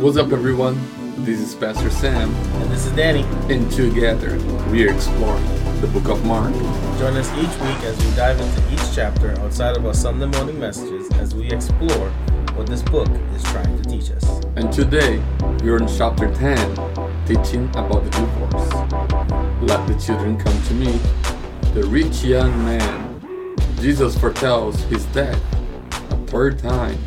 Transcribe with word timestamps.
What's 0.00 0.16
up, 0.16 0.32
everyone? 0.32 0.78
This 1.24 1.40
is 1.40 1.54
Pastor 1.54 1.90
Sam, 1.90 2.34
And 2.34 2.70
this 2.70 2.86
is 2.86 2.92
Danny. 2.92 3.22
and 3.52 3.70
together 3.70 4.38
we 4.70 4.88
are 4.88 4.92
exploring 4.92 5.44
the 5.80 5.86
book 5.88 6.08
of 6.08 6.24
Mark. 6.24 6.52
Join 6.98 7.16
us 7.16 7.30
each 7.34 7.60
week 7.60 7.84
as 7.84 7.96
we 8.04 8.10
dive 8.16 8.40
into 8.40 8.72
each 8.72 8.94
chapter 8.94 9.38
outside 9.40 9.76
of 9.76 9.84
our 9.86 9.94
Sunday 9.94 10.26
morning 10.26 10.58
messages 10.58 11.10
as 11.18 11.34
we 11.34 11.50
explore 11.50 12.10
what 12.56 12.66
this 12.66 12.82
book 12.82 13.08
is 13.34 13.42
trying 13.44 13.80
to 13.82 13.88
teach 13.88 14.10
us. 14.10 14.24
And 14.56 14.72
today 14.72 15.22
we 15.62 15.70
are 15.70 15.76
in 15.76 15.88
chapter 15.88 16.32
10, 16.34 16.74
teaching 17.26 17.68
about 17.70 18.02
the 18.04 18.10
divorce. 18.10 18.72
Let 19.62 19.86
the 19.86 19.98
children 20.04 20.38
come 20.38 20.62
to 20.62 20.74
me. 20.74 20.98
The 21.74 21.84
rich 21.84 22.24
young 22.24 22.50
man. 22.64 23.20
Jesus 23.80 24.18
foretells 24.18 24.80
his 24.84 25.04
death 25.06 25.40
a 26.10 26.16
third 26.26 26.58
time. 26.58 26.98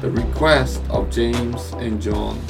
The 0.00 0.10
request 0.10 0.82
of 0.88 1.10
James 1.10 1.74
and 1.74 2.00
John. 2.00 2.40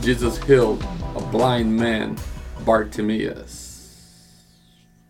Jesus 0.00 0.40
healed 0.44 0.80
a 1.16 1.20
blind 1.20 1.74
man, 1.74 2.16
Bartimaeus, 2.64 4.40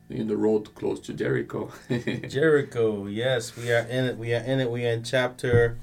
in 0.09 0.27
the 0.27 0.35
road 0.35 0.75
close 0.75 0.99
to 1.01 1.13
Jericho. 1.13 1.71
Jericho, 2.29 3.05
yes, 3.05 3.55
we 3.55 3.71
are 3.71 3.81
in 3.81 4.07
it. 4.07 4.17
We 4.17 4.33
are 4.33 4.41
in 4.41 4.61
it. 4.61 4.71
We 4.71 4.87
are 4.87 4.93
in 4.93 5.05
chapter 5.05 5.77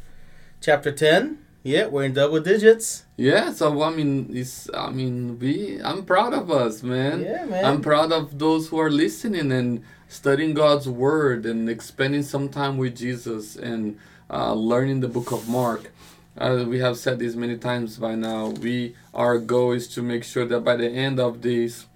chapter 0.59 0.91
10. 0.91 1.37
Yeah, 1.61 1.85
we're 1.85 2.05
in 2.05 2.13
double 2.13 2.39
digits. 2.39 3.05
Yeah, 3.15 3.53
so 3.53 3.83
I 3.83 3.91
mean, 3.91 4.35
it's 4.35 4.67
I 4.73 4.89
mean, 4.89 5.37
we 5.37 5.79
I'm 5.83 6.03
proud 6.03 6.33
of 6.33 6.49
us, 6.49 6.81
man. 6.81 7.21
Yeah, 7.21 7.45
man. 7.45 7.63
I'm 7.63 7.81
proud 7.81 8.11
of 8.11 8.39
those 8.39 8.69
who 8.69 8.79
are 8.79 8.89
listening 8.89 9.51
and 9.51 9.83
studying 10.07 10.55
God's 10.55 10.89
word 10.89 11.45
and 11.45 11.79
spending 11.79 12.23
some 12.23 12.49
time 12.49 12.79
with 12.79 12.97
Jesus 12.97 13.55
and 13.55 13.99
uh, 14.31 14.53
learning 14.53 15.01
the 15.01 15.07
book 15.07 15.31
of 15.31 15.47
Mark. 15.47 15.90
Uh, 16.37 16.63
we 16.67 16.79
have 16.79 16.97
said 16.97 17.19
this 17.19 17.35
many 17.35 17.57
times 17.57 17.97
by 17.97 18.15
now. 18.15 18.47
We 18.47 18.95
our 19.13 19.37
goal 19.37 19.73
is 19.73 19.87
to 19.89 20.01
make 20.01 20.23
sure 20.23 20.45
that 20.45 20.61
by 20.61 20.77
the 20.77 20.89
end 20.89 21.19
of 21.19 21.41
this, 21.41 21.87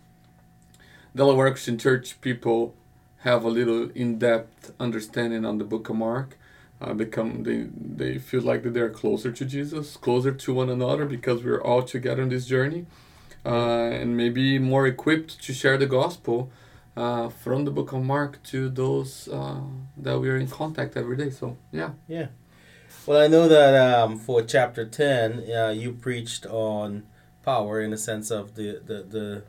Delaware 1.15 1.51
Christian 1.51 1.77
Church 1.77 2.19
people 2.19 2.75
have 3.19 3.43
a 3.43 3.47
little 3.47 3.89
in-depth 3.95 4.73
understanding 4.79 5.45
on 5.45 5.57
the 5.57 5.63
book 5.63 5.89
of 5.89 5.95
Mark. 5.95 6.37
Uh, 6.81 6.93
become 6.93 7.43
they 7.43 7.67
they 7.73 8.17
feel 8.19 8.41
like 8.41 8.63
that 8.63 8.73
they're 8.73 8.89
closer 8.89 9.31
to 9.31 9.45
Jesus, 9.45 9.95
closer 9.95 10.33
to 10.33 10.53
one 10.53 10.69
another 10.69 11.05
because 11.05 11.41
we're 11.41 11.61
all 11.61 11.83
together 11.83 12.21
in 12.21 12.27
this 12.29 12.45
journey, 12.45 12.85
uh, 13.45 14.01
and 14.01 14.17
maybe 14.17 14.59
more 14.59 14.85
equipped 14.85 15.41
to 15.43 15.53
share 15.53 15.77
the 15.77 15.85
gospel 15.85 16.51
uh, 16.97 17.29
from 17.29 17.63
the 17.63 17.71
book 17.71 17.93
of 17.93 18.03
Mark 18.03 18.43
to 18.43 18.67
those 18.67 19.29
uh, 19.29 19.61
that 19.95 20.19
we 20.19 20.27
are 20.27 20.35
in 20.35 20.47
contact 20.47 20.97
every 20.97 21.15
day. 21.15 21.29
So 21.29 21.55
yeah, 21.71 21.91
Yeah. 22.09 22.27
Well, 23.05 23.21
I 23.21 23.27
know 23.27 23.47
that 23.47 23.75
um, 23.75 24.17
for 24.17 24.41
chapter 24.41 24.85
10, 24.85 25.51
uh, 25.51 25.69
you 25.69 25.91
preached 25.93 26.45
on 26.45 27.03
power 27.43 27.79
in 27.81 27.91
the 27.91 27.97
sense 27.97 28.31
of 28.31 28.55
the, 28.55 28.81
the, 28.83 29.03
the 29.03 29.43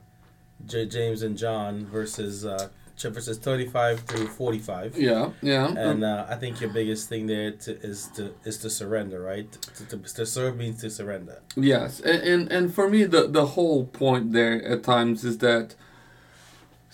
J- 0.66 0.86
James 0.86 1.22
and 1.22 1.36
John 1.36 1.86
verses, 1.86 2.44
uh, 2.44 2.68
verses 2.98 3.38
35 3.38 4.00
through 4.00 4.26
45. 4.26 4.96
yeah, 4.98 5.30
yeah. 5.42 5.68
And 5.68 6.04
uh, 6.04 6.26
I 6.28 6.36
think 6.36 6.60
your 6.60 6.70
biggest 6.70 7.08
thing 7.08 7.26
there 7.26 7.52
to, 7.52 7.80
is 7.80 8.08
to 8.16 8.34
is 8.44 8.58
to 8.58 8.70
surrender, 8.70 9.20
right? 9.22 9.50
To, 9.52 9.86
to, 9.86 10.14
to 10.14 10.26
serve 10.26 10.56
means 10.56 10.80
to 10.82 10.90
surrender. 10.90 11.42
Yes, 11.56 12.00
and, 12.00 12.22
and 12.22 12.52
and 12.52 12.74
for 12.74 12.88
me 12.88 13.04
the 13.04 13.28
the 13.28 13.46
whole 13.46 13.84
point 13.86 14.32
there 14.32 14.62
at 14.64 14.82
times 14.82 15.24
is 15.24 15.38
that 15.38 15.74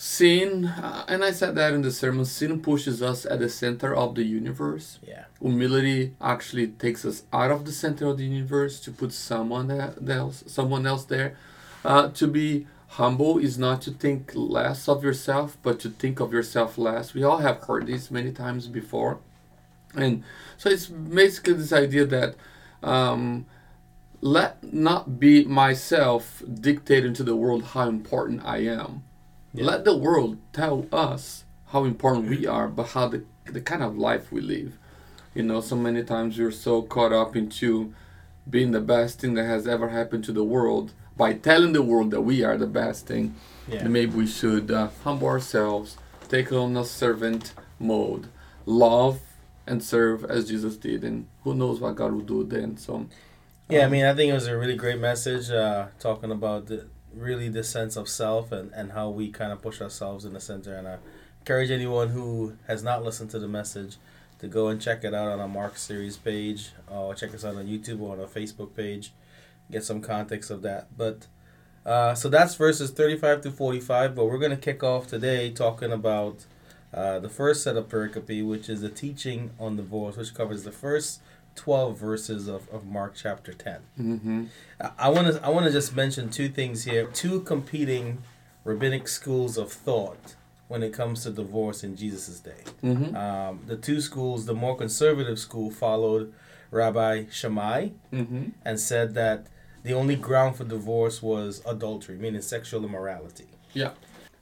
sin, 0.02 0.64
uh, 0.64 1.04
and 1.06 1.22
I 1.22 1.30
said 1.30 1.54
that 1.54 1.72
in 1.72 1.82
the 1.82 1.92
sermon, 1.92 2.24
sin 2.24 2.60
pushes 2.60 3.00
us 3.00 3.24
at 3.24 3.38
the 3.38 3.48
center 3.48 3.94
of 3.94 4.16
the 4.16 4.24
universe. 4.24 4.98
Yeah. 5.00 5.26
Humility 5.40 6.16
actually 6.20 6.66
takes 6.66 7.04
us 7.04 7.22
out 7.32 7.52
of 7.52 7.64
the 7.64 7.70
center 7.70 8.06
of 8.08 8.18
the 8.18 8.24
universe 8.24 8.80
to 8.80 8.90
put 8.90 9.12
someone 9.12 9.70
else, 9.70 10.42
someone 10.48 10.86
else 10.86 11.04
there. 11.04 11.36
Uh, 11.84 12.08
to 12.08 12.26
be 12.26 12.66
humble 12.98 13.38
is 13.38 13.56
not 13.58 13.80
to 13.82 13.92
think 13.92 14.32
less 14.34 14.88
of 14.88 15.04
yourself, 15.04 15.56
but 15.62 15.78
to 15.78 15.90
think 15.90 16.18
of 16.18 16.32
yourself 16.32 16.76
less. 16.76 17.14
We 17.14 17.22
all 17.22 17.38
have 17.38 17.58
heard 17.62 17.86
this 17.86 18.10
many 18.10 18.32
times 18.32 18.66
before, 18.66 19.20
and 19.94 20.24
so 20.56 20.68
it's 20.68 20.86
basically 20.88 21.54
this 21.54 21.72
idea 21.72 22.04
that. 22.06 22.34
Um, 22.82 23.46
let 24.24 24.72
not 24.72 25.18
be 25.18 25.44
myself 25.44 26.44
dictating 26.48 27.12
to 27.12 27.24
the 27.24 27.34
world 27.34 27.64
how 27.74 27.88
important 27.88 28.40
I 28.44 28.58
am. 28.58 29.02
Yeah. 29.54 29.64
Let 29.64 29.84
the 29.84 29.96
world 29.96 30.38
tell 30.52 30.86
us 30.92 31.44
how 31.68 31.84
important 31.84 32.28
we 32.28 32.46
are, 32.46 32.68
but 32.68 32.88
how 32.88 33.08
the, 33.08 33.24
the 33.44 33.60
kind 33.60 33.82
of 33.82 33.96
life 33.96 34.32
we 34.32 34.40
live. 34.40 34.78
You 35.34 35.42
know, 35.42 35.60
so 35.60 35.76
many 35.76 36.02
times 36.02 36.38
we're 36.38 36.50
so 36.50 36.82
caught 36.82 37.12
up 37.12 37.34
into 37.36 37.94
being 38.48 38.72
the 38.72 38.80
best 38.80 39.20
thing 39.20 39.34
that 39.34 39.44
has 39.44 39.66
ever 39.66 39.88
happened 39.88 40.24
to 40.24 40.32
the 40.32 40.44
world 40.44 40.92
by 41.16 41.34
telling 41.34 41.72
the 41.72 41.82
world 41.82 42.10
that 42.10 42.22
we 42.22 42.42
are 42.42 42.56
the 42.56 42.66
best 42.66 43.06
thing. 43.06 43.34
Yeah. 43.68 43.86
Maybe 43.88 44.12
we 44.12 44.26
should 44.26 44.70
uh, 44.70 44.88
humble 45.04 45.28
ourselves, 45.28 45.96
take 46.28 46.52
on 46.52 46.76
a 46.76 46.84
servant 46.84 47.52
mode, 47.78 48.28
love 48.66 49.20
and 49.66 49.82
serve 49.82 50.24
as 50.24 50.48
Jesus 50.48 50.76
did, 50.76 51.04
and 51.04 51.26
who 51.44 51.54
knows 51.54 51.80
what 51.80 51.94
God 51.96 52.12
will 52.12 52.20
do 52.20 52.44
then. 52.44 52.76
So, 52.76 53.06
Yeah, 53.68 53.86
I 53.86 53.88
mean, 53.88 54.04
I 54.04 54.14
think 54.14 54.30
it 54.30 54.34
was 54.34 54.48
a 54.48 54.56
really 54.56 54.76
great 54.76 54.98
message 54.98 55.50
uh, 55.50 55.86
talking 56.00 56.32
about 56.32 56.66
the, 56.66 56.88
really 57.14 57.48
the 57.48 57.64
sense 57.64 57.96
of 57.96 58.08
self 58.08 58.52
and, 58.52 58.72
and 58.72 58.92
how 58.92 59.08
we 59.08 59.30
kind 59.30 59.52
of 59.52 59.62
push 59.62 59.80
ourselves 59.80 60.24
in 60.24 60.32
the 60.32 60.40
center. 60.40 60.74
And 60.74 60.88
I 60.88 60.98
encourage 61.40 61.70
anyone 61.70 62.08
who 62.08 62.56
has 62.66 62.82
not 62.82 63.04
listened 63.04 63.30
to 63.30 63.38
the 63.38 63.48
message 63.48 63.96
to 64.38 64.48
go 64.48 64.68
and 64.68 64.80
check 64.80 65.04
it 65.04 65.14
out 65.14 65.28
on 65.28 65.40
our 65.40 65.48
Mark 65.48 65.76
Series 65.76 66.16
page 66.16 66.70
or 66.88 67.14
check 67.14 67.34
us 67.34 67.44
out 67.44 67.56
on 67.56 67.66
YouTube 67.66 68.00
or 68.00 68.12
on 68.12 68.20
our 68.20 68.26
Facebook 68.26 68.74
page. 68.74 69.12
Get 69.70 69.84
some 69.84 70.00
context 70.00 70.50
of 70.50 70.62
that. 70.62 70.88
But 70.96 71.26
uh, 71.84 72.14
so 72.14 72.28
that's 72.28 72.54
verses 72.54 72.90
35 72.90 73.42
to 73.42 73.50
45. 73.50 74.14
But 74.14 74.24
we're 74.26 74.38
going 74.38 74.50
to 74.50 74.56
kick 74.56 74.82
off 74.82 75.06
today 75.06 75.50
talking 75.50 75.92
about 75.92 76.44
uh, 76.92 77.18
the 77.18 77.28
first 77.28 77.62
set 77.62 77.76
of 77.76 77.88
pericope, 77.88 78.46
which 78.46 78.68
is 78.68 78.80
the 78.80 78.88
teaching 78.88 79.50
on 79.58 79.76
divorce, 79.76 80.16
which 80.16 80.34
covers 80.34 80.64
the 80.64 80.72
first 80.72 81.20
12 81.54 81.98
verses 81.98 82.48
of, 82.48 82.68
of 82.70 82.86
Mark 82.86 83.14
chapter 83.14 83.52
10. 83.52 83.80
hmm 83.96 84.44
I 84.98 85.08
want 85.10 85.26
to 85.28 85.44
I 85.44 85.48
want 85.50 85.66
to 85.66 85.72
just 85.72 85.94
mention 85.94 86.30
two 86.30 86.48
things 86.48 86.84
here. 86.84 87.06
Two 87.06 87.40
competing 87.40 88.22
rabbinic 88.64 89.08
schools 89.08 89.56
of 89.58 89.72
thought 89.72 90.34
when 90.68 90.82
it 90.82 90.92
comes 90.92 91.22
to 91.24 91.30
divorce 91.30 91.84
in 91.84 91.96
Jesus' 91.96 92.40
day. 92.40 92.62
hmm 92.80 93.14
Um, 93.14 93.60
the 93.66 93.76
two 93.76 94.00
schools, 94.00 94.46
the 94.46 94.54
more 94.54 94.76
conservative 94.76 95.38
school 95.38 95.70
followed 95.70 96.32
Rabbi 96.70 97.26
Shammai 97.30 97.88
hmm 98.10 98.44
and 98.64 98.80
said 98.80 99.14
that 99.14 99.46
the 99.84 99.92
only 99.92 100.16
ground 100.16 100.56
for 100.56 100.64
divorce 100.64 101.20
was 101.22 101.60
adultery, 101.66 102.16
meaning 102.16 102.40
sexual 102.40 102.84
immorality. 102.84 103.48
Yeah. 103.74 103.90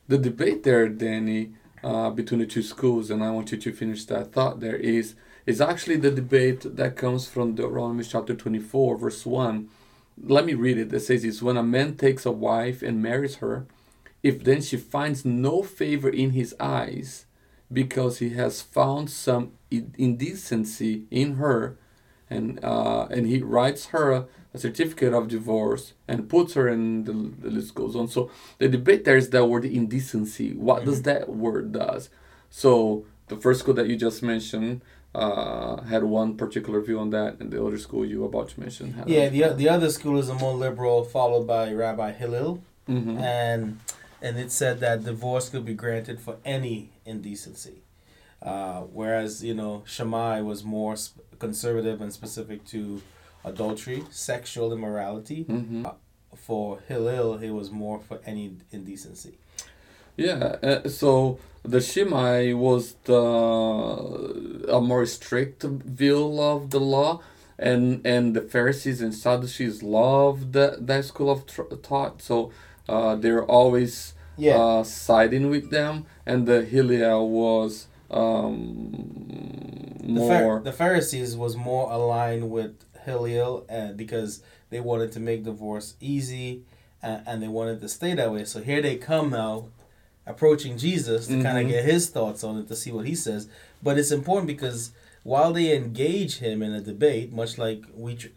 The 0.07 0.19
debate 0.19 0.65
there, 0.65 0.89
Danny, 0.89 1.53
uh, 1.83 2.11
between 2.11 2.41
the 2.41 2.47
two 2.47 2.63
schools, 2.63 3.11
and 3.11 3.25
I 3.25 3.31
want 3.31 3.51
you 3.53 3.59
to 3.59 3.73
finish 3.73 4.05
that 4.07 4.33
thought 4.33 4.61
there, 4.61 4.77
is 4.77 5.15
is 5.47 5.61
actually 5.61 5.97
the 5.97 6.11
debate 6.11 6.77
that 6.77 6.97
comes 6.97 7.29
from 7.29 7.55
Deuteronomy 7.55 8.05
chapter 8.05 8.35
24, 8.35 8.97
verse 8.97 9.25
1. 9.25 9.69
Let 10.23 10.45
me 10.45 10.55
read 10.55 10.79
it. 10.79 10.93
It 10.93 11.01
says 11.01 11.23
this 11.23 11.43
When 11.43 11.57
a 11.57 11.63
man 11.63 11.97
takes 11.97 12.27
a 12.27 12.31
wife 12.31 12.83
and 12.83 13.03
marries 13.03 13.37
her, 13.37 13.67
if 14.23 14.45
then 14.45 14.61
she 14.61 14.77
finds 14.77 15.25
no 15.25 15.63
favor 15.63 16.09
in 16.09 16.31
his 16.31 16.55
eyes, 16.61 17.27
because 17.73 18.19
he 18.19 18.31
has 18.31 18.61
found 18.61 19.11
some 19.11 19.53
indecency 19.71 21.05
in 21.11 21.37
her, 21.37 21.79
and 22.29 22.63
uh, 22.65 23.07
and 23.11 23.27
he 23.27 23.43
writes 23.43 23.87
her 23.87 24.13
a, 24.13 24.27
certificate 24.57 25.15
of 25.15 25.29
divorce 25.29 25.93
and 26.09 26.29
puts 26.29 26.55
her 26.55 26.69
in 26.69 27.05
the, 27.05 27.13
the 27.13 27.51
list 27.51 27.73
goes 27.75 27.95
on. 27.95 28.09
So 28.09 28.31
the 28.59 28.69
debate 28.69 29.05
there 29.05 29.17
is 29.17 29.31
that 29.31 29.47
word 29.47 29.65
indecency. 29.65 30.53
What 30.55 30.85
does 30.85 31.03
that 31.03 31.29
word 31.29 31.73
does? 31.73 32.11
So 32.51 33.05
the 33.29 33.37
first 33.37 33.61
school 33.61 33.75
that 33.75 33.87
you 33.87 33.97
just 33.97 34.25
mentioned 34.25 34.83
uh, 35.15 35.83
had 35.83 36.05
one 36.05 36.37
particular 36.37 36.81
view 36.81 36.99
on 36.99 37.11
that, 37.11 37.41
and 37.41 37.51
the 37.53 37.65
other 37.65 37.79
school 37.79 38.05
you 38.05 38.25
about 38.25 38.49
to 38.51 38.61
mention 38.61 38.93
had. 38.95 39.09
Yeah, 39.09 39.29
the, 39.29 39.55
the 39.55 39.69
other 39.69 39.91
school 39.91 40.19
is 40.19 40.29
a 40.29 40.35
more 40.35 40.55
liberal, 40.55 41.05
followed 41.05 41.47
by 41.47 41.73
Rabbi 41.73 42.13
Hillel. 42.13 42.63
hmm 42.87 43.19
and 43.19 43.79
and 44.23 44.39
it 44.39 44.51
said 44.53 44.81
that 44.81 45.03
divorce 45.05 45.49
could 45.49 45.65
be 45.65 45.73
granted 45.75 46.21
for 46.21 46.37
any 46.45 46.91
indecency, 47.07 47.79
uh, 48.43 48.81
whereas 48.99 49.43
you 49.43 49.55
know 49.55 49.83
Shammai 49.87 50.41
was 50.43 50.63
more 50.65 50.95
sp- 51.01 51.19
conservative 51.39 52.01
and 52.03 52.13
specific 52.13 52.65
to 52.67 53.01
adultery, 53.45 54.05
sexual 54.11 54.73
immorality. 54.73 55.43
hmm 55.45 55.85
For 56.37 56.79
Hillel, 56.89 57.39
it 57.43 57.51
was 57.51 57.71
more 57.71 57.99
for 58.09 58.19
any 58.25 58.45
indecency. 58.71 59.35
Yeah, 60.27 60.57
uh, 60.63 60.89
so 60.89 61.39
the 61.75 61.81
Shammai 61.81 62.53
was 62.53 62.95
the 63.05 64.67
a 64.69 64.81
more 64.81 65.07
strict 65.07 65.63
view 66.03 66.41
of 66.41 66.71
the 66.71 66.81
law, 66.81 67.21
and 67.59 67.83
and 68.05 68.35
the 68.37 68.43
Pharisees 68.43 69.01
and 69.01 69.15
Sadducees 69.15 69.83
loved 69.83 70.53
that, 70.53 70.87
that 70.87 71.05
school 71.11 71.31
of 71.31 71.47
tr- 71.47 71.75
thought. 71.89 72.15
So 72.23 72.37
uh, 72.89 73.15
they're 73.23 73.45
always 73.45 74.15
Yeah, 74.37 74.57
uh, 74.57 74.83
siding 74.85 75.49
with 75.55 75.71
them, 75.71 75.95
and 76.27 76.47
the 76.47 76.61
Hillel 76.73 77.29
was 77.31 77.87
um, 78.11 79.99
the, 80.15 80.21
Phar- 80.21 80.41
more. 80.43 80.61
the 80.61 80.73
Pharisees 80.73 81.37
was 81.37 81.57
more 81.57 81.91
aligned 81.91 82.51
with 82.51 82.75
Hillel 83.05 83.65
and 83.69 83.97
because 83.97 84.43
they 84.71 84.81
wanted 84.81 85.13
to 85.13 85.21
make 85.21 85.45
divorce 85.45 85.95
easy 86.01 86.63
and, 87.03 87.23
and 87.27 87.43
they 87.43 87.49
wanted 87.49 87.81
to 87.81 87.89
stay 87.89 88.15
that 88.15 88.33
way. 88.33 88.45
So 88.45 88.61
here 88.61 88.83
they 88.83 88.97
come 88.97 89.31
now 89.31 89.69
approaching 90.27 90.77
Jesus 90.79 91.27
to 91.27 91.43
kind 91.43 91.59
of 91.59 91.69
get 91.69 91.85
his 91.85 92.09
thoughts 92.09 92.45
on 92.45 92.59
it 92.59 92.69
to 92.69 92.77
see 92.77 92.93
what 92.93 93.07
he 93.07 93.15
says. 93.15 93.49
But 93.83 93.99
it's 93.99 94.11
important 94.11 94.47
because 94.47 94.93
while 95.23 95.53
they 95.53 95.75
engage 95.75 96.39
him 96.39 96.63
in 96.63 96.73
a 96.73 96.81
debate, 96.81 97.33
much 97.33 97.59
like 97.59 97.83
we 97.97 98.17
tr- 98.17 98.29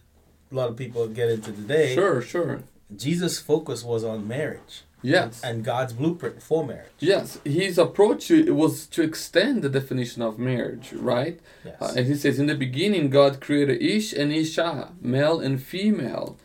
a 0.52 0.56
lot 0.56 0.70
of 0.70 0.78
people 0.78 1.08
get 1.08 1.30
into 1.30 1.52
today, 1.52 1.94
Sure, 1.94 2.22
sure. 2.22 2.64
Jesus' 2.96 3.40
focus 3.40 3.84
was 3.84 4.04
on 4.04 4.28
marriage 4.28 4.84
Yes. 5.02 5.42
and 5.44 5.64
God's 5.66 5.94
blueprint 5.94 6.42
for 6.42 6.66
marriage. 6.66 6.92
Yes, 7.00 7.40
his 7.44 7.78
approach 7.78 8.30
was 8.30 8.86
to 8.88 9.02
extend 9.02 9.62
the 9.62 9.70
definition 9.70 10.22
of 10.22 10.40
marriage, 10.40 10.94
right? 10.94 11.40
Yes. 11.66 11.76
Uh, 11.82 11.94
and 11.98 12.08
he 12.08 12.16
says, 12.16 12.40
in 12.40 12.46
the 12.46 12.56
beginning, 12.56 13.10
God 13.10 13.42
created 13.42 13.82
Ish 13.82 14.14
and 14.14 14.32
Isha, 14.32 14.90
male 15.02 15.40
and 15.42 15.62
female, 15.62 16.38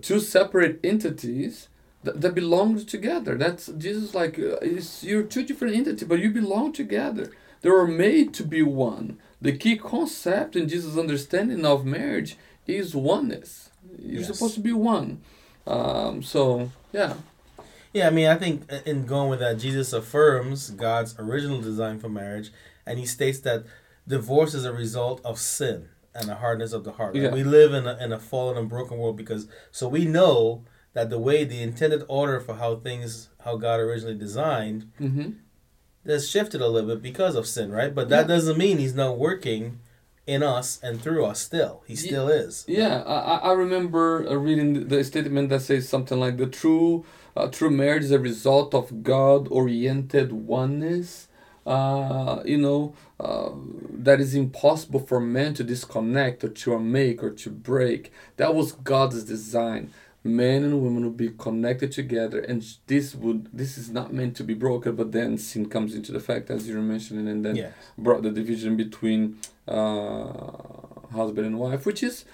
two 0.00 0.18
separate 0.18 0.80
entities 0.82 1.68
that, 2.04 2.20
that 2.20 2.34
belonged 2.34 2.88
together. 2.88 3.36
That's 3.36 3.66
Jesus, 3.78 4.14
like, 4.14 4.38
uh, 4.38 4.56
it's, 4.62 5.04
you're 5.04 5.22
two 5.22 5.44
different 5.44 5.76
entities, 5.76 6.08
but 6.08 6.18
you 6.20 6.30
belong 6.30 6.72
together. 6.72 7.30
They 7.60 7.70
were 7.70 7.86
made 7.86 8.34
to 8.34 8.44
be 8.44 8.62
one. 8.62 9.18
The 9.40 9.52
key 9.56 9.76
concept 9.76 10.56
in 10.56 10.68
Jesus' 10.68 10.96
understanding 10.98 11.64
of 11.64 11.84
marriage 11.84 12.36
is 12.66 12.94
oneness. 12.94 13.70
You're 13.98 14.20
Yes. 14.22 14.32
supposed 14.32 14.54
to 14.54 14.60
be 14.60 14.72
one. 14.72 15.20
Um, 15.66 16.22
so, 16.22 16.70
yeah. 16.92 17.14
Yeah, 17.92 18.06
I 18.06 18.10
mean, 18.10 18.26
I 18.26 18.36
think 18.36 18.70
in 18.86 19.04
going 19.06 19.28
with 19.30 19.40
that, 19.40 19.58
Jesus 19.58 19.92
affirms 19.92 20.70
God's 20.70 21.14
original 21.18 21.60
design 21.60 21.98
for 22.00 22.08
marriage, 22.08 22.50
and 22.86 22.98
he 22.98 23.06
states 23.06 23.38
that 23.40 23.64
divorce 24.08 24.54
is 24.54 24.64
a 24.64 24.72
result 24.72 25.20
of 25.24 25.38
sin 25.38 25.88
and 26.14 26.28
the 26.28 26.36
hardness 26.36 26.72
of 26.72 26.84
the 26.84 26.92
heart. 26.92 27.14
Like, 27.14 27.24
Yeah. 27.24 27.32
We 27.32 27.44
live 27.44 27.74
in 27.74 27.86
a, 27.86 27.96
in 27.98 28.12
a 28.12 28.18
fallen 28.18 28.56
and 28.56 28.68
broken 28.68 28.98
world 28.98 29.16
because 29.16 29.46
so 29.70 29.88
we 29.88 30.04
know 30.04 30.64
that 30.94 31.10
the 31.10 31.18
way 31.18 31.44
the 31.44 31.62
intended 31.62 32.02
order 32.08 32.38
for 32.40 32.54
how 32.54 32.76
things 32.76 33.28
how 33.44 33.56
God 33.56 33.80
originally 33.80 34.16
designed 34.18 34.90
hmm 34.98 35.30
has 36.04 36.28
shifted 36.28 36.60
a 36.60 36.66
little 36.66 36.90
bit 36.90 37.00
because 37.02 37.36
of 37.36 37.46
sin, 37.46 37.70
right? 37.70 37.94
But 37.94 38.08
that 38.08 38.22
Yeah. 38.22 38.34
doesn't 38.34 38.58
mean 38.58 38.78
He's 38.78 38.94
not 38.94 39.18
working 39.18 39.78
in 40.26 40.42
us 40.42 40.80
and 40.82 41.00
through 41.00 41.24
us. 41.24 41.38
Still, 41.40 41.82
He 41.86 41.94
still 41.94 42.28
is. 42.28 42.64
Yeah, 42.66 43.02
I, 43.06 43.50
I 43.50 43.52
remember 43.52 44.26
uh, 44.28 44.34
reading 44.34 44.72
the- 44.74 44.84
the 44.96 45.04
statement 45.04 45.48
that 45.50 45.60
says 45.62 45.88
something 45.88 46.18
like 46.18 46.36
the 46.38 46.46
true 46.46 47.04
uh, 47.36 47.46
true 47.46 47.70
marriage 47.70 48.04
is 48.04 48.10
a 48.10 48.18
result 48.18 48.74
of 48.74 49.02
God 49.04 49.46
oriented 49.48 50.32
oneness. 50.32 51.28
Uh, 51.64 52.42
you 52.44 52.58
know, 52.58 52.94
uh, 53.20 53.50
that 54.08 54.20
is 54.20 54.34
impossible 54.34 55.00
for 55.00 55.20
men 55.20 55.54
to 55.54 55.62
disconnect 55.62 56.42
or 56.42 56.48
to 56.48 56.78
make 56.80 57.22
or 57.22 57.30
to 57.30 57.48
break. 57.48 58.12
That 58.36 58.54
was 58.56 58.72
God's 58.72 59.22
design. 59.22 59.92
Men 60.24 60.62
and 60.62 60.80
women 60.82 61.04
would 61.04 61.16
be 61.16 61.30
connected 61.30 61.90
together, 61.90 62.38
and 62.40 62.64
this 62.86 63.14
would 63.14 63.48
this 63.52 63.76
is 63.76 63.90
not 63.90 64.12
meant 64.12 64.36
to 64.36 64.44
be 64.44 64.54
broken. 64.54 64.94
But 64.94 65.10
then 65.12 65.36
sin 65.36 65.68
comes 65.68 65.94
into 65.96 66.12
the 66.12 66.20
fact, 66.20 66.48
as 66.50 66.68
you 66.68 66.76
were 66.76 66.82
mentioning, 66.82 67.26
and 67.28 67.44
then 67.44 67.56
Yeah. 67.56 67.70
brought 67.98 68.22
the 68.22 68.30
division 68.30 68.76
between 68.76 69.38
uh, 69.66 70.32
husband 71.12 71.46
and 71.46 71.58
wife, 71.58 71.84
which 71.86 72.02
is 72.02 72.24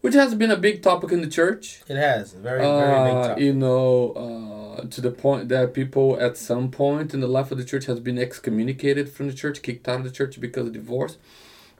which 0.00 0.14
has 0.14 0.34
been 0.34 0.50
a 0.50 0.56
big 0.56 0.82
topic 0.82 1.10
in 1.12 1.20
the 1.20 1.26
church. 1.40 1.82
It 1.88 1.96
has 1.96 2.34
a 2.34 2.38
very 2.38 2.60
very 2.82 2.98
big 3.08 3.16
Uh, 3.16 3.28
topic. 3.28 3.42
you 3.44 3.54
know, 3.54 4.12
uh, 4.24 4.84
to 4.94 5.00
the 5.00 5.10
point 5.10 5.48
that 5.48 5.74
people 5.74 6.18
at 6.20 6.36
some 6.36 6.70
point 6.70 7.14
in 7.14 7.20
the 7.20 7.28
life 7.28 7.50
of 7.52 7.58
the 7.58 7.64
church 7.64 7.86
has 7.86 7.98
been 8.00 8.18
excommunicated 8.18 9.08
from 9.08 9.26
the 9.28 9.32
church, 9.42 9.62
kicked 9.62 9.88
out 9.88 9.98
of 10.00 10.04
the 10.04 10.10
church 10.20 10.40
because 10.40 10.66
of 10.68 10.72
divorce. 10.72 11.18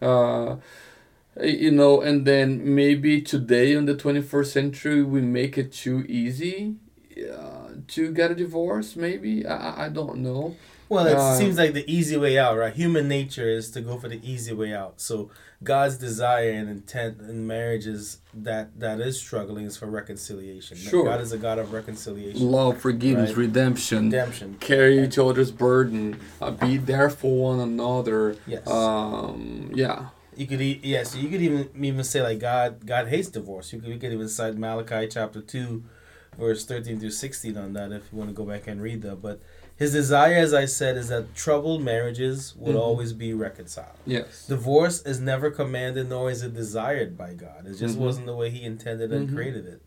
Uh, 0.01 0.57
you 1.43 1.71
know, 1.71 2.01
and 2.01 2.27
then 2.27 2.75
maybe 2.75 3.21
today 3.21 3.73
in 3.73 3.85
the 3.87 3.95
21st 3.95 4.47
century 4.53 5.03
we 5.03 5.21
make 5.21 5.59
it 5.59 5.73
too 5.73 6.05
easy 6.09 6.77
uh, 7.33 7.69
to 7.89 8.13
get 8.13 8.31
a 8.31 8.35
divorce. 8.35 8.97
Maybe 8.97 9.47
I 9.47 9.87
I- 9.87 9.89
don't 9.89 10.19
know. 10.19 10.57
Well, 10.89 11.07
it 11.09 11.17
Uh, 11.17 11.37
seems 11.37 11.59
like 11.59 11.73
the 11.75 11.85
easy 11.93 12.17
way 12.17 12.39
out, 12.39 12.57
right? 12.57 12.73
Human 12.73 13.09
nature 13.09 13.49
is 13.49 13.71
to 13.73 13.81
go 13.81 13.99
for 13.99 14.09
the 14.09 14.21
easy 14.23 14.55
way 14.55 14.73
out. 14.73 15.01
So 15.01 15.31
God's 15.65 15.97
desire 15.97 16.51
and 16.51 16.69
intent 16.71 17.19
in 17.21 17.45
marriage 17.45 17.89
is 17.89 18.19
that 18.33 18.79
that 18.79 19.01
is 19.01 19.19
struggling 19.19 19.65
is 19.67 19.77
for 19.77 19.87
reconciliation. 19.87 20.77
Sure. 20.77 21.05
God 21.05 21.21
is 21.21 21.33
a 21.33 21.39
God 21.39 21.59
of 21.59 21.73
reconciliation, 21.73 22.41
Love, 22.53 22.79
forgiveness, 22.79 23.31
Right. 23.31 23.39
redemption. 23.39 24.05
redemption. 24.05 24.57
carry 24.61 25.03
each 25.03 25.19
other's 25.19 25.51
burden, 25.51 26.19
uh, 26.41 26.53
be 26.53 26.77
there 26.77 27.11
for 27.11 27.37
one 27.37 27.59
another. 27.59 28.37
Yes. 28.47 28.69
Um, 28.69 29.73
yeah. 29.75 30.11
You 30.37 30.47
could 30.47 30.61
e- 30.61 30.81
yeah, 30.83 31.03
so 31.05 31.19
you 31.19 31.29
could 31.29 31.41
even 31.43 31.71
even 31.83 32.05
say 32.05 32.23
like 32.23 32.39
God 32.39 32.85
God 32.87 33.09
hates 33.09 33.29
divorce. 33.29 33.73
You 33.73 33.81
could 33.81 33.89
we 33.89 33.99
could 33.99 34.13
even 34.13 34.29
cite 34.29 34.57
Malachi 34.57 35.09
chapter 35.09 35.41
two, 35.41 35.85
verse 36.39 36.65
thirteen 36.65 37.01
through 37.01 37.11
sixteen 37.11 37.57
on 37.57 37.73
that 37.73 37.91
if 37.93 38.05
you 38.13 38.19
want 38.19 38.31
to 38.31 38.35
go 38.35 38.45
back 38.45 38.67
and 38.67 38.83
read 38.83 39.03
that. 39.03 39.23
But 39.23 39.41
his 39.77 39.93
desire, 39.93 40.35
as 40.37 40.53
I 40.55 40.67
said, 40.67 40.97
is 40.97 41.09
that 41.09 41.35
troubled 41.35 41.83
marriages 41.83 42.55
would 42.57 42.77
Mhm. 42.77 42.81
always 42.81 43.13
be 43.13 43.33
reconciled. 43.33 43.97
Yes. 44.07 44.47
Divorce 44.47 45.03
is 45.03 45.21
never 45.21 45.51
commanded 45.51 46.09
nor 46.11 46.31
is 46.31 46.43
it 46.43 46.55
desired 46.55 47.17
by 47.17 47.33
God. 47.35 47.67
It 47.67 47.75
just 47.77 47.97
Mhm. 47.97 48.01
wasn't 48.01 48.27
the 48.27 48.35
way 48.37 48.51
He 48.51 48.63
intended 48.63 49.13
and 49.13 49.29
Mhm. 49.29 49.35
created 49.35 49.67
it. 49.67 49.83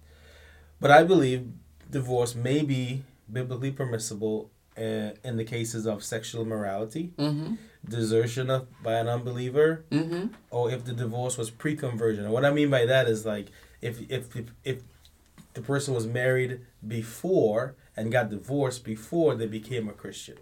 But 0.81 0.91
I 0.91 1.03
believe 1.03 1.47
divorce 1.91 2.33
may 2.35 2.61
be 2.63 3.03
biblically 3.31 3.71
permissible 3.71 4.49
uh, 4.77 5.11
in 5.25 5.35
the 5.35 5.43
cases 5.43 5.85
of 5.85 6.03
sexual 6.03 6.41
immorality, 6.43 7.11
Mm-hmm. 7.17 7.55
Desertion 7.87 8.49
of, 8.49 8.67
by 8.83 8.93
an 8.93 9.07
unbeliever, 9.07 9.83
Mm-hmm. 9.91 10.27
or 10.51 10.71
if 10.71 10.85
the 10.85 10.93
divorce 10.93 11.37
was 11.37 11.49
pre-conversion. 11.49 12.23
And 12.25 12.33
what 12.33 12.45
I 12.45 12.51
mean 12.51 12.69
by 12.69 12.85
that 12.85 13.07
is 13.07 13.25
like 13.25 13.47
if 13.81 14.01
if 14.09 14.35
if, 14.35 14.45
if 14.63 14.77
the 15.53 15.61
person 15.61 15.93
was 15.93 16.05
married 16.05 16.61
before 16.85 17.75
and 17.97 18.11
got 18.11 18.29
divorced 18.29 18.83
before 18.83 19.35
they 19.35 19.47
became 19.47 19.87
a 19.89 19.93
Christian. 19.93 20.37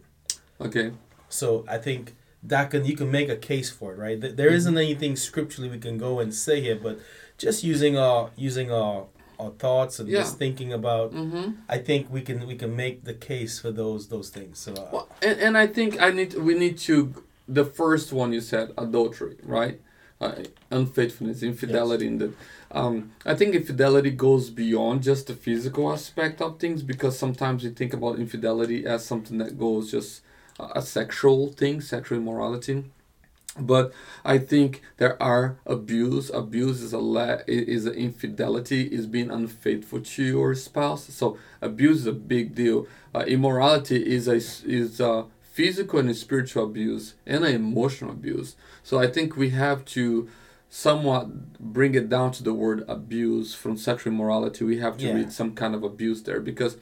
Okay. 0.59 0.91
So 1.29 1.65
I 1.67 1.77
think 1.77 2.15
that 2.43 2.71
can 2.71 2.85
you 2.85 2.95
can 2.95 3.09
make 3.11 3.29
a 3.29 3.35
case 3.35 3.69
for 3.69 3.93
it, 3.93 3.97
right? 3.97 4.19
Th- 4.21 4.35
There 4.35 4.49
isn't 4.49 4.77
anything 4.77 5.15
scripturally 5.15 5.69
we 5.69 5.79
can 5.79 5.97
go 5.97 6.19
and 6.19 6.33
say 6.33 6.61
here, 6.61 6.75
but 6.81 6.99
just 7.37 7.63
using 7.63 7.97
our 7.97 8.31
using 8.35 8.71
our 8.71 9.05
our 9.39 9.51
thoughts 9.51 9.99
and 9.99 10.09
Yeah. 10.09 10.19
just 10.21 10.37
thinking 10.39 10.73
about, 10.73 11.13
Mm-hmm. 11.13 11.51
I 11.69 11.77
think 11.77 12.01
we 12.11 12.21
can 12.21 12.47
we 12.47 12.55
can 12.55 12.75
make 12.75 13.03
the 13.03 13.13
case 13.13 13.59
for 13.59 13.71
those 13.71 14.07
those 14.07 14.29
things. 14.29 14.57
So 14.59 14.71
uh, 14.73 14.89
Well, 14.91 15.07
and, 15.21 15.39
and 15.39 15.57
I 15.57 15.67
think 15.67 16.01
I 16.01 16.09
need 16.11 16.33
we 16.35 16.53
need 16.57 16.77
to 16.89 17.13
the 17.47 17.65
first 17.65 18.11
one 18.11 18.33
you 18.33 18.41
said 18.41 18.73
adultery 18.77 19.37
right 19.43 19.79
uh, 20.19 20.33
unfaithfulness 20.71 21.43
infidelity 21.43 22.07
in 22.07 22.17
the 22.17 22.33
um, 22.71 23.11
I 23.25 23.35
think 23.35 23.55
infidelity 23.55 24.11
goes 24.11 24.49
beyond 24.49 25.03
just 25.03 25.27
the 25.27 25.33
physical 25.33 25.91
aspect 25.91 26.41
of 26.41 26.59
things 26.59 26.83
because 26.83 27.17
sometimes 27.17 27.63
we 27.63 27.69
think 27.69 27.93
about 27.93 28.19
infidelity 28.19 28.85
as 28.85 29.05
something 29.05 29.37
that 29.37 29.57
goes 29.57 29.91
just 29.91 30.21
uh, 30.59 30.69
a 30.75 30.81
sexual 30.81 31.47
thing 31.49 31.81
sexual 31.81 32.17
immorality 32.17 32.83
but 33.59 33.91
I 34.23 34.37
think 34.37 34.81
there 34.97 35.21
are 35.21 35.57
abuse. 35.65 36.29
Abuse 36.29 36.81
is 36.81 36.93
a 36.93 36.99
la- 36.99 37.39
is 37.47 37.85
an 37.85 37.93
infidelity, 37.93 38.83
is 38.83 39.07
being 39.07 39.31
unfaithful 39.31 40.01
to 40.01 40.23
your 40.23 40.55
spouse. 40.55 41.11
So 41.13 41.37
abuse 41.61 42.01
is 42.01 42.07
a 42.07 42.13
big 42.13 42.53
deal. 42.55 42.87
Uh, 43.15 43.23
immorality 43.27 44.05
is 44.05 44.27
a 44.27 44.35
is 44.35 44.99
a 44.99 45.25
physical 45.57 45.97
and 45.99 46.15
spiritual 46.15 46.63
abuse 46.65 47.15
and 47.25 47.43
emotional 47.43 48.11
abuse. 48.11 48.49
So 48.83 48.99
I 48.99 49.07
think 49.07 49.35
we 49.35 49.49
have 49.65 49.79
to 49.97 50.29
somewhat 50.69 51.23
bring 51.77 51.95
it 51.95 52.07
down 52.15 52.29
to 52.37 52.43
the 52.43 52.53
word 52.53 52.79
abuse 52.87 53.55
from 53.61 53.75
sexual 53.75 54.13
immorality. 54.13 54.61
We 54.63 54.77
have 54.85 54.95
to 54.97 55.07
Yeah. 55.07 55.15
read 55.17 55.31
some 55.39 55.51
kind 55.61 55.73
of 55.77 55.81
abuse 55.91 56.19
there 56.27 56.41
because 56.51 56.73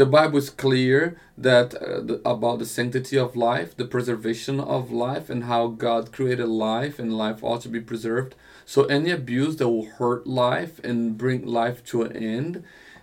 the 0.00 0.06
Bible 0.06 0.38
is 0.44 0.50
clear 0.64 1.00
that 1.48 1.68
uh, 1.74 2.00
the, 2.08 2.16
about 2.34 2.58
the 2.58 2.66
sanctity 2.78 3.16
of 3.26 3.30
life, 3.50 3.76
the 3.82 3.90
preservation 3.94 4.56
of 4.76 4.82
life, 4.90 5.26
and 5.32 5.40
how 5.44 5.62
God 5.88 6.02
created 6.16 6.48
life, 6.48 6.94
and 7.02 7.16
life 7.24 7.38
ought 7.46 7.62
to 7.66 7.68
be 7.76 7.82
preserved. 7.90 8.34
So 8.72 8.78
any 8.84 9.10
abuse 9.20 9.54
that 9.56 9.68
will 9.68 9.88
hurt 10.00 10.26
life 10.26 10.74
and 10.88 10.96
bring 11.22 11.40
life 11.62 11.78
to 11.90 11.96
an 12.06 12.12
end, 12.36 12.52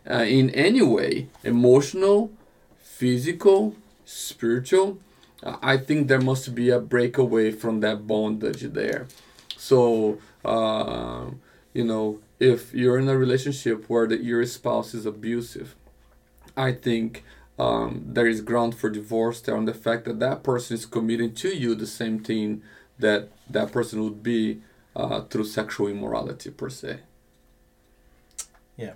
uh, 0.10 0.26
in 0.40 0.50
any 0.68 0.82
way, 0.82 1.12
emotional, 1.44 2.18
physical, 3.00 3.76
spiritual, 4.08 5.00
uh, 5.44 5.58
I 5.62 5.78
think 5.78 6.08
there 6.08 6.22
must 6.22 6.56
be 6.56 6.70
a 6.70 6.80
breakaway 6.80 7.52
from 7.52 7.82
that 7.82 8.08
bondage 8.08 8.62
there. 8.62 9.08
So, 9.58 10.20
uh, 10.46 11.26
you 11.74 11.84
know, 11.84 12.20
if 12.40 12.74
you're 12.74 12.98
in 12.98 13.10
a 13.10 13.18
relationship 13.18 13.90
where 13.90 14.08
the, 14.08 14.18
your 14.18 14.46
spouse 14.46 14.94
is 14.94 15.06
abusive, 15.06 15.76
I 16.56 16.72
think 16.72 17.24
um, 17.60 18.04
there 18.06 18.28
is 18.28 18.42
ground 18.42 18.76
for 18.76 18.90
divorce 18.90 19.42
there 19.42 19.58
on 19.58 19.66
the 19.66 19.74
fact 19.74 20.06
that 20.06 20.20
that 20.20 20.42
person 20.42 20.76
is 20.76 20.86
committing 20.86 21.34
to 21.36 21.50
you 21.50 21.76
the 21.76 21.88
same 21.88 22.20
thing 22.24 22.62
that 22.98 23.30
that 23.50 23.72
person 23.72 24.04
would 24.04 24.24
be 24.24 24.62
uh, 24.96 25.22
through 25.22 25.46
sexual 25.46 25.88
immorality 25.88 26.50
per 26.50 26.70
se. 26.70 27.00
Yeah. 28.78 28.94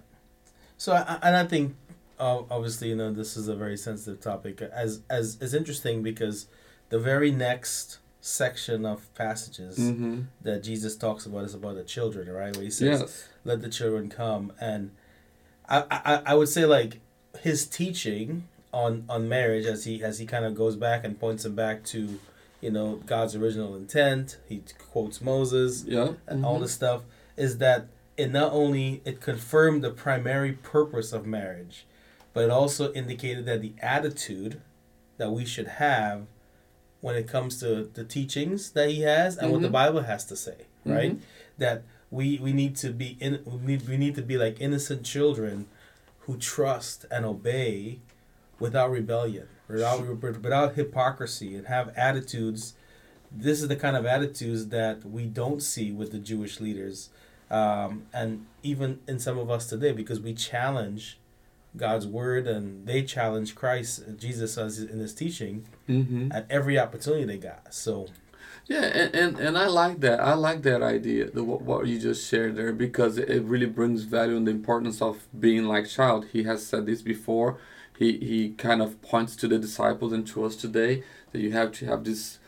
So, 0.78 0.94
I, 0.94 1.20
and 1.22 1.36
I 1.36 1.46
think, 1.46 1.76
uh, 2.22 2.44
obviously, 2.50 2.90
you 2.90 2.96
know, 2.96 3.12
this 3.12 3.36
is 3.36 3.48
a 3.50 3.56
very 3.56 3.76
sensitive 3.78 4.22
topic. 4.22 4.62
As 4.62 5.02
as 5.10 5.38
is 5.42 5.54
interesting 5.54 6.02
because 6.04 6.48
the 6.90 7.00
very 7.00 7.32
next 7.32 7.98
section 8.22 8.86
of 8.86 9.14
passages 9.16 9.78
Mm-hmm. 9.80 10.22
that 10.44 10.62
Jesus 10.64 10.96
talks 10.96 11.26
about 11.26 11.44
is 11.46 11.56
about 11.56 11.76
the 11.76 11.84
children, 11.84 12.30
right? 12.30 12.56
Where 12.56 12.64
he 12.64 12.70
says, 12.72 13.00
Yes. 13.02 13.28
"Let 13.44 13.62
the 13.62 13.70
children 13.70 14.10
come," 14.10 14.54
and 14.62 14.92
I, 15.68 15.84
I 15.90 16.22
I 16.32 16.34
would 16.36 16.50
say 16.50 16.66
like 16.66 17.00
his 17.40 17.66
teaching 17.66 18.48
on 18.74 19.06
on 19.10 19.28
marriage 19.28 19.66
as 19.66 19.86
he 19.86 20.04
as 20.04 20.20
he 20.20 20.26
kind 20.26 20.46
of 20.46 20.54
goes 20.56 20.76
back 20.76 21.04
and 21.04 21.20
points 21.20 21.44
him 21.46 21.56
back 21.56 21.84
to, 21.86 22.20
you 22.62 22.72
know, 22.72 23.02
God's 23.06 23.36
original 23.36 23.76
intent. 23.76 24.38
He 24.48 24.62
quotes 24.92 25.20
Moses 25.22 25.84
Yeah. 25.88 26.14
and 26.28 26.46
all 26.46 26.60
this 26.60 26.72
stuff 26.74 27.02
is 27.38 27.58
that 27.58 27.88
it 28.18 28.32
not 28.32 28.52
only 28.54 29.02
it 29.06 29.20
confirmed 29.22 29.84
the 29.84 29.90
primary 29.90 30.52
purpose 30.52 31.12
of 31.14 31.26
marriage, 31.26 31.86
but 32.34 32.44
it 32.46 32.50
also 32.50 32.92
indicated 32.94 33.46
that 33.46 33.62
the 33.62 33.74
attitude 33.82 34.62
that 35.18 35.32
we 35.32 35.46
should 35.46 35.68
have 35.68 36.26
when 37.02 37.16
it 37.16 37.28
comes 37.28 37.60
to 37.60 37.90
the 37.94 38.04
teachings 38.04 38.72
that 38.72 38.90
he 38.90 39.02
has 39.02 39.38
and 39.38 39.52
what 39.52 39.62
the 39.62 39.68
Mhm. 39.68 39.72
Bible 39.74 40.02
has 40.02 40.26
to 40.26 40.36
say, 40.36 40.66
right? 40.86 41.16
Mhm. 41.18 41.22
That 41.58 41.84
we 42.10 42.38
we 42.40 42.54
need 42.54 42.76
to 42.78 42.92
be 42.92 43.18
in 43.20 43.40
we 43.46 43.58
need, 43.76 43.88
we 43.88 43.98
need 43.98 44.16
to 44.16 44.22
be 44.22 44.38
like 44.38 44.60
innocent 44.62 45.04
children 45.04 45.66
who 46.22 46.38
trust 46.38 47.06
and 47.10 47.26
obey 47.26 48.00
without 48.60 48.92
rebellion, 48.92 49.48
without 49.68 50.06
without 50.22 50.76
hypocrisy, 50.76 51.56
and 51.56 51.68
have 51.68 51.92
attitudes. 51.98 52.74
This 53.32 53.62
is 53.62 53.68
the 53.70 53.76
kind 53.78 53.96
of 53.96 54.06
attitudes 54.06 54.68
that 54.68 55.06
we 55.06 55.26
don't 55.26 55.62
see 55.64 55.92
with 55.92 56.12
the 56.12 56.20
Jewish 56.20 56.60
leaders, 56.60 57.10
um, 57.50 58.06
and 58.14 58.46
even 58.62 59.00
in 59.08 59.20
some 59.20 59.38
of 59.40 59.50
us 59.50 59.68
today, 59.68 59.94
because 59.94 60.20
we 60.20 60.34
challenge 60.34 61.18
God's 61.76 62.06
word 62.06 62.48
and 62.48 62.86
they 62.86 63.04
challenge 63.04 63.56
Christ, 63.56 64.04
Jesus, 64.18 64.58
as 64.58 64.80
in 64.80 65.00
his 65.00 65.14
teaching 65.14 65.66
Mm-hmm. 65.90 66.32
at 66.32 66.46
every 66.50 66.80
opportunity 66.80 67.26
they 67.26 67.38
got. 67.38 67.74
So 67.74 68.08
Yeah, 68.68 68.84
and, 68.84 69.16
and, 69.16 69.40
and 69.40 69.58
I 69.58 69.68
like 69.68 70.00
that. 70.02 70.20
I 70.22 70.34
like 70.36 70.62
that 70.64 70.82
idea, 70.82 71.30
the, 71.32 71.44
what, 71.44 71.62
what 71.64 71.88
you 71.88 72.00
just 72.00 72.30
shared 72.30 72.56
there, 72.56 72.72
because 72.72 73.18
it 73.18 73.44
really 73.44 73.66
brings 73.66 74.04
value 74.04 74.38
and 74.38 74.48
the 74.48 74.52
importance 74.52 75.02
of 75.02 75.28
being 75.38 75.66
like 75.66 75.88
child. 75.88 76.28
He 76.32 76.44
has 76.44 76.66
said 76.66 76.86
this 76.86 77.02
before. 77.02 77.58
He, 77.98 78.18
he 78.20 78.50
kind 78.52 78.82
of 78.82 79.02
points 79.02 79.36
to 79.38 79.48
the 79.48 79.60
disciples 79.60 80.14
and 80.14 80.26
to 80.28 80.46
us 80.46 80.56
today 80.56 81.04
that 81.32 81.40
you 81.40 81.52
have 81.52 81.72
to 81.74 81.86
have 81.86 82.04
this 82.04 82.40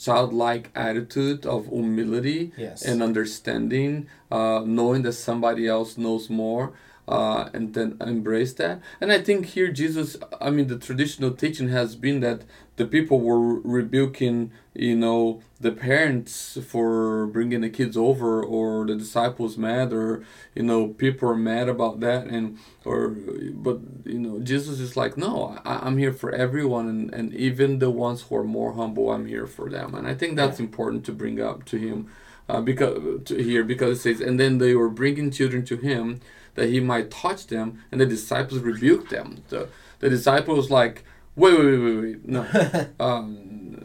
childlike 0.00 0.70
attitude 0.74 1.46
of 1.46 1.66
humility 1.68 2.52
yes, 2.56 2.82
and 2.84 3.02
understanding, 3.02 4.06
uh, 4.30 4.62
knowing 4.64 5.02
that 5.02 5.12
somebody 5.12 5.68
else 5.68 5.96
knows 5.96 6.28
more, 6.28 6.72
uh, 7.08 7.48
and 7.52 7.74
then 7.74 7.96
embrace 8.00 8.52
that. 8.54 8.80
And 9.00 9.12
I 9.12 9.20
think 9.20 9.46
here 9.46 9.70
Jesus, 9.70 10.16
I 10.40 10.50
mean, 10.50 10.66
the 10.66 10.78
traditional 10.78 11.30
teaching 11.30 11.68
has 11.68 11.94
been 11.94 12.20
that 12.20 12.42
the 12.76 12.86
people 12.86 13.20
were 13.20 13.60
rebuking, 13.60 14.52
you 14.74 14.96
know, 14.96 15.40
the 15.60 15.72
parents 15.72 16.58
for 16.66 17.26
bringing 17.28 17.62
the 17.62 17.70
kids 17.70 17.96
over, 17.96 18.42
or 18.42 18.86
the 18.86 18.96
disciples 18.96 19.56
mad, 19.56 19.92
or 19.92 20.24
you 20.54 20.62
know, 20.62 20.88
people 20.88 21.30
are 21.30 21.36
mad 21.36 21.68
about 21.68 22.00
that, 22.00 22.26
and 22.26 22.58
or 22.84 23.08
but 23.08 23.78
you 24.04 24.18
know, 24.18 24.40
Jesus 24.40 24.80
is 24.80 24.96
like, 24.96 25.16
no, 25.16 25.58
I, 25.64 25.78
I'm 25.86 25.96
here 25.96 26.12
for 26.12 26.32
everyone, 26.32 26.88
and 26.88 27.14
and 27.14 27.32
even 27.34 27.78
the 27.78 27.90
ones 27.90 28.22
who 28.22 28.36
are 28.36 28.44
more 28.44 28.74
humble, 28.74 29.10
I'm 29.10 29.26
here 29.26 29.46
for 29.46 29.70
them, 29.70 29.94
and 29.94 30.06
I 30.06 30.14
think 30.14 30.36
that's 30.36 30.60
important 30.60 31.04
to 31.06 31.12
bring 31.12 31.40
up 31.40 31.64
to 31.66 31.78
him 31.78 32.10
uh, 32.48 32.60
because 32.60 33.24
to 33.24 33.42
here 33.42 33.64
because 33.64 33.98
it 33.98 34.02
says 34.02 34.20
and 34.20 34.38
then 34.38 34.58
they 34.58 34.74
were 34.74 34.90
bringing 34.90 35.30
children 35.30 35.64
to 35.64 35.76
him 35.76 36.20
that 36.56 36.68
he 36.68 36.80
might 36.80 37.10
touch 37.10 37.46
them 37.46 37.82
and 37.90 38.00
the 38.00 38.06
disciples 38.06 38.60
rebuked 38.60 39.10
them 39.10 39.42
the, 39.50 39.68
the 40.00 40.08
disciples 40.10 40.70
like 40.70 41.04
wait 41.36 41.58
wait 41.58 41.66
wait 41.66 41.78
wait, 41.96 41.96
wait. 42.02 42.28
no 42.28 42.88
um, 43.00 43.78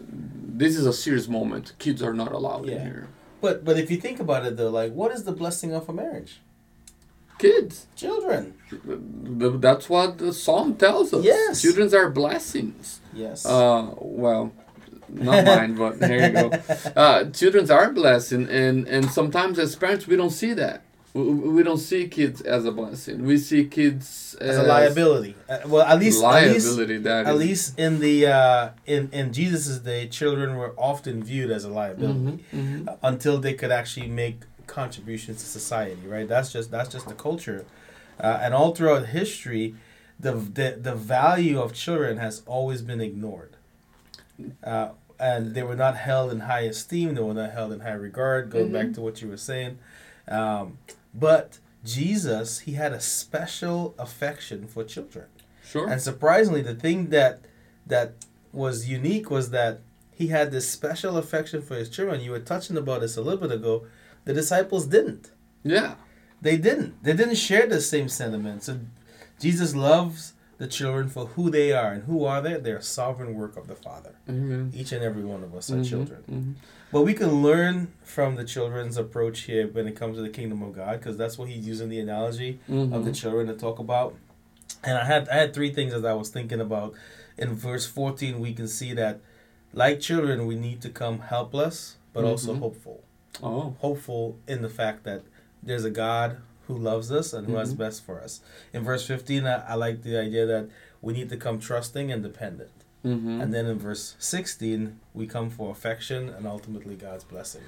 this 0.61 0.75
is 0.75 0.85
a 0.85 0.93
serious 0.93 1.27
moment 1.27 1.73
kids 1.79 2.01
are 2.01 2.13
not 2.13 2.31
allowed 2.31 2.65
Yeah. 2.67 2.75
in 2.77 2.81
here 2.85 3.07
but 3.41 3.63
but 3.65 3.77
if 3.77 3.89
you 3.91 3.97
think 3.97 4.19
about 4.19 4.45
it 4.45 4.55
though, 4.57 4.69
like 4.69 4.93
what 4.93 5.11
is 5.11 5.23
the 5.23 5.31
blessing 5.31 5.73
of 5.73 5.87
a 5.89 5.93
marriage? 5.93 6.41
kids 7.39 7.87
Children. 7.95 8.53
That's 9.59 9.89
what 9.89 10.17
the 10.19 10.31
psalm 10.33 10.75
tells 10.75 11.13
us 11.13 11.23
Yes. 11.25 11.61
children 11.61 11.93
are 11.95 12.09
blessings 12.09 12.99
Yes. 13.13 13.45
Uh, 13.45 13.89
well, 13.97 14.53
not 15.09 15.43
mine, 15.45 15.75
but 15.75 15.99
there 15.99 16.27
you 16.27 16.33
go. 16.33 16.51
Uh, 16.95 17.25
children's 17.31 17.69
are 17.69 17.91
blessing, 17.91 18.47
and 18.47 18.87
and 18.87 19.11
sometimes 19.11 19.59
as 19.59 19.75
parents 19.75 20.07
we 20.07 20.15
don't 20.15 20.29
see 20.43 20.53
that. 20.53 20.83
We, 21.13 21.23
we 21.23 21.63
don't 21.63 21.77
see 21.77 22.07
kids 22.07 22.39
as 22.41 22.63
a 22.65 22.71
blessing. 22.71 23.25
We 23.25 23.37
see 23.37 23.65
kids 23.65 24.35
as 24.39 24.57
a 24.57 24.63
liability. 24.63 25.35
Uh, 25.49 25.59
well, 25.67 25.81
at 25.85 25.99
least 25.99 26.23
at 26.23 26.47
least 26.51 26.77
that 27.03 27.25
at 27.27 27.33
is. 27.35 27.39
least 27.39 27.79
in 27.79 27.99
the 27.99 28.27
uh, 28.27 28.69
in 28.85 29.09
in 29.11 29.33
Jesus's 29.33 29.79
day, 29.79 30.07
children 30.07 30.55
were 30.55 30.73
often 30.77 31.21
viewed 31.23 31.51
as 31.51 31.65
a 31.65 31.69
liability 31.69 32.43
Mhm, 32.53 32.85
mhm. 32.85 32.87
uh, 32.87 32.95
until 33.03 33.39
they 33.39 33.53
could 33.53 33.71
actually 33.71 34.07
make 34.07 34.41
contributions 34.67 35.37
to 35.43 35.45
society. 35.49 36.01
Right? 36.07 36.27
That's 36.27 36.53
just 36.53 36.71
that's 36.71 36.89
just 36.89 37.07
the 37.09 37.15
culture, 37.15 37.65
uh, 38.19 38.39
and 38.41 38.53
all 38.53 38.73
throughout 38.73 39.07
history, 39.07 39.75
the, 40.17 40.31
the 40.31 40.77
the 40.81 40.95
value 40.95 41.59
of 41.59 41.73
children 41.73 42.17
has 42.19 42.41
always 42.45 42.81
been 42.81 43.01
ignored. 43.01 43.57
Uh, 44.63 44.89
and 45.19 45.53
they 45.53 45.61
were 45.61 45.75
not 45.75 45.97
held 45.97 46.31
in 46.31 46.39
high 46.41 46.61
esteem. 46.61 47.15
They 47.15 47.21
were 47.21 47.33
not 47.33 47.51
held 47.51 47.73
in 47.73 47.81
high 47.81 47.99
regard. 48.09 48.49
Going 48.49 48.71
back 48.71 48.87
Mhm. 48.87 48.95
to 48.95 49.01
what 49.01 49.21
you 49.21 49.27
were 49.27 49.37
saying, 49.37 49.77
um, 50.27 50.77
but 51.13 51.59
Jesus, 51.83 52.59
he 52.59 52.73
had 52.73 52.93
a 52.93 52.99
special 52.99 53.95
affection 53.97 54.67
for 54.67 54.83
children. 54.83 55.25
Sure. 55.65 55.87
And 55.89 56.01
surprisingly, 56.01 56.61
the 56.61 56.75
thing 56.75 57.09
that 57.09 57.41
that 57.87 58.13
was 58.53 58.87
unique 58.89 59.29
was 59.31 59.49
that 59.51 59.79
he 60.11 60.27
had 60.27 60.51
this 60.51 60.69
special 60.69 61.17
affection 61.17 61.61
for 61.61 61.75
his 61.75 61.89
children. 61.89 62.21
You 62.21 62.31
were 62.31 62.39
touching 62.39 62.77
about 62.77 63.01
this 63.01 63.17
a 63.17 63.21
little 63.21 63.39
bit 63.39 63.51
ago. 63.51 63.85
The 64.25 64.33
disciples 64.33 64.85
didn't. 64.87 65.31
yeah. 65.63 65.95
They 66.43 66.57
didn't. 66.57 67.03
They 67.03 67.13
didn't 67.13 67.35
share 67.35 67.67
the 67.67 67.79
same 67.79 68.09
sentiments. 68.09 68.65
So 68.65 68.79
Jesus 69.39 69.75
loves 69.75 70.33
the 70.57 70.65
children 70.67 71.07
for 71.07 71.27
who 71.27 71.51
they 71.51 71.71
are. 71.71 71.91
And 71.91 72.03
who 72.05 72.25
are 72.25 72.41
they? 72.41 72.55
They're 72.55 72.77
a 72.77 72.81
sovereign 72.83 73.35
work 73.35 73.57
of 73.57 73.67
the 73.67 73.75
Father. 73.75 74.15
Amen. 74.27 74.71
Each 74.75 74.91
and 74.91 75.03
every 75.03 75.23
one 75.23 75.43
of 75.43 75.53
us 75.53 75.69
are 75.69 75.75
Mhm, 75.75 75.87
children. 75.89 76.23
mhm. 76.27 76.53
But 76.91 77.03
we 77.03 77.13
can 77.13 77.41
learn 77.41 77.93
from 78.03 78.35
the 78.35 78.43
children's 78.43 78.97
approach 78.97 79.41
here 79.41 79.67
when 79.67 79.87
it 79.87 79.95
comes 79.95 80.17
to 80.17 80.21
the 80.21 80.29
kingdom 80.29 80.61
of 80.61 80.73
God, 80.75 80.99
because 80.99 81.17
that's 81.17 81.37
what 81.37 81.47
he's 81.47 81.65
using 81.65 81.89
the 81.89 81.99
analogy 81.99 82.59
of 82.67 83.05
the 83.05 83.11
Mhm. 83.11 83.15
children 83.15 83.47
to 83.47 83.53
talk 83.53 83.79
about. 83.79 84.15
And 84.83 84.97
I 84.97 85.05
had 85.05 85.29
I 85.29 85.35
had 85.35 85.53
three 85.53 85.71
things 85.73 85.93
that 85.93 86.05
I 86.05 86.13
was 86.13 86.29
thinking 86.29 86.59
about. 86.59 86.93
In 87.37 87.53
verse 87.55 87.85
fourteen, 87.85 88.39
we 88.39 88.53
can 88.53 88.67
see 88.67 88.93
that, 88.93 89.19
like 89.73 89.99
children, 89.99 90.45
we 90.47 90.55
need 90.55 90.81
to 90.81 90.89
come 90.89 91.19
helpless, 91.19 91.95
but 92.13 92.25
also 92.25 92.53
Mhm. 92.55 92.59
hopeful. 92.59 93.03
Oh. 93.41 93.75
Hopeful 93.79 94.37
in 94.47 94.61
the 94.61 94.69
fact 94.69 95.03
that 95.05 95.21
there's 95.63 95.85
a 95.85 95.89
God 95.91 96.37
who 96.67 96.77
loves 96.77 97.11
us 97.11 97.31
and 97.31 97.47
who 97.47 97.55
has 97.55 97.73
Mhm. 97.73 97.77
best 97.77 98.03
for 98.03 98.19
us. 98.21 98.41
In 98.73 98.83
verse 98.83 99.05
fifteen, 99.05 99.45
I, 99.45 99.63
I 99.65 99.75
like 99.75 100.01
the 100.03 100.17
idea 100.17 100.45
that 100.45 100.67
we 101.01 101.13
need 101.13 101.29
to 101.29 101.37
come 101.37 101.59
trusting 101.59 102.11
and 102.11 102.21
dependent. 102.21 102.71
Hmm 103.03 103.41
And 103.41 103.53
then 103.53 103.65
in 103.65 103.79
verse 103.79 104.15
sixteen, 104.19 104.99
we 105.13 105.27
come 105.27 105.49
for 105.49 105.71
affection 105.71 106.29
and 106.29 106.45
ultimately 106.45 106.95
God's 106.95 107.23
blessing. 107.23 107.63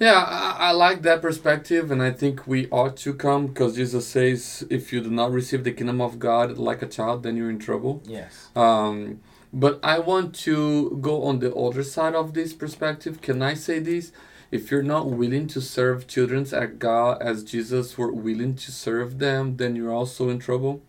Yeah, 0.00 0.24
I, 0.26 0.68
I 0.68 0.70
like 0.72 1.02
that 1.02 1.22
perspective, 1.22 1.92
and 1.92 2.02
I 2.02 2.10
think 2.10 2.48
we 2.48 2.68
ought 2.70 2.96
to 2.96 3.14
come 3.14 3.46
because 3.46 3.76
Jesus 3.76 4.08
says, 4.08 4.66
if 4.68 4.92
you 4.92 5.00
do 5.00 5.08
not 5.08 5.30
receive 5.30 5.62
the 5.62 5.70
kingdom 5.70 6.00
of 6.00 6.18
God 6.18 6.58
like 6.58 6.82
a 6.82 6.86
child, 6.86 7.22
then 7.22 7.36
you're 7.36 7.48
in 7.48 7.60
trouble. 7.60 8.02
Yes. 8.04 8.48
Um, 8.56 9.20
but 9.52 9.78
I 9.84 10.00
want 10.00 10.34
to 10.46 10.98
go 11.00 11.22
on 11.22 11.38
the 11.38 11.54
other 11.54 11.84
side 11.84 12.16
of 12.16 12.34
this 12.34 12.52
perspective. 12.52 13.20
Can 13.20 13.40
I 13.40 13.54
say 13.54 13.78
this? 13.78 14.10
If 14.50 14.70
you're 14.70 14.82
not 14.82 15.10
willing 15.10 15.46
to 15.48 15.60
serve 15.60 16.08
children 16.08 16.42
as 16.42 16.70
God, 16.78 17.22
as 17.22 17.44
Jesus 17.44 17.96
were 17.96 18.12
willing 18.12 18.56
to 18.56 18.72
serve 18.72 19.20
them, 19.20 19.58
then 19.58 19.76
you're 19.76 19.92
also 19.92 20.28
in 20.28 20.40
trouble. 20.40 20.82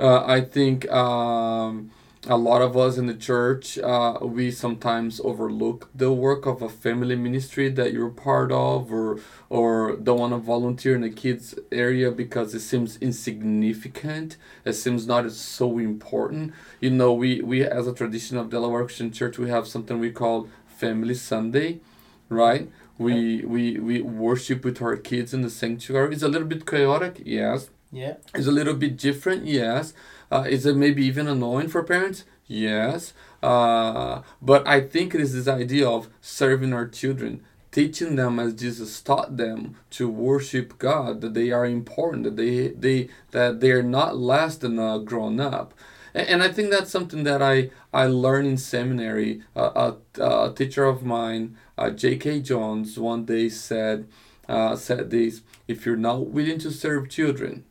Uh, 0.00 0.24
I 0.26 0.40
think 0.40 0.90
um, 0.90 1.92
a 2.28 2.36
lot 2.36 2.60
of 2.60 2.76
us 2.76 2.98
in 2.98 3.06
the 3.06 3.14
church, 3.14 3.78
uh, 3.78 4.18
we 4.20 4.50
sometimes 4.50 5.20
overlook 5.22 5.88
the 5.94 6.12
work 6.12 6.44
of 6.46 6.60
a 6.60 6.68
family 6.68 7.14
ministry 7.14 7.68
that 7.68 7.92
you're 7.92 8.10
part 8.10 8.50
of, 8.50 8.90
or 8.92 9.20
or 9.48 9.96
don't 9.96 10.18
want 10.18 10.32
to 10.32 10.38
volunteer 10.38 10.96
in 10.96 11.02
the 11.02 11.10
kids 11.10 11.54
area 11.70 12.10
because 12.10 12.52
it 12.54 12.60
seems 12.60 12.96
insignificant. 12.98 14.36
It 14.64 14.72
seems 14.72 15.06
not 15.06 15.24
as 15.24 15.38
so 15.38 15.78
important. 15.78 16.52
You 16.80 16.90
know, 16.90 17.12
we 17.12 17.40
we 17.42 17.64
as 17.64 17.86
a 17.86 17.94
tradition 17.94 18.36
of 18.38 18.50
Delaware 18.50 18.84
Christian 18.84 19.12
Church, 19.12 19.38
we 19.38 19.48
have 19.50 19.68
something 19.68 19.98
we 20.00 20.10
call 20.10 20.48
Family 20.66 21.14
Sunday, 21.14 21.80
right? 22.28 22.68
We 22.98 23.42
we 23.44 23.78
we 23.78 24.02
worship 24.02 24.64
with 24.64 24.80
our 24.82 24.96
kids 24.96 25.32
in 25.34 25.42
the 25.42 25.50
sanctuary. 25.50 26.14
It's 26.14 26.22
a 26.22 26.28
little 26.28 26.48
bit 26.48 26.66
chaotic, 26.66 27.22
yes. 27.24 27.70
Yeah. 27.92 28.14
It's 28.34 28.46
a 28.46 28.52
little 28.52 28.74
bit 28.74 28.96
different, 28.96 29.46
yes. 29.46 29.94
Uh, 30.30 30.44
is 30.48 30.66
it 30.66 30.76
maybe 30.76 31.04
even 31.04 31.28
annoying 31.28 31.68
for 31.68 31.82
parents? 31.82 32.24
Yes. 32.46 33.12
Uh, 33.42 34.22
but 34.40 34.66
I 34.66 34.80
think 34.80 35.14
it 35.14 35.20
is 35.20 35.34
this 35.34 35.48
idea 35.48 35.88
of 35.88 36.08
serving 36.20 36.72
our 36.72 36.86
children, 36.86 37.42
teaching 37.72 38.16
them 38.16 38.38
as 38.38 38.54
Jesus 38.54 39.00
taught 39.00 39.36
them 39.36 39.76
to 39.90 40.08
worship 40.08 40.78
God, 40.78 41.20
that 41.20 41.34
they 41.34 41.50
are 41.50 41.66
important, 41.66 42.24
that 42.24 42.36
they 42.36 42.68
they 42.68 43.08
that 43.32 43.60
they 43.60 43.70
are 43.72 43.82
not 43.82 44.16
less 44.16 44.56
than 44.56 44.78
a 44.78 44.98
grown 44.98 45.40
up. 45.40 45.74
A- 46.14 46.28
and 46.30 46.42
I 46.42 46.50
think 46.52 46.70
that's 46.70 46.90
something 46.90 47.24
that 47.24 47.42
I 47.42 47.70
I 47.92 48.06
learned 48.06 48.48
in 48.48 48.56
seminary. 48.56 49.42
Uh, 49.54 49.94
a, 50.18 50.22
a 50.48 50.52
teacher 50.54 50.84
of 50.84 51.04
mine, 51.04 51.56
uh, 51.78 51.90
J.K. 51.90 52.40
Jones, 52.40 52.98
one 52.98 53.24
day 53.24 53.48
said 53.48 54.06
uh, 54.48 54.76
said 54.76 55.10
this: 55.10 55.42
If 55.68 55.84
you're 55.86 55.96
not 55.96 56.28
willing 56.28 56.58
to 56.60 56.70
serve 56.70 57.08
children, 57.10 57.64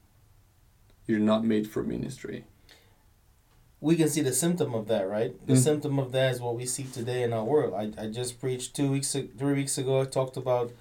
you're 1.07 1.19
not 1.19 1.43
made 1.43 1.69
for 1.69 1.83
ministry. 1.83 2.45
we 3.81 3.95
can 3.95 4.07
see 4.09 4.21
the 4.21 4.33
symptom 4.33 4.73
of 4.73 4.87
that, 4.87 5.07
right? 5.07 5.35
The 5.45 5.53
Mm. 5.53 5.57
symptom 5.63 5.99
of 5.99 6.11
that 6.13 6.33
is 6.33 6.41
what 6.41 6.55
we 6.55 6.65
see 6.65 6.83
today 6.85 7.21
in 7.21 7.33
our 7.33 7.43
world. 7.43 7.73
I, 7.75 7.91
I 8.03 8.07
just 8.07 8.39
preached 8.39 8.75
two 8.75 8.89
weeks, 8.89 9.11
three 9.37 9.53
weeks 9.53 9.77
ago. 9.77 10.01
I 10.01 10.05
talked 10.05 10.37
about 10.37 10.71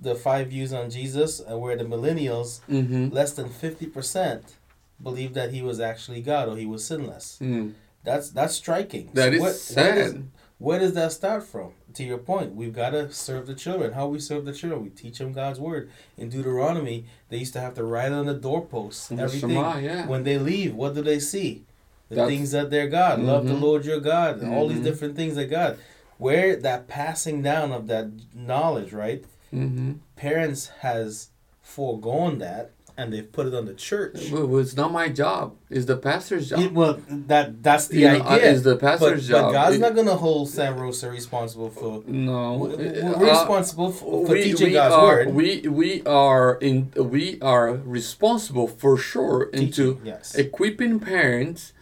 the 0.00 0.16
five 0.16 0.48
views 0.48 0.72
on 0.72 0.90
Jesus, 0.90 1.38
and 1.38 1.60
where 1.60 1.76
the 1.76 1.84
millennials, 1.84 2.60
Mm-hmm. 2.68 3.10
less 3.14 3.32
than 3.32 3.48
fifty 3.48 3.86
percent, 3.86 4.56
believe 5.00 5.34
that 5.34 5.52
he 5.52 5.62
was 5.62 5.78
actually 5.78 6.20
God 6.20 6.48
or 6.48 6.56
he 6.56 6.66
was 6.66 6.84
sinless. 6.84 7.38
Mm. 7.40 7.74
That's 8.02 8.30
that's 8.30 8.54
striking. 8.54 9.10
That 9.12 9.34
is 9.34 9.40
what- 9.40 9.54
sad. 9.54 9.84
Where 9.96 10.04
does, 10.04 10.14
where 10.58 10.78
does 10.78 10.94
that 10.94 11.12
start 11.12 11.44
from? 11.44 11.72
To 11.94 12.04
your 12.04 12.18
point, 12.18 12.54
we've 12.54 12.72
got 12.74 12.90
to 12.90 13.10
serve 13.12 13.46
the 13.46 13.54
children. 13.54 13.92
How 13.92 14.06
we 14.08 14.18
serve 14.20 14.44
the 14.44 14.52
children? 14.52 14.82
We 14.82 14.90
teach 14.90 15.18
them 15.18 15.32
God's 15.32 15.58
word. 15.58 15.90
In 16.16 16.28
Deuteronomy, 16.28 17.06
they 17.28 17.38
used 17.38 17.52
to 17.54 17.60
have 17.60 17.74
to 17.74 17.84
write 17.84 18.12
on 18.12 18.26
the 18.26 18.34
doorposts 18.34 19.08
The 19.08 19.16
everything. 19.22 19.50
Shema, 19.50 19.78
yeah. 19.78 20.06
When 20.06 20.24
they 20.24 20.38
leave, 20.38 20.74
what 20.74 20.94
do 20.94 21.02
they 21.02 21.18
see? 21.20 21.64
The 22.08 22.16
That's- 22.16 22.30
things 22.30 22.50
that 22.52 22.70
they're 22.70 22.88
God. 22.88 23.20
Love 23.20 23.46
the. 23.46 23.54
Lord 23.54 23.84
your 23.84 24.00
God. 24.00 24.42
All 24.44 24.68
these 24.68 24.78
Mhm. 24.80 24.84
different 24.84 25.16
things 25.16 25.34
that 25.36 25.46
God. 25.46 25.78
Where 26.18 26.56
that 26.56 26.88
passing 26.88 27.42
down 27.42 27.70
of 27.72 27.86
that 27.88 28.08
knowledge, 28.34 28.92
right? 28.92 29.24
Mm-hmm. 29.54 29.92
Parents 30.16 30.68
has 30.80 31.28
foregone 31.62 32.38
that 32.38 32.72
and 32.98 33.12
they've 33.12 33.30
put 33.30 33.46
it 33.46 33.54
on 33.54 33.64
the 33.64 33.74
church. 33.74 34.28
Well, 34.32 34.58
it's 34.58 34.76
not 34.76 34.90
my 34.92 35.08
job. 35.08 35.54
It's 35.70 35.86
the 35.86 35.96
pastor's 35.96 36.50
job. 36.50 36.58
It- 36.58 36.72
well, 36.72 37.00
that 37.08 37.62
that's 37.62 37.86
the 37.86 38.00
You 38.00 38.08
know, 38.08 38.24
uh, 38.24 38.28
idea. 38.30 38.50
it's 38.50 38.62
the 38.62 38.74
but, 38.74 38.80
pastor's 38.80 39.28
but 39.30 39.34
job. 39.40 39.52
God's 39.52 39.76
It- 39.76 39.78
not 39.78 39.94
gonna 39.94 40.16
hold 40.16 40.48
Sam 40.50 40.76
Rosa 40.76 41.08
responsible 41.08 41.70
for. 41.70 42.02
No, 42.08 42.54
We're 42.54 42.72
uh, 42.74 43.18
we're 43.20 43.30
responsible 43.30 43.92
for, 43.92 44.26
for 44.26 44.32
we, 44.32 44.42
teaching 44.42 44.66
we 44.66 44.72
God's 44.72 44.94
are, 44.94 45.06
word. 45.06 45.32
We 45.32 45.60
we 45.68 46.02
are 46.04 46.56
in 46.56 46.90
we 46.96 47.38
are 47.40 47.72
responsible 47.72 48.66
for 48.66 48.98
sure 48.98 49.44
into 49.52 50.00
yes. 50.04 50.34
equipping 50.34 50.98
parents 50.98 51.72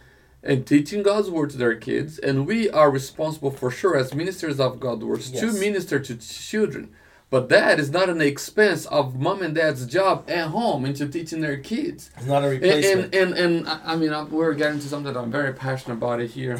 and 0.43 0.67
teaching 0.67 1.01
God's 1.01 1.31
word 1.31 1.49
to 1.49 1.57
their 1.57 1.75
kids, 1.75 2.19
and 2.19 2.45
we 2.45 2.69
are 2.69 2.91
responsible 2.91 3.49
for 3.49 3.71
sure 3.71 3.97
as 3.97 4.13
ministers 4.13 4.59
of 4.59 4.79
God's 4.79 5.03
words 5.03 5.31
to 5.31 5.51
minister 5.51 5.97
to 5.99 6.15
children. 6.15 6.89
But 7.29 7.49
that 7.49 7.77
is 7.79 7.89
not 7.89 8.09
an 8.09 8.21
expense 8.21 8.85
of 8.85 9.19
mom 9.19 9.41
and 9.41 9.53
dad's 9.53 9.85
job 9.85 10.29
at 10.29 10.47
home 10.47 10.85
into 10.85 11.07
teaching 11.09 11.41
their 11.41 11.57
kids. 11.57 12.09
It's 12.15 12.25
not 12.25 12.43
a 12.43 12.47
And 12.51 12.61
replacement. 12.61 13.13
and, 13.15 13.33
and, 13.33 13.57
and 13.57 13.67
I 13.67 13.79
I 13.93 13.95
mean, 13.97 14.13
I- 14.13 14.23
we're 14.23 14.53
getting 14.53 14.79
to 14.79 14.87
something 14.87 15.11
that 15.13 15.19
I'm 15.19 15.31
very 15.31 15.53
passionate 15.53 15.95
about 15.95 16.21
it 16.21 16.31
here. 16.31 16.57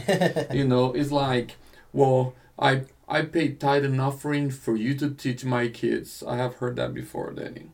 you 0.52 0.66
know, 0.68 0.92
it's 0.94 1.12
like, 1.12 1.56
well, 1.94 2.34
I 2.60 2.82
I 3.08 3.22
pay 3.22 3.54
tithe 3.54 3.86
and 3.86 4.02
offering 4.02 4.50
for 4.50 4.76
you 4.76 4.94
to 4.96 5.10
teach 5.12 5.46
my 5.46 5.70
kids. 5.70 6.22
I 6.28 6.36
have 6.36 6.56
heard 6.56 6.76
that 6.76 6.94
before, 6.94 7.32
Danny. 7.32 7.68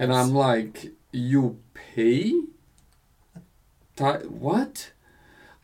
And 0.00 0.12
I'm 0.12 0.30
like, 0.34 0.90
you 1.12 1.60
pay? 1.72 2.32
Tithe, 3.94 4.24
what? 4.26 4.90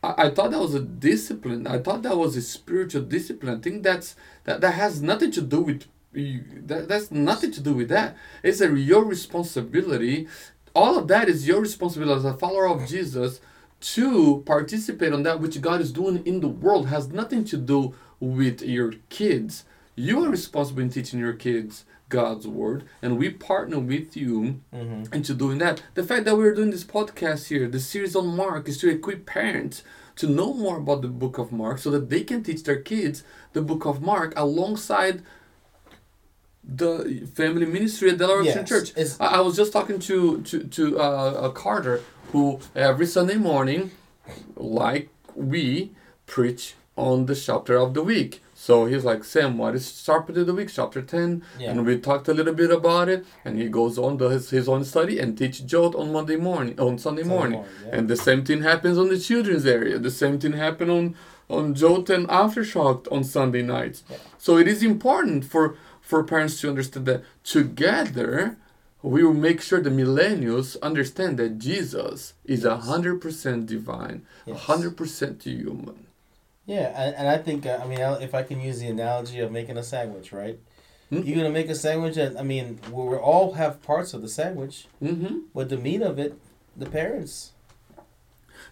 I, 0.01 0.13
I 0.17 0.29
thought 0.29 0.51
that 0.51 0.59
was 0.59 0.73
a 0.73 0.79
discipline. 0.81 1.67
I 1.67 1.79
thought 1.79 2.03
that 2.03 2.17
was 2.17 2.37
a 2.37 2.41
spiritual 2.41 3.01
discipline. 3.01 3.57
I 3.57 3.61
think 3.61 3.83
that's 3.83 4.15
that, 4.45 4.61
that 4.61 4.75
has 4.75 5.01
nothing 5.01 5.31
to 5.31 5.41
do 5.41 5.61
with 5.61 5.83
you. 6.13 6.43
That, 6.65 6.87
that's 6.87 7.11
nothing 7.11 7.51
to 7.51 7.61
do 7.61 7.73
with 7.73 7.89
that. 7.89 8.15
It's 8.43 8.61
a, 8.61 8.67
your 8.77 9.03
responsibility. 9.05 10.27
All 10.75 10.97
of 10.97 11.07
that 11.09 11.27
is 11.29 11.47
your 11.47 11.61
responsibility 11.61 12.17
as 12.19 12.25
a 12.25 12.33
follower 12.37 12.67
of 12.67 12.87
Jesus 12.87 13.41
to 13.81 14.43
participate 14.45 15.11
on 15.13 15.23
that 15.23 15.39
which 15.39 15.59
God 15.61 15.81
is 15.81 15.91
doing 15.91 16.25
in 16.25 16.39
the 16.39 16.47
world 16.47 16.87
has 16.87 17.09
nothing 17.09 17.43
to 17.45 17.57
do 17.57 17.93
with 18.19 18.61
your 18.61 18.93
kids. 19.09 19.65
You 19.95 20.23
are 20.23 20.29
responsible 20.29 20.81
in 20.81 20.89
teaching 20.89 21.19
your 21.19 21.33
kids 21.33 21.85
God's 22.07 22.45
word, 22.47 22.83
and 23.01 23.17
we 23.17 23.29
partner 23.29 23.79
with 23.79 24.15
you 24.17 24.59
Mhm. 24.73 25.13
into 25.13 25.33
doing 25.33 25.57
that. 25.59 25.81
The 25.95 26.03
fact 26.03 26.25
that 26.25 26.37
we're 26.37 26.53
doing 26.53 26.69
this 26.71 26.83
podcast 26.83 27.47
here, 27.47 27.67
the 27.69 27.79
series 27.79 28.15
on 28.15 28.35
Mark, 28.35 28.67
is 28.67 28.77
to 28.79 28.89
equip 28.89 29.25
parents 29.25 29.81
to 30.17 30.27
know 30.27 30.53
more 30.53 30.77
about 30.77 31.01
the 31.01 31.07
book 31.07 31.37
of 31.37 31.51
Mark 31.53 31.79
so 31.79 31.89
that 31.91 32.09
they 32.09 32.23
can 32.23 32.43
teach 32.43 32.63
their 32.63 32.81
kids 32.81 33.23
the 33.53 33.61
book 33.61 33.85
of 33.85 34.01
Mark 34.01 34.33
alongside 34.35 35.21
the 36.63 37.27
family 37.33 37.65
ministry 37.65 38.11
at 38.11 38.17
Delaware 38.17 38.43
Yes, 38.43 38.69
Church. 38.69 38.93
I, 39.19 39.37
I 39.37 39.39
was 39.41 39.55
just 39.55 39.73
talking 39.73 39.99
to 39.99 40.41
to 40.41 40.63
to 40.63 40.99
uh, 40.99 41.49
a 41.49 41.51
Carter 41.51 42.01
who 42.31 42.59
every 42.75 43.05
Sunday 43.05 43.35
morning, 43.35 43.91
like 44.55 45.09
we, 45.35 45.91
preach 46.25 46.75
on 46.95 47.25
the 47.25 47.35
chapter 47.35 47.77
of 47.77 47.93
the 47.93 48.03
week. 48.03 48.41
So 48.53 48.85
he's 48.85 49.03
like, 49.03 49.23
Sam, 49.23 49.57
what 49.57 49.73
is 49.73 50.03
chapter 50.03 50.39
of 50.39 50.45
the 50.45 50.53
week? 50.53 50.69
Chapter 50.71 51.01
ten. 51.01 51.43
Yeah. 51.57 51.71
And 51.71 51.83
we 51.85 51.97
talked 51.97 52.27
a 52.27 52.33
little 52.33 52.53
bit 52.53 52.69
about 52.69 53.09
it, 53.09 53.25
and 53.43 53.57
he 53.57 53.67
goes 53.69 53.97
on 53.97 54.17
does 54.17 54.33
his, 54.33 54.49
his 54.51 54.69
own 54.69 54.83
study 54.85 55.17
and 55.17 55.35
teach 55.35 55.65
Joe 55.65 55.91
on 55.97 56.11
Monday 56.11 56.35
morning, 56.35 56.79
on 56.79 56.99
Sunday, 56.99 57.23
Sunday 57.23 57.35
morning. 57.35 57.59
morning, 57.59 57.73
yeah. 57.87 57.95
And 57.95 58.07
the 58.07 58.15
same 58.15 58.45
thing 58.45 58.61
happens 58.61 58.99
on 58.99 59.09
the 59.09 59.17
children's 59.17 59.65
area. 59.65 59.97
The 59.97 60.11
same 60.11 60.39
thing 60.39 60.53
happened 60.53 60.91
on 60.91 61.15
on 61.49 61.73
Jolt 61.73 62.09
and 62.09 62.27
Aftershock 62.27 63.11
on 63.11 63.23
Sunday 63.23 63.63
nights. 63.63 64.03
Yeah. 64.09 64.17
So 64.37 64.57
it 64.57 64.67
is 64.67 64.83
important 64.83 65.43
for 65.43 65.75
for 66.11 66.23
parents 66.25 66.59
to 66.59 66.67
understand 66.73 67.05
that 67.05 67.21
together 67.43 68.57
we 69.01 69.23
will 69.23 69.33
make 69.49 69.59
sure 69.61 69.79
the 69.81 69.89
millennials 70.03 70.69
understand 70.89 71.31
that 71.41 71.57
Jesus 71.57 72.33
is 72.53 72.61
a 72.65 72.77
hundred 72.89 73.15
percent 73.25 73.59
divine, 73.65 74.17
a 74.45 74.51
Yes. 74.51 74.59
hundred 74.69 74.93
percent 74.99 75.35
human. 75.43 75.99
Yeah, 76.73 76.87
and, 77.01 77.15
and 77.19 77.27
I 77.35 77.37
think 77.45 77.65
uh, 77.65 77.79
I 77.83 77.85
mean 77.91 77.99
if 78.27 78.33
I 78.35 78.43
can 78.49 78.59
use 78.69 78.77
the 78.83 78.89
analogy 78.97 79.39
of 79.39 79.49
making 79.59 79.77
a 79.77 79.83
sandwich, 79.93 80.27
right? 80.41 80.57
Hmm? 81.09 81.21
You're 81.23 81.37
gonna 81.39 81.57
make 81.59 81.69
a 81.69 81.79
sandwich, 81.87 82.17
and 82.23 82.37
I 82.37 82.43
mean 82.43 82.65
we 82.93 83.01
we 83.11 83.17
all 83.29 83.47
have 83.61 83.73
parts 83.91 84.13
of 84.15 84.19
the 84.25 84.31
sandwich, 84.39 84.75
Mm-hmm. 85.01 85.33
but 85.55 85.65
the 85.73 85.77
meat 85.87 86.01
of 86.11 86.19
it, 86.25 86.31
the 86.83 86.89
parents. 86.99 87.33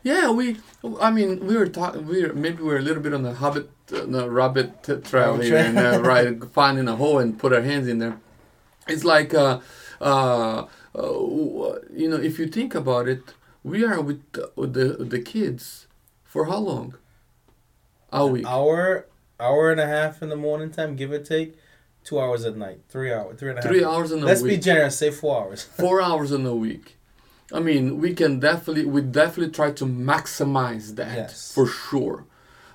Yeah, 0.03 0.31
we. 0.31 0.57
I 1.01 1.11
mean, 1.11 1.45
we 1.45 1.57
were 1.57 1.67
talking. 1.67 2.07
We 2.07 2.25
were, 2.25 2.33
maybe 2.33 2.63
we 2.63 2.73
are 2.73 2.77
a 2.77 2.81
little 2.81 3.03
bit 3.03 3.13
on 3.13 3.23
the 3.23 3.33
hobbit, 3.33 3.69
uh, 3.93 4.05
the 4.05 4.29
rabbit 4.29 4.83
t- 4.83 4.95
trail 4.97 5.37
here, 5.37 5.57
and 5.57 5.77
uh, 5.77 6.01
right, 6.01 6.43
finding 6.53 6.87
a 6.87 6.95
hole 6.95 7.19
and 7.19 7.37
put 7.37 7.53
our 7.53 7.61
hands 7.61 7.87
in 7.87 7.99
there. 7.99 8.17
It's 8.87 9.03
like, 9.03 9.33
uh, 9.33 9.59
uh, 10.01 10.65
uh, 10.95 11.79
you 11.93 12.09
know, 12.09 12.17
if 12.17 12.39
you 12.39 12.47
think 12.47 12.75
about 12.75 13.07
it, 13.07 13.33
we 13.63 13.83
are 13.83 14.01
with 14.01 14.21
the 14.31 14.51
with 14.55 14.73
the, 14.73 15.03
the 15.03 15.19
kids 15.19 15.87
for 16.23 16.45
how 16.45 16.57
long? 16.57 16.95
A 18.11 18.25
week. 18.25 18.45
Hour, 18.45 19.07
hour 19.39 19.71
and 19.71 19.79
a 19.79 19.85
half 19.87 20.21
in 20.21 20.29
the 20.29 20.35
morning 20.35 20.71
time, 20.71 20.95
give 20.95 21.11
or 21.11 21.19
take, 21.19 21.57
two 22.03 22.19
hours 22.19 22.45
at 22.45 22.55
night, 22.55 22.79
three 22.89 23.11
hours, 23.11 23.39
three 23.39 23.49
and 23.49 23.59
a 23.59 23.61
half. 23.61 23.69
Three 23.69 23.83
hours 23.83 24.11
in 24.11 24.19
a 24.19 24.21
week. 24.21 24.27
Let's 24.27 24.41
be 24.41 24.57
generous, 24.57 24.97
say 24.97 25.11
four 25.11 25.43
hours. 25.43 25.63
Four 25.77 26.01
hours 26.01 26.31
in 26.31 26.45
a 26.45 26.55
week. 26.55 26.97
I 27.51 27.59
mean, 27.59 27.99
we 27.99 28.13
can 28.13 28.39
definitely, 28.39 28.85
we 28.85 29.01
definitely 29.01 29.51
try 29.51 29.71
to 29.71 29.85
maximize 29.85 30.95
that 30.95 31.15
Yes. 31.15 31.51
for 31.53 31.65
sure. 31.65 32.25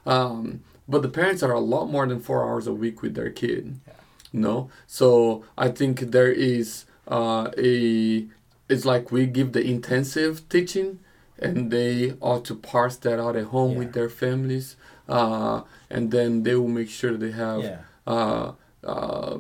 Um, 0.07 0.61
but 0.89 1.03
the 1.03 1.09
parents 1.09 1.43
are 1.43 1.53
a 1.53 1.61
lot 1.61 1.87
more 1.91 2.07
than 2.07 2.21
four 2.21 2.45
hours 2.45 2.67
a 2.67 2.73
week 2.73 3.01
with 3.03 3.15
their 3.15 3.31
kid. 3.31 3.81
Yeah. 3.87 3.93
No, 4.33 4.69
so 4.87 5.45
I 5.57 5.69
think 5.69 6.01
there 6.11 6.33
is 6.33 6.85
uh, 7.07 7.51
a. 7.57 8.27
It's 8.69 8.85
like 8.85 9.13
we 9.13 9.27
give 9.27 9.53
the 9.53 9.63
intensive 9.65 10.49
teaching, 10.49 10.99
and 11.39 11.71
they 11.71 12.15
ought 12.21 12.45
to 12.47 12.55
parse 12.57 12.97
that 12.97 13.21
out 13.21 13.37
at 13.37 13.45
home 13.47 13.73
Yeah. 13.73 13.79
with 13.79 13.93
their 13.93 14.09
families, 14.09 14.75
uh, 15.09 15.63
and 15.89 16.11
then 16.11 16.43
they 16.43 16.57
will 16.57 16.69
make 16.81 16.89
sure 16.91 17.17
they 17.17 17.31
have 17.31 17.63
Yeah. 17.63 17.79
uh, 18.07 18.53
uh, 18.83 19.39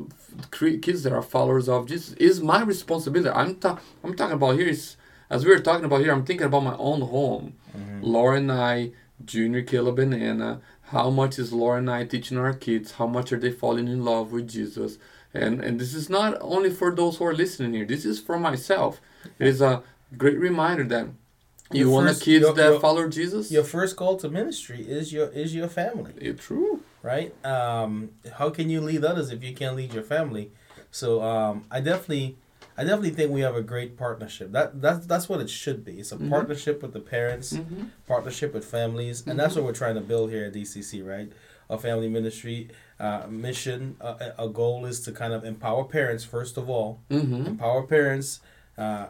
kids 0.53 1.03
that 1.03 1.13
are 1.13 1.23
followers 1.23 1.69
of 1.69 1.87
Jesus 1.89 2.15
is 2.15 2.41
my 2.41 2.63
responsibility. 2.63 3.31
I'm 3.31 3.57
ta- 3.57 3.81
I'm 4.05 4.15
talking 4.15 4.35
about 4.37 4.57
here 4.59 4.69
is 4.69 4.97
as 5.31 5.45
we 5.45 5.51
were 5.51 5.59
talking 5.61 5.85
about 5.85 6.01
here. 6.01 6.13
I'm 6.13 6.25
thinking 6.25 6.47
about 6.47 6.65
my 6.65 6.77
own 6.77 7.01
home. 7.03 7.55
Mm-hmm. 7.77 8.03
Laura 8.03 8.37
and 8.37 8.53
I, 8.53 8.91
Junior, 9.25 9.63
Caleb, 9.63 9.99
and 9.99 10.15
Anna. 10.15 10.61
How 10.89 11.11
much 11.11 11.39
is 11.39 11.53
Laura 11.53 11.79
and 11.79 11.91
I 11.91 12.05
teaching 12.05 12.39
our 12.39 12.53
kids? 12.53 12.93
How 12.93 13.07
much 13.07 13.33
are 13.33 13.39
they 13.39 13.51
falling 13.51 13.89
in 13.89 14.05
love 14.05 14.33
with 14.33 14.49
Jesus? 14.49 14.99
And 15.33 15.61
and 15.61 15.81
this 15.81 15.95
is 15.95 16.09
not 16.09 16.37
only 16.41 16.71
for 16.71 16.95
those 16.95 17.17
who 17.17 17.25
are 17.25 17.35
listening 17.35 17.73
here. 17.75 17.85
This 17.87 18.05
is 18.05 18.21
for 18.21 18.39
myself. 18.39 19.01
It 19.39 19.47
is 19.49 19.61
a 19.61 19.83
great 20.17 20.39
reminder 20.39 20.85
that 20.85 21.09
you 21.73 21.91
want 21.91 22.07
the 22.07 22.15
kids 22.25 22.43
your- 22.45 22.55
that 22.55 22.71
your- 22.73 22.81
follow 22.81 23.09
Jesus. 23.09 23.51
Your 23.51 23.65
first 23.65 23.97
call 23.97 24.17
to 24.19 24.29
ministry 24.29 24.83
is 24.87 25.13
your 25.13 25.29
is 25.29 25.55
your 25.55 25.69
family. 25.69 26.13
It's 26.19 26.45
true. 26.45 26.81
right? 27.03 27.35
Um, 27.45 28.11
how 28.39 28.49
can 28.51 28.71
you 28.71 28.81
lead 28.81 29.05
others 29.05 29.31
if 29.31 29.43
you 29.43 29.55
can't 29.55 29.77
lead 29.77 29.93
your 29.93 30.05
family? 30.05 30.53
So 30.91 31.21
um, 31.23 31.65
I 31.71 31.81
definitely, 31.81 32.37
I 32.77 32.83
definitely 32.83 33.11
think 33.11 33.31
we 33.31 33.43
have 33.43 33.55
a 33.55 33.63
great 33.63 33.97
partnership. 33.97 34.51
That 34.53 34.81
that's 34.81 35.07
that's 35.07 35.29
what 35.29 35.41
it 35.41 35.49
should 35.51 35.85
be. 35.85 36.01
It's 36.01 36.13
a 36.13 36.17
Mhm. 36.17 36.29
partnership 36.29 36.83
with 36.83 36.93
the 36.93 37.01
parents, 37.01 37.57
hmm 37.57 37.85
partnership 38.07 38.53
with 38.53 38.65
families, 38.67 39.27
and 39.27 39.39
that's 39.39 39.55
what 39.55 39.65
we're 39.65 39.73
trying 39.73 39.95
to 39.95 40.01
build 40.03 40.31
here 40.31 40.45
at 40.45 40.53
DCC, 40.53 41.01
right? 41.03 41.33
A 41.71 41.79
family 41.79 42.09
ministry 42.09 42.69
uh, 43.01 43.27
mission. 43.29 43.97
Uh, 44.01 44.31
a 44.39 44.49
goal 44.49 44.85
is 44.87 45.01
to 45.01 45.13
kind 45.13 45.33
of 45.33 45.45
empower 45.45 45.85
parents 45.85 46.23
first 46.25 46.57
of 46.57 46.69
all, 46.69 47.01
hmm 47.11 47.47
empower 47.47 47.83
parents. 47.87 48.41
Uh, 48.77 49.07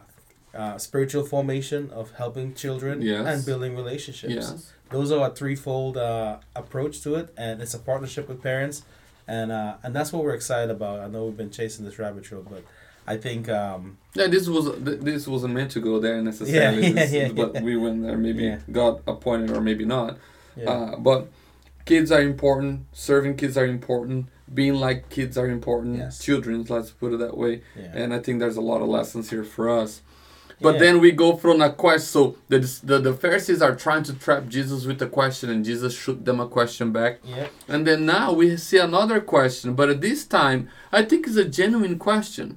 uh, 0.53 0.77
spiritual 0.77 1.25
formation 1.25 1.89
of 1.89 2.11
helping 2.11 2.53
children 2.53 3.01
Yes. 3.01 3.27
and 3.27 3.45
building 3.45 3.75
relationships 3.75 4.33
Yes. 4.33 4.71
those 4.89 5.11
are 5.11 5.29
a 5.29 5.33
threefold 5.33 5.97
uh, 5.97 6.37
approach 6.55 7.01
to 7.01 7.15
it, 7.15 7.27
and 7.35 7.61
it's 7.61 7.73
a 7.73 7.79
partnership 7.79 8.29
with 8.29 8.41
parents, 8.41 8.83
and 9.27 9.51
uh, 9.51 9.75
and 9.83 9.93
that's 9.93 10.13
what 10.13 10.23
we're 10.23 10.33
excited 10.35 10.71
about. 10.71 11.01
I 11.01 11.07
know 11.07 11.25
we've 11.25 11.35
been 11.35 11.49
chasing 11.51 11.83
this 11.83 11.99
rabbit 11.99 12.23
trail, 12.23 12.41
but 12.49 12.63
I 13.07 13.17
think 13.17 13.49
um, 13.49 13.97
Yeah, 14.15 14.27
this 14.27 14.47
was 14.47 14.65
this 14.81 15.27
wasn't 15.27 15.53
meant 15.53 15.71
to 15.71 15.79
go 15.79 15.99
there 15.99 16.21
necessarily. 16.21 16.87
Yeah, 16.87 16.93
this, 17.01 17.11
yeah, 17.13 17.29
but 17.31 17.53
yeah. 17.55 17.61
we 17.61 17.75
went 17.77 18.01
there. 18.03 18.17
Maybe 18.17 18.43
Yeah. 18.43 18.59
God 18.71 19.01
appointed 19.07 19.51
or 19.51 19.61
maybe 19.61 19.85
not. 19.85 20.17
yeah, 20.57 20.69
Uh, 20.71 20.95
but 20.97 21.27
kids 21.85 22.11
are 22.11 22.21
important. 22.21 22.85
Serving 22.93 23.35
kids 23.37 23.57
are 23.57 23.67
important. 23.67 24.27
Being 24.53 24.75
like 24.75 25.09
kids 25.09 25.37
are 25.37 25.49
important. 25.49 25.97
Yes. 25.97 26.19
Children, 26.19 26.65
let's 26.69 26.91
put 26.91 27.13
it 27.13 27.19
that 27.19 27.35
way. 27.37 27.61
yeah. 27.75 27.91
And 27.99 28.13
I 28.13 28.19
think 28.19 28.39
there's 28.39 28.57
a 28.57 28.61
lot 28.71 28.81
of 28.81 28.87
lessons 28.87 29.29
here 29.29 29.43
for 29.43 29.69
us. 29.69 30.01
But 30.61 30.75
Yeah. 30.75 30.79
then 30.83 30.95
we 31.01 31.11
go 31.11 31.35
from 31.35 31.61
a 31.61 31.69
quest. 31.83 32.05
So 32.15 32.21
the, 32.47 32.59
the 32.89 32.97
the 33.07 33.13
Pharisees 33.13 33.61
are 33.61 33.75
trying 33.75 34.03
to 34.09 34.13
trap 34.13 34.47
Jesus 34.47 34.85
with 34.85 35.01
a 35.01 35.07
question, 35.19 35.49
and 35.49 35.65
Jesus 35.65 35.91
shoot 36.03 36.23
them 36.23 36.39
a 36.39 36.47
question 36.47 36.91
back. 36.93 37.13
yeah, 37.25 37.47
And 37.67 37.85
then 37.87 38.05
now 38.05 38.31
we 38.41 38.55
see 38.57 38.77
another 38.89 39.19
question, 39.19 39.73
but 39.79 39.89
at 39.89 39.99
this 40.01 40.25
time, 40.25 40.59
I 40.97 41.01
think 41.09 41.27
it's 41.27 41.35
a 41.47 41.49
genuine 41.61 41.97
question. 41.99 42.47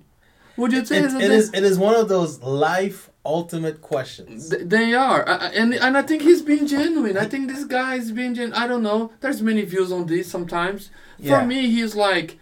Would 0.58 0.72
you 0.72 0.84
say 0.84 0.98
it 1.04 1.10
they- 1.18 1.34
is 1.40 1.50
it 1.58 1.64
is 1.64 1.78
one 1.78 1.94
of 1.94 2.08
those 2.08 2.32
life 2.42 3.10
ultimate 3.24 3.80
questions. 3.82 4.48
Th- 4.50 4.62
They 4.74 4.94
are, 4.94 5.20
I- 5.28 5.48
and 5.60 5.74
and 5.74 5.96
I 6.00 6.02
think 6.02 6.22
he's 6.22 6.42
being 6.42 6.66
genuine. 6.66 7.16
I 7.24 7.26
think 7.32 7.42
this 7.52 7.64
guy 7.64 7.92
is 7.96 8.10
being 8.12 8.34
genuine. 8.34 8.54
I 8.62 8.66
don't 8.70 8.82
know. 8.90 9.00
There's 9.20 9.42
many 9.42 9.62
views 9.72 9.90
on 9.92 10.06
this 10.06 10.30
sometimes. 10.30 10.90
Yeah. 11.18 11.40
For 11.40 11.46
me, 11.46 11.58
he's 11.76 11.94
like, 11.94 12.38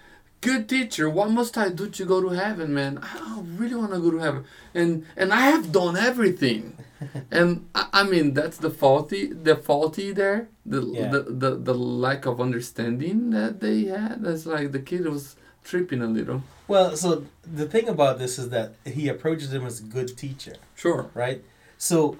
good 0.48 0.68
teacher. 0.68 1.07
What 1.18 1.31
must 1.31 1.59
I 1.59 1.68
do 1.70 1.88
to 1.98 2.05
go 2.12 2.20
to 2.26 2.31
heaven, 2.44 2.68
man? 2.81 2.92
I 3.02 3.40
really 3.61 3.74
want 3.83 3.92
to 3.94 4.00
go 4.07 4.11
to 4.16 4.18
heaven, 4.26 4.44
and 4.74 5.05
and 5.16 5.33
I 5.33 5.42
have 5.55 5.72
done 5.72 5.96
everything. 6.11 6.62
and 7.31 7.50
I, 7.74 7.83
I 8.00 8.02
mean 8.12 8.26
that's 8.38 8.59
the 8.59 8.70
faulty, 8.70 9.22
the 9.48 9.57
faulty 9.57 10.12
there, 10.12 10.48
the, 10.64 10.81
Yeah. 10.83 11.09
the 11.14 11.20
the 11.42 11.50
the 11.68 11.74
lack 11.74 12.24
of 12.31 12.40
understanding 12.40 13.31
that 13.31 13.61
they 13.61 13.79
had. 13.96 14.22
That's 14.24 14.46
like 14.46 14.72
the 14.72 14.79
kid 14.90 15.05
was 15.07 15.37
tripping 15.66 16.00
a 16.02 16.07
little. 16.07 16.42
Well, 16.68 16.96
so 16.96 17.26
the 17.44 17.66
thing 17.66 17.88
about 17.88 18.18
this 18.18 18.38
is 18.38 18.48
that 18.50 18.74
he 18.85 19.09
approaches 19.09 19.52
him 19.52 19.64
as 19.66 19.81
a 19.81 19.83
good 19.85 20.16
teacher, 20.16 20.55
Sure. 20.74 21.11
right? 21.14 21.42
So 21.79 22.16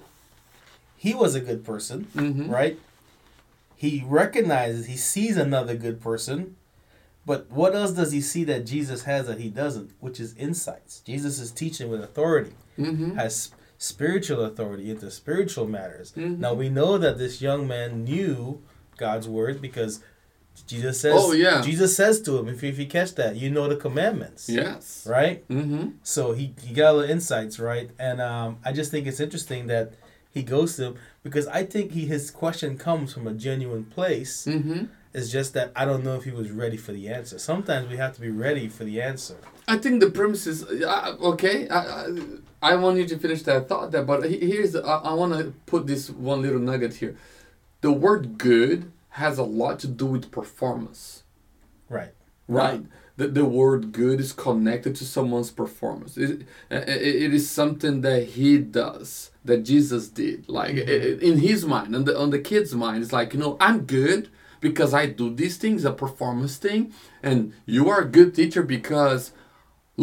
he 0.97 1.13
was 1.13 1.33
a 1.35 1.41
good 1.41 1.63
person, 1.65 2.07
Mm-hmm. 2.15 2.49
right? 2.49 2.77
He 3.75 4.03
recognizes, 4.07 4.85
he 4.87 4.97
sees 4.97 5.37
another 5.37 5.75
good 5.75 6.01
person, 6.01 6.55
but 7.25 7.49
what 7.51 7.75
else 7.75 7.91
does 7.91 8.11
he 8.11 8.21
see 8.21 8.43
that 8.45 8.65
Jesus 8.65 9.03
has 9.03 9.27
that 9.27 9.39
he 9.39 9.49
doesn't? 9.49 9.91
Which 9.99 10.19
is 10.19 10.33
insights. 10.35 11.01
Jesus 11.01 11.39
is 11.39 11.51
teaching 11.51 11.89
with 11.89 12.01
authority, 12.03 12.53
Mm-hmm. 12.79 13.15
has 13.15 13.51
spiritual 13.79 14.43
authority 14.43 14.89
into 14.89 15.09
spiritual 15.11 15.67
matters. 15.67 16.11
Mhm. 16.17 16.39
Now 16.39 16.53
we 16.55 16.67
know 16.69 16.97
that 16.97 17.17
this 17.19 17.41
young 17.41 17.67
man 17.67 18.03
knew 18.03 18.61
God's 18.97 19.27
word 19.27 19.61
because 19.61 20.01
Jesus 20.65 20.99
says, 21.01 21.13
Oh, 21.15 21.33
yeah. 21.33 21.61
Jesus 21.61 21.95
says 21.95 22.21
to 22.23 22.37
him, 22.37 22.47
if, 22.49 22.63
if 22.63 22.79
you 22.79 22.87
catch 22.87 23.15
that, 23.15 23.35
you 23.35 23.49
know 23.49 23.67
the 23.67 23.75
commandments, 23.75 24.49
Yes. 24.49 25.05
right? 25.09 25.47
Mm-hmm. 25.49 25.89
So 26.03 26.33
he, 26.33 26.53
he 26.63 26.73
got 26.73 26.91
a 26.91 26.93
little 26.97 27.11
insights, 27.11 27.59
right? 27.59 27.89
And 27.99 28.21
um, 28.21 28.57
I 28.65 28.71
just 28.71 28.91
think 28.91 29.07
it's 29.07 29.19
interesting 29.19 29.67
that 29.67 29.93
he 30.31 30.43
goes 30.43 30.75
to 30.77 30.83
him 30.85 30.95
because 31.23 31.47
I 31.47 31.63
think 31.65 31.91
he 31.91 32.05
his 32.05 32.31
question 32.31 32.77
comes 32.77 33.13
from 33.13 33.27
a 33.27 33.33
genuine 33.33 33.85
place. 33.85 34.45
Mm-hmm. 34.45 34.85
It's 35.13 35.31
just 35.31 35.53
that 35.55 35.71
I 35.75 35.83
don't 35.85 36.03
know 36.03 36.15
if 36.15 36.25
he 36.25 36.31
was 36.31 36.51
ready 36.51 36.77
for 36.77 36.91
the 36.91 37.09
answer. 37.09 37.39
Sometimes 37.39 37.89
we 37.89 37.97
have 37.97 38.13
to 38.15 38.21
be 38.21 38.29
ready 38.29 38.67
for 38.67 38.83
the 38.83 39.01
answer. 39.01 39.35
I 39.67 39.77
think 39.77 39.99
the 39.99 40.09
premise 40.11 40.45
is 40.47 40.63
uh, 40.63 41.15
okay. 41.21 41.67
I, 41.69 41.79
I, 41.79 42.17
I 42.61 42.75
want 42.75 42.97
you 42.97 43.07
to 43.07 43.17
finish 43.17 43.41
that 43.43 43.67
thought 43.67 43.91
there, 43.91 44.03
but 44.03 44.29
here's 44.29 44.75
I, 44.75 44.79
I 44.81 45.13
want 45.13 45.33
to 45.33 45.53
put 45.65 45.87
this 45.87 46.09
one 46.09 46.41
little 46.41 46.59
nugget 46.59 46.95
here. 46.95 47.15
The 47.81 47.91
word 47.91 48.37
"good" 48.37 48.91
has 49.17 49.37
a 49.37 49.43
lot 49.43 49.79
to 49.79 49.87
do 49.87 50.05
with 50.05 50.31
performance, 50.31 51.23
Right. 51.89 52.13
right? 52.47 52.83
The, 53.17 53.27
the 53.27 53.45
word 53.45 53.91
"good" 53.91 54.19
is 54.19 54.31
connected 54.31 54.95
to 54.97 55.03
someone's 55.05 55.49
performance. 55.49 56.17
It, 56.17 56.41
it, 56.69 56.87
it 57.25 57.33
is 57.33 57.49
something 57.49 58.01
that 58.01 58.23
he 58.35 58.59
does, 58.59 59.31
that 59.43 59.59
Jesus 59.71 60.07
did. 60.07 60.47
Like 60.47 60.75
Mhm. 60.75 60.87
i- 60.87 61.25
in 61.29 61.39
his 61.39 61.65
mind, 61.65 61.95
on 61.95 62.03
the 62.05 62.13
on 62.23 62.29
the 62.29 62.39
kid's 62.39 62.73
mind, 62.75 63.01
it's 63.03 63.11
like 63.19 63.33
you 63.33 63.39
know 63.39 63.57
I'm 63.59 63.79
good 63.99 64.29
because 64.61 64.93
I 64.93 65.07
do 65.07 65.33
these 65.33 65.57
things, 65.57 65.83
a 65.83 65.91
performance 65.91 66.57
thing, 66.57 66.93
and 67.23 67.53
you 67.65 67.89
are 67.89 68.01
a 68.01 68.05
good 68.17 68.35
teacher 68.35 68.61
because 68.61 69.31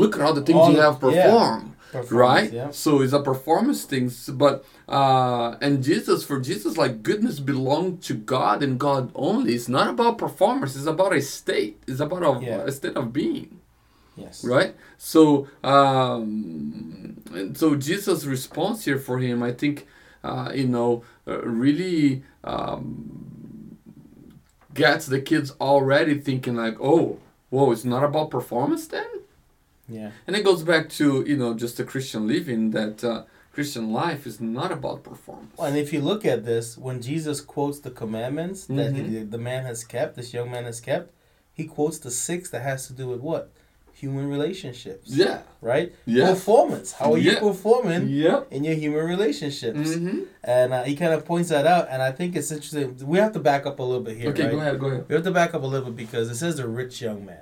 look 0.01 0.17
at 0.17 0.23
all 0.23 0.35
the 0.35 0.43
things 0.43 0.59
All 0.59 0.71
you 0.71 0.77
the- 0.77 0.83
have 0.83 0.99
performed 0.99 1.23
Performance, 1.25 1.74
right? 2.11 2.53
yeah. 2.53 2.71
so 2.71 3.01
it's 3.03 3.13
a 3.13 3.23
performance 3.23 3.85
thing 3.85 4.11
but 4.35 4.65
uh 4.89 5.57
and 5.61 5.83
jesus 5.83 6.25
for 6.25 6.41
jesus 6.41 6.77
like 6.77 7.03
goodness 7.03 7.41
belong 7.41 7.99
to 7.99 8.15
god 8.15 8.63
and 8.63 8.79
god 8.81 9.11
only. 9.15 9.55
It's 9.55 9.69
not 9.69 9.89
about 9.89 10.19
performance. 10.19 10.77
It's 10.77 10.87
about 10.87 11.13
a 11.15 11.21
state. 11.23 11.83
It's 11.87 12.01
about 12.01 12.23
a, 12.23 12.45
Yeah. 12.45 12.63
a 12.71 12.73
state 12.73 12.97
of 12.97 13.13
being. 13.13 13.61
Yes. 14.17 14.45
right? 14.45 14.75
So 14.99 15.49
um 15.63 17.23
and 17.35 17.57
so 17.59 17.75
jesus 17.75 18.25
response 18.25 18.85
here 18.85 18.99
for 18.99 19.19
him 19.19 19.43
i 19.43 19.53
think 19.53 19.87
uh 20.23 20.51
you 20.55 20.69
know 20.69 21.03
uh, 21.27 21.41
really 21.43 22.23
um 22.45 23.77
gets 24.75 25.07
the 25.07 25.21
kids 25.21 25.53
already 25.61 26.15
thinking 26.19 26.55
like 26.57 26.77
oh 26.81 27.19
whoa 27.51 27.73
it's 27.73 27.85
not 27.85 28.03
about 28.05 28.31
performance 28.31 28.87
then 28.87 29.07
Yeah. 29.89 30.11
and 30.27 30.35
it 30.35 30.45
goes 30.45 30.63
back 30.63 30.89
to 30.91 31.25
you 31.27 31.37
know 31.37 31.55
just 31.55 31.77
the 31.77 31.85
Christian 31.85 32.27
living 32.27 32.71
that 32.71 33.05
uh, 33.05 33.25
Christian 33.53 33.93
life 33.93 34.27
is 34.27 34.41
not 34.41 34.73
about 34.73 35.03
performance. 35.05 35.53
Well, 35.59 35.69
and 35.69 35.77
if 35.77 35.93
you 35.93 36.01
look 36.01 36.25
at 36.25 36.45
this, 36.45 36.77
when 36.79 37.01
Jesus 37.03 37.41
quotes 37.41 37.79
the 37.81 37.91
commandments 37.91 38.65
that 38.67 38.93
Mhm. 38.95 39.09
he, 39.09 39.19
the 39.25 39.39
man 39.39 39.65
has 39.65 39.85
kept, 39.85 40.17
this 40.17 40.33
young 40.35 40.51
man 40.51 40.65
has 40.65 40.81
kept, 40.81 41.13
he 41.53 41.65
quotes 41.65 41.99
the 41.99 42.11
six 42.11 42.51
that 42.51 42.63
has 42.63 42.87
to 42.89 42.93
do 42.93 43.07
with 43.09 43.21
what? 43.21 43.51
Human 43.93 44.29
relationships. 44.29 45.09
Yeah. 45.09 45.43
Right? 45.61 45.95
Yeah. 46.05 46.31
Performance. 46.31 46.91
How 46.93 47.13
are 47.13 47.19
you 47.19 47.37
performing 47.37 48.09
Yep. 48.09 48.49
in 48.51 48.65
your 48.65 48.75
human 48.75 49.05
relationships? 49.07 49.91
Mm-hmm. 49.91 50.23
And 50.43 50.73
uh, 50.73 50.83
he 50.83 50.97
kind 50.97 51.13
of 51.15 51.25
points 51.25 51.51
that 51.51 51.65
out, 51.65 51.87
and 51.91 52.03
I 52.03 52.11
think 52.11 52.35
it's 52.35 52.51
interesting. 52.51 52.97
We 53.07 53.19
have 53.19 53.33
to 53.35 53.39
back 53.39 53.67
up 53.67 53.79
a 53.79 53.83
little 53.85 54.03
bit 54.03 54.17
here, 54.17 54.31
Okay, 54.31 54.43
right? 54.45 54.51
go 54.51 54.59
ahead. 54.59 54.81
Go 54.81 54.87
ahead. 54.89 55.05
We 55.09 55.15
have 55.15 55.23
to 55.25 55.31
back 55.31 55.55
up 55.55 55.63
a 55.63 55.67
little 55.67 55.91
bit 55.93 55.97
because 56.09 56.29
it 56.29 56.35
says 56.37 56.57
the 56.57 56.67
rich 56.67 57.01
young 57.01 57.25
man. 57.25 57.39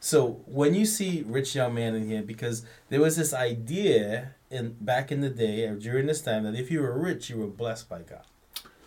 So 0.00 0.42
when 0.46 0.74
you 0.74 0.84
see 0.84 1.24
rich 1.26 1.54
young 1.54 1.74
man 1.74 1.94
in 1.94 2.08
here, 2.08 2.22
because 2.22 2.64
there 2.90 3.00
was 3.00 3.16
this 3.16 3.32
idea 3.34 4.34
in 4.50 4.76
back 4.80 5.10
in 5.10 5.20
the 5.20 5.30
day 5.30 5.66
or 5.66 5.74
during 5.74 6.06
this 6.06 6.22
time 6.22 6.44
that 6.44 6.54
if 6.54 6.70
you 6.70 6.80
were 6.80 6.96
rich, 6.96 7.28
you 7.30 7.38
were 7.38 7.46
blessed 7.48 7.88
by 7.88 8.02
God, 8.02 8.22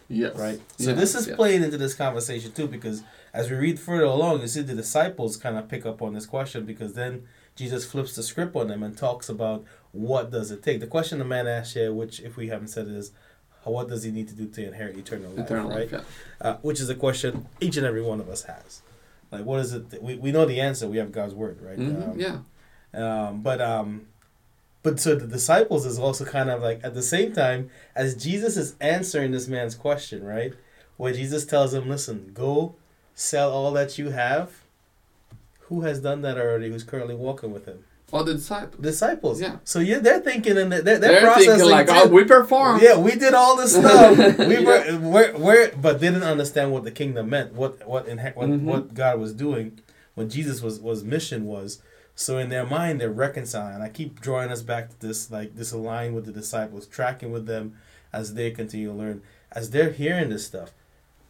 Yes. 0.07 0.35
right? 0.37 0.61
So 0.77 0.93
this 0.93 1.15
is 1.15 1.27
playing 1.35 1.63
into 1.63 1.77
this 1.77 1.93
conversation 1.93 2.51
too, 2.53 2.67
because 2.67 3.03
as 3.33 3.49
we 3.49 3.57
read 3.57 3.79
further 3.79 4.03
along, 4.05 4.41
you 4.41 4.47
see 4.47 4.61
the 4.61 4.73
disciples 4.75 5.35
kind 5.35 5.57
of 5.57 5.67
pick 5.67 5.85
up 5.85 6.01
on 6.01 6.13
this 6.13 6.25
question 6.25 6.65
because 6.65 6.93
then 6.93 7.23
Jesus 7.55 7.83
flips 7.85 8.15
the 8.15 8.23
script 8.23 8.55
on 8.55 8.67
them 8.69 8.83
and 8.83 8.97
talks 8.97 9.27
about 9.27 9.65
what 9.91 10.31
does 10.31 10.51
it 10.51 10.63
take. 10.63 10.79
The 10.79 10.87
question 10.87 11.19
the 11.19 11.25
man 11.25 11.47
asked 11.47 11.73
here, 11.73 11.91
which 11.93 12.21
if 12.21 12.37
we 12.37 12.47
haven't 12.47 12.69
said 12.69 12.87
it, 12.87 12.93
is 12.93 13.11
what 13.63 13.89
does 13.89 14.03
he 14.03 14.11
need 14.11 14.29
to 14.29 14.33
do 14.35 14.47
to 14.47 14.65
inherit 14.67 14.97
eternal 14.97 15.31
life, 15.31 15.45
Eternal 15.45 15.69
right? 15.69 15.91
life. 15.91 16.05
Yeah. 16.41 16.47
uh, 16.49 16.57
which 16.61 16.79
is 16.79 16.89
a 16.89 16.95
question 16.95 17.47
each 17.59 17.75
and 17.75 17.85
every 17.85 18.01
one 18.01 18.21
of 18.21 18.29
us 18.29 18.43
has. 18.43 18.81
Like, 19.31 19.45
what 19.45 19.59
is 19.59 19.73
it? 19.73 20.01
We, 20.01 20.15
we 20.15 20.31
know 20.31 20.45
the 20.45 20.59
answer. 20.59 20.87
We 20.87 20.97
have 20.97 21.11
God's 21.11 21.33
word, 21.35 21.59
right? 21.61 21.77
Mhm, 21.77 22.11
Um, 22.11 22.19
yeah. 22.19 22.37
Um, 22.93 23.41
but 23.41 23.61
um, 23.61 24.07
but 24.81 24.99
so 24.99 25.13
the 25.15 25.27
disciples 25.27 25.85
is 25.85 25.99
also 25.99 26.25
kind 26.25 26.49
of 26.49 26.61
like 26.61 26.79
at 26.83 26.93
the 26.95 27.03
same 27.03 27.33
time 27.33 27.69
as 27.95 28.15
Jesus 28.15 28.57
is 28.57 28.75
answering 28.81 29.31
this 29.31 29.47
man's 29.47 29.75
question, 29.75 30.23
right? 30.23 30.53
Where 30.97 31.13
Jesus 31.13 31.45
tells 31.45 31.73
him, 31.73 31.87
"Listen, 31.87 32.31
go 32.33 32.75
sell 33.13 33.51
all 33.51 33.71
that 33.73 33.97
you 33.97 34.09
have." 34.09 34.63
Who 35.67 35.81
has 35.81 35.99
done 35.99 36.21
that 36.23 36.37
already? 36.39 36.69
Who's 36.71 36.83
currently 36.83 37.13
walking 37.13 37.51
with 37.53 37.65
him? 37.65 37.83
All 38.11 38.23
the 38.23 38.33
disciples. 38.35 38.81
Disciples. 38.81 39.41
Yeah. 39.41 39.57
So 39.63 39.79
yeah, 39.79 39.99
they're 39.99 40.19
thinking 40.19 40.57
and 40.57 40.71
they're, 40.71 40.81
they're, 40.81 40.99
They're 40.99 41.21
processing 41.21 41.69
like, 41.69 41.87
too. 41.87 41.93
oh, 41.95 42.07
we 42.07 42.23
performed. 42.23 42.81
Yeah, 42.81 42.97
we 42.97 43.11
did 43.15 43.33
all 43.33 43.55
this 43.57 43.75
stuff. 43.75 44.17
We 44.39 44.63
were, 44.63 44.85
Yeah. 44.85 44.97
we're, 44.97 45.37
we're, 45.37 45.71
but 45.75 45.99
didn't 45.99 46.23
understand 46.23 46.71
what 46.71 46.83
the 46.83 46.91
kingdom 46.91 47.29
meant. 47.29 47.53
What 47.53 47.87
what 47.87 48.07
in, 48.07 48.17
what, 48.19 48.49
Mhm. 48.49 48.63
what 48.63 48.93
God 48.93 49.19
was 49.19 49.33
doing, 49.33 49.79
what 50.15 50.29
Jesus 50.29 50.61
was 50.61 50.79
was 50.79 51.03
mission 51.03 51.45
was. 51.45 51.81
So 52.15 52.37
in 52.37 52.49
their 52.49 52.65
mind, 52.65 52.99
they're 52.99 53.09
reconciling. 53.11 53.81
I 53.81 53.87
keep 53.89 54.19
drawing 54.19 54.51
us 54.51 54.61
back 54.61 54.89
to 54.89 55.07
this, 55.07 55.31
like 55.31 55.55
this 55.55 55.71
align 55.71 56.13
with 56.13 56.25
the 56.25 56.33
disciples, 56.33 56.85
tracking 56.85 57.31
with 57.31 57.45
them 57.45 57.75
as 58.11 58.33
they 58.33 58.51
continue 58.51 58.87
to 58.89 58.93
learn, 58.93 59.21
as 59.53 59.69
they're 59.69 59.91
hearing 59.91 60.29
this 60.29 60.45
stuff, 60.45 60.71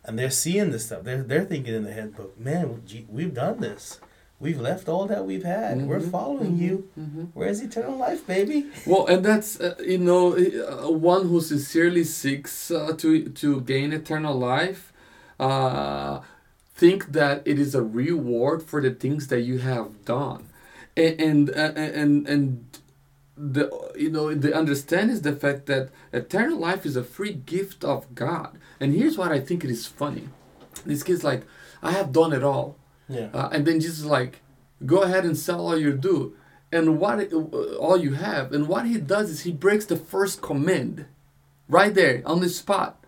and 0.03 0.17
they're 0.17 0.31
seeing 0.31 0.71
this 0.71 0.85
stuff. 0.85 1.03
They're 1.03 1.21
they're 1.23 1.45
thinking 1.45 1.75
in 1.75 1.83
the 1.83 1.91
head, 1.93 2.13
but 2.17 2.39
man, 2.39 2.81
we've 3.09 3.33
done 3.35 3.59
this. 3.59 3.99
We've 4.39 4.59
left 4.59 4.87
all 4.87 5.05
that 5.07 5.25
we've 5.25 5.43
had. 5.43 5.85
We're 5.85 5.99
Mhm, 5.99 6.11
following 6.11 6.53
mhm, 6.57 6.61
you. 6.61 6.87
mhm. 6.97 7.27
Where's 7.33 7.61
eternal 7.61 7.97
life, 7.97 8.25
baby? 8.25 8.67
Well, 8.85 9.05
and 9.07 9.23
that's 9.23 9.59
uh, 9.59 9.75
you 9.85 9.97
know 9.97 10.33
uh, 10.35 10.89
one 10.89 11.27
who 11.27 11.41
sincerely 11.41 12.03
seeks 12.05 12.71
uh, 12.71 12.93
to 12.97 13.09
to 13.41 13.61
gain 13.61 13.91
eternal 13.91 14.35
life, 14.37 14.93
uh, 15.39 16.21
think 16.73 17.11
that 17.11 17.41
it 17.45 17.59
is 17.59 17.75
a 17.75 17.83
reward 17.83 18.63
for 18.63 18.81
the 18.81 18.91
things 18.91 19.27
that 19.27 19.41
you 19.41 19.57
have 19.59 20.05
done, 20.05 20.47
and 20.95 21.19
and 21.19 21.49
uh, 21.49 21.73
and 22.01 22.27
and 22.27 22.79
the 23.37 23.69
you 23.97 24.09
know 24.09 24.33
the 24.33 24.53
understand 24.55 25.11
is 25.11 25.21
the 25.21 25.33
fact 25.35 25.65
that 25.65 25.89
eternal 26.13 26.57
life 26.57 26.85
is 26.85 26.95
a 26.95 27.03
free 27.03 27.33
gift 27.33 27.83
of 27.83 28.13
God. 28.15 28.57
And 28.79 28.93
here's 28.93 29.17
what 29.17 29.31
I 29.31 29.39
think 29.39 29.63
it 29.65 29.69
is 29.69 29.85
funny. 29.85 30.29
This 30.85 31.03
kid's 31.03 31.23
like, 31.23 31.43
I 31.83 31.91
have 31.91 32.11
done 32.13 32.31
it 32.33 32.43
all. 32.43 32.77
Yeah. 33.09 33.29
Uh, 33.33 33.49
and 33.51 33.65
then 33.65 33.79
Jesus 33.79 33.99
is 33.99 34.05
like, 34.05 34.41
go 34.85 35.01
ahead 35.01 35.25
and 35.25 35.35
sell 35.37 35.59
all 35.67 35.77
you 35.77 35.93
do, 35.93 36.35
and 36.71 36.99
what 36.99 37.19
it- 37.19 37.33
uh, 37.33 37.75
all 37.77 37.97
you 37.97 38.13
have. 38.13 38.53
And 38.53 38.67
what 38.67 38.85
he 38.85 38.97
does 38.97 39.29
is 39.29 39.41
he 39.41 39.51
breaks 39.51 39.85
the 39.85 39.97
first 39.97 40.41
command, 40.41 41.05
right 41.67 41.93
there 41.93 42.21
on 42.25 42.39
the 42.39 42.49
spot. 42.49 43.03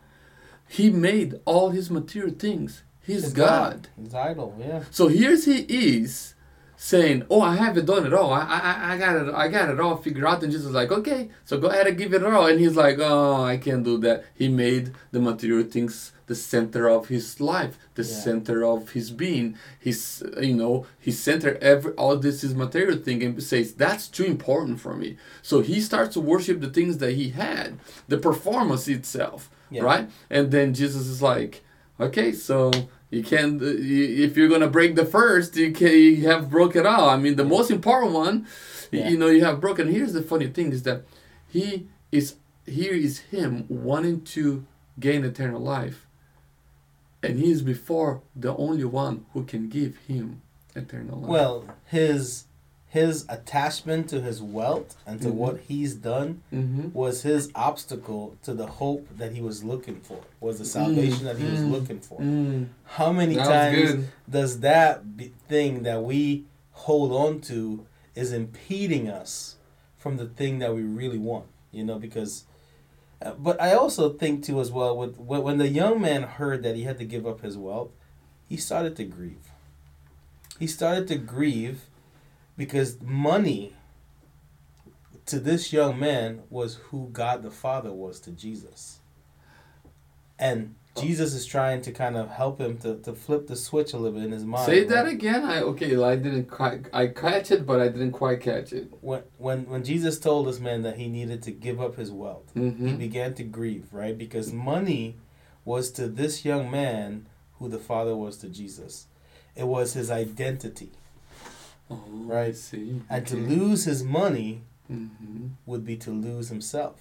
He 0.67 0.89
made 0.89 1.39
all 1.45 1.69
his 1.69 1.89
material 1.91 2.33
things. 2.33 2.83
He's 3.05 3.25
It's 3.25 3.33
God. 3.33 3.89
It's 4.03 4.13
idol. 4.13 4.55
Yeah. 4.59 4.83
So 4.89 5.07
here's 5.07 5.45
he 5.45 5.59
is 5.95 6.33
saying, 6.83 7.23
"Oh, 7.29 7.41
I 7.41 7.55
haven't 7.57 7.85
done 7.85 8.07
it 8.07 8.13
all. 8.13 8.33
I, 8.33 8.41
I, 8.41 8.93
I 8.93 8.97
got 8.97 9.15
it. 9.27 9.33
I 9.35 9.47
got 9.49 9.69
it 9.69 9.79
all 9.79 9.97
figured 9.97 10.25
out." 10.25 10.41
And 10.41 10.51
Jesus 10.51 10.67
is 10.67 10.73
like, 10.73 10.91
"Okay, 10.91 11.29
so 11.45 11.59
go 11.59 11.67
ahead 11.67 11.85
and 11.85 11.95
give 11.97 12.11
it 12.13 12.23
all." 12.23 12.47
And 12.47 12.59
he's 12.59 12.75
like, 12.75 12.97
"Oh, 12.99 13.43
I 13.43 13.57
can't 13.57 13.83
do 13.83 13.99
that." 13.99 14.25
He 14.33 14.47
made 14.47 14.91
the 15.11 15.19
material 15.21 15.63
things 15.63 16.11
the 16.25 16.33
center 16.33 16.89
of 16.89 17.09
his 17.09 17.39
life, 17.39 17.77
the 17.95 18.01
Yeah. 18.03 18.15
center 18.27 18.65
of 18.65 18.89
his 18.91 19.11
being. 19.11 19.55
His, 19.79 20.23
you 20.41 20.55
know, 20.55 20.85
his 20.97 21.19
center 21.19 21.57
every 21.61 21.91
all 21.93 22.17
this 22.17 22.43
is 22.43 22.55
material 22.55 22.97
thing, 22.97 23.21
and 23.23 23.41
says 23.43 23.73
that's 23.73 24.07
too 24.07 24.23
important 24.23 24.79
for 24.79 24.95
me. 24.95 25.17
So 25.43 25.59
he 25.61 25.79
starts 25.81 26.13
to 26.15 26.19
worship 26.21 26.61
the 26.61 26.69
things 26.77 26.97
that 26.97 27.13
he 27.13 27.29
had, 27.29 27.77
the 28.07 28.17
performance 28.17 28.87
itself, 28.87 29.49
Yeah. 29.69 29.83
right? 29.83 30.09
And 30.31 30.49
then 30.51 30.73
Jesus 30.73 31.05
is 31.05 31.21
like, 31.21 31.63
okay, 31.99 32.31
so 32.31 32.71
you 33.11 33.21
can't 33.23 33.61
uh, 33.61 33.65
you- 33.65 34.23
if 34.25 34.35
you're 34.37 34.49
gonna 34.49 34.69
break 34.69 34.95
the 34.95 35.05
first, 35.05 35.55
you 35.57 35.71
can 35.71 35.91
you 35.91 36.27
have 36.27 36.49
broken 36.49 36.85
all. 36.87 37.09
I 37.09 37.17
mean, 37.17 37.35
the 37.35 37.45
most 37.55 37.69
important 37.69 38.13
one, 38.13 38.47
Yeah. 38.91 39.09
you 39.09 39.17
know, 39.17 39.27
you 39.27 39.43
have 39.45 39.59
broken. 39.61 39.87
Here's 39.89 40.13
the 40.13 40.23
funny 40.23 40.47
thing 40.47 40.71
is 40.71 40.83
that 40.83 41.03
he 41.47 41.87
is 42.11 42.35
here 42.65 42.93
is 42.93 43.19
him 43.35 43.65
wanting 43.69 44.21
to 44.35 44.65
gain 44.99 45.23
eternal 45.25 45.61
life, 45.61 46.07
and 47.23 47.37
he 47.39 47.51
is 47.51 47.61
before 47.61 48.21
the 48.35 48.55
only 48.55 48.85
one 48.85 49.25
who 49.33 49.43
can 49.43 49.67
give 49.69 49.97
him 50.07 50.41
eternal 50.75 51.19
life. 51.19 51.29
Well, 51.29 51.65
his 51.85 52.45
his 52.91 53.25
attachment 53.29 54.09
to 54.09 54.19
his 54.19 54.41
wealth 54.41 54.97
and 55.07 55.21
to 55.21 55.29
Mhm. 55.29 55.33
what 55.35 55.59
he's 55.61 55.95
done 55.95 56.41
mm-hmm. 56.53 56.89
was 56.91 57.21
his 57.23 57.49
obstacle 57.55 58.35
to 58.43 58.53
the 58.53 58.67
hope 58.67 59.07
that 59.17 59.31
he 59.31 59.39
was 59.39 59.63
looking 59.63 60.01
for. 60.01 60.19
Was 60.41 60.59
the 60.59 60.65
salvation 60.65 61.23
that 61.23 61.37
he 61.37 61.45
was 61.49 61.61
Mm. 61.61 61.71
looking 61.71 61.99
for. 62.01 62.19
Mm. 62.19 62.67
How 62.83 63.13
many 63.13 63.35
That 63.35 63.45
times 63.47 64.05
does 64.29 64.59
that 64.59 65.15
be, 65.15 65.31
thing 65.47 65.83
that 65.83 66.03
we 66.03 66.43
hold 66.73 67.13
on 67.13 67.39
to 67.41 67.85
is 68.13 68.33
impeding 68.33 69.07
us 69.07 69.55
from 69.97 70.17
the 70.17 70.25
thing 70.25 70.59
that 70.59 70.75
we 70.75 70.81
really 70.81 71.17
want? 71.17 71.45
You 71.71 71.85
know, 71.85 71.97
because. 71.97 72.43
Uh, 73.21 73.35
but 73.39 73.61
I 73.61 73.71
also 73.73 74.09
think 74.11 74.43
too 74.43 74.59
as 74.59 74.69
well 74.69 74.97
with 74.97 75.17
when 75.17 75.59
the 75.59 75.69
young 75.69 76.01
man 76.01 76.23
heard 76.23 76.61
that 76.63 76.75
he 76.75 76.83
had 76.83 76.97
to 76.97 77.05
give 77.05 77.25
up 77.25 77.39
his 77.39 77.55
wealth, 77.57 77.91
he 78.49 78.57
started 78.57 78.97
to 78.97 79.05
grieve. 79.05 79.45
He 80.59 80.67
started 80.67 81.07
to 81.07 81.15
grieve 81.15 81.83
because 82.61 83.01
money 83.01 83.73
to 85.25 85.39
this 85.39 85.73
young 85.73 85.99
man 85.99 86.43
was 86.51 86.75
who 86.75 87.09
God 87.11 87.41
the 87.41 87.49
Father 87.49 87.91
was 87.91 88.19
to 88.19 88.29
Jesus. 88.29 88.99
And 90.37 90.75
Jesus 90.95 91.33
is 91.33 91.47
trying 91.47 91.81
to 91.81 91.91
kind 91.91 92.15
of 92.15 92.29
help 92.29 92.61
him 92.61 92.77
to, 92.79 92.97
to 92.97 93.13
flip 93.13 93.47
the 93.47 93.55
switch 93.55 93.93
a 93.93 93.97
little 93.97 94.11
bit 94.19 94.25
in 94.25 94.31
his 94.31 94.45
mind. 94.45 94.67
Say 94.67 94.83
that 94.83 95.07
again. 95.07 95.43
I 95.43 95.61
okay. 95.61 95.95
I 96.03 96.15
didn't 96.17 96.51
quite. 96.51 96.85
I 96.93 97.07
catch 97.07 97.49
it, 97.49 97.65
but 97.65 97.79
I 97.81 97.87
didn't 97.87 98.11
quite 98.11 98.41
catch 98.41 98.73
it. 98.73 98.91
When, 99.01 99.23
when, 99.39 99.65
when 99.67 99.83
Jesus 99.83 100.19
told 100.19 100.45
this 100.45 100.59
man 100.59 100.83
that 100.83 100.97
he 100.97 101.07
needed 101.07 101.41
to 101.43 101.51
give 101.51 101.81
up 101.81 101.95
his 101.95 102.11
wealth, 102.11 102.51
he 102.53 102.59
Mm-hmm. 102.59 102.97
began 102.97 103.33
to 103.35 103.43
grieve, 103.43 103.87
right? 103.91 104.15
Because 104.15 104.53
money 104.53 105.15
was 105.65 105.89
to 105.93 106.07
this 106.07 106.45
young 106.45 106.69
man 106.69 107.25
who 107.57 107.67
the 107.69 107.79
Father 107.79 108.15
was 108.15 108.37
to 108.37 108.49
Jesus. 108.49 109.07
It 109.55 109.65
was 109.67 109.93
his 109.93 110.11
identity. 110.11 110.91
Oh, 111.91 112.01
Right. 112.09 112.49
I 112.49 112.51
see. 112.53 113.01
And 113.09 113.27
to 113.27 113.35
lose 113.35 113.85
his 113.85 114.03
money 114.03 114.61
Mm-hmm. 114.91 115.47
would 115.65 115.85
be 115.85 115.95
to 115.97 116.11
lose 116.11 116.49
himself. 116.49 116.95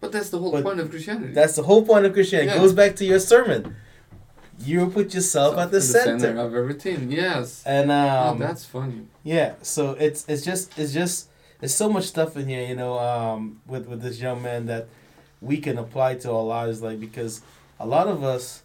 But 0.00 0.12
that's 0.12 0.30
the 0.30 0.38
whole 0.38 0.50
But 0.52 0.64
point 0.64 0.80
of 0.80 0.88
Christianity. 0.88 1.34
That's 1.34 1.56
the 1.56 1.62
whole 1.62 1.84
point 1.84 2.06
of 2.06 2.12
Christianity. 2.14 2.50
It 2.56 2.58
goes 2.58 2.72
back 2.72 2.96
to 2.96 3.04
your 3.04 3.18
sermon. 3.18 3.76
You 4.60 4.86
put 4.88 5.12
yourself 5.12 5.58
at 5.58 5.70
the, 5.70 5.76
In 5.78 5.82
center. 5.82 6.38
of 6.38 6.54
everything. 6.54 7.10
Yes. 7.12 7.62
And 7.66 7.90
um, 7.90 8.36
oh, 8.36 8.38
that's 8.38 8.64
funny. 8.64 9.02
yeah, 9.24 9.54
so 9.62 9.92
it's 9.92 10.24
it's 10.28 10.42
just 10.44 10.78
it's 10.78 10.92
just 10.94 11.28
there's 11.60 11.74
so 11.74 11.88
much 11.90 12.04
stuff 12.04 12.36
in 12.36 12.48
here, 12.48 12.66
you 12.66 12.76
know, 12.76 12.98
um, 12.98 13.60
with 13.66 13.86
with 13.88 14.00
this 14.00 14.20
young 14.20 14.40
man 14.42 14.64
that 14.66 14.88
we 15.42 15.58
can 15.58 15.76
apply 15.76 16.14
to 16.16 16.30
our 16.32 16.42
lives, 16.44 16.80
like 16.82 16.98
because 17.00 17.42
a 17.78 17.86
lot 17.86 18.06
of 18.08 18.22
us 18.24 18.62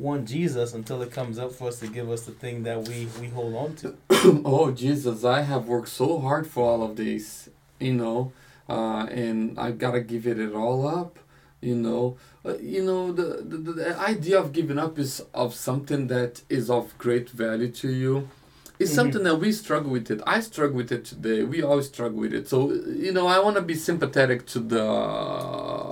want 0.00 0.26
Jesus 0.28 0.72
until 0.74 1.02
it 1.02 1.10
comes 1.12 1.38
up 1.38 1.52
for 1.52 1.68
us 1.68 1.78
to 1.80 1.86
give 1.86 2.08
us 2.10 2.22
the 2.22 2.32
thing 2.32 2.62
that 2.64 2.78
we 2.88 3.06
we 3.20 3.28
hold 3.28 3.54
on 3.54 3.70
to. 3.76 3.88
oh 4.44 4.70
Jesus, 4.70 5.24
I 5.24 5.42
have 5.42 5.66
worked 5.74 5.88
so 6.02 6.18
hard 6.20 6.46
for 6.46 6.62
all 6.70 6.82
of 6.82 6.96
this, 6.96 7.48
you 7.78 7.94
know, 7.94 8.32
uh, 8.68 9.06
and 9.24 9.58
I've 9.58 9.78
gotta 9.78 10.00
give 10.00 10.26
it, 10.26 10.38
it 10.38 10.54
all 10.54 10.86
up, 11.00 11.18
you 11.60 11.76
know. 11.76 12.16
Uh, 12.44 12.56
you 12.74 12.82
know 12.82 13.12
the, 13.12 13.28
the 13.50 13.58
the 13.80 13.98
idea 14.00 14.36
of 14.40 14.52
giving 14.58 14.78
up 14.78 14.98
is 14.98 15.22
of 15.34 15.54
something 15.54 16.06
that 16.08 16.32
is 16.48 16.70
of 16.70 16.96
great 16.96 17.28
value 17.28 17.68
to 17.82 17.88
you. 18.02 18.28
It's 18.78 18.92
Mhm. 18.92 19.00
something 19.00 19.24
that 19.24 19.36
we 19.44 19.52
struggle 19.52 19.90
with 19.90 20.10
it. 20.10 20.20
I 20.26 20.40
struggle 20.40 20.76
with 20.78 20.90
it 20.90 21.04
today. 21.04 21.38
We 21.44 21.58
always 21.62 21.88
struggle 21.94 22.18
with 22.24 22.32
it. 22.32 22.48
So 22.48 22.58
you 23.06 23.12
know, 23.12 23.26
I 23.26 23.38
want 23.44 23.56
to 23.56 23.62
be 23.72 23.74
sympathetic 23.74 24.46
to 24.54 24.58
the 24.74 24.86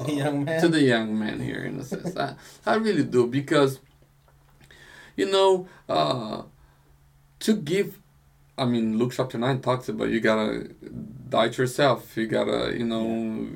young 0.23 0.44
man. 0.47 0.61
to 0.62 0.68
the 0.68 0.83
young 0.94 1.18
man 1.18 1.40
here 1.40 1.62
in 1.68 1.81
a 1.81 1.85
sense. 1.85 2.16
I, 2.16 2.35
I 2.64 2.75
really 2.77 3.05
do 3.05 3.27
because 3.27 3.73
you 5.18 5.31
know 5.31 5.68
uh, 5.88 6.42
to 7.40 7.57
give. 7.57 7.98
I 8.57 8.64
mean, 8.64 8.98
Luke 8.98 9.12
chapter 9.14 9.37
nine 9.37 9.61
talks 9.61 9.88
about 9.88 10.09
you 10.09 10.20
gotta 10.20 10.70
die 11.28 11.50
to 11.50 11.62
yourself. 11.62 12.16
You 12.16 12.26
gotta 12.26 12.74
you 12.78 12.85
know 12.85 13.48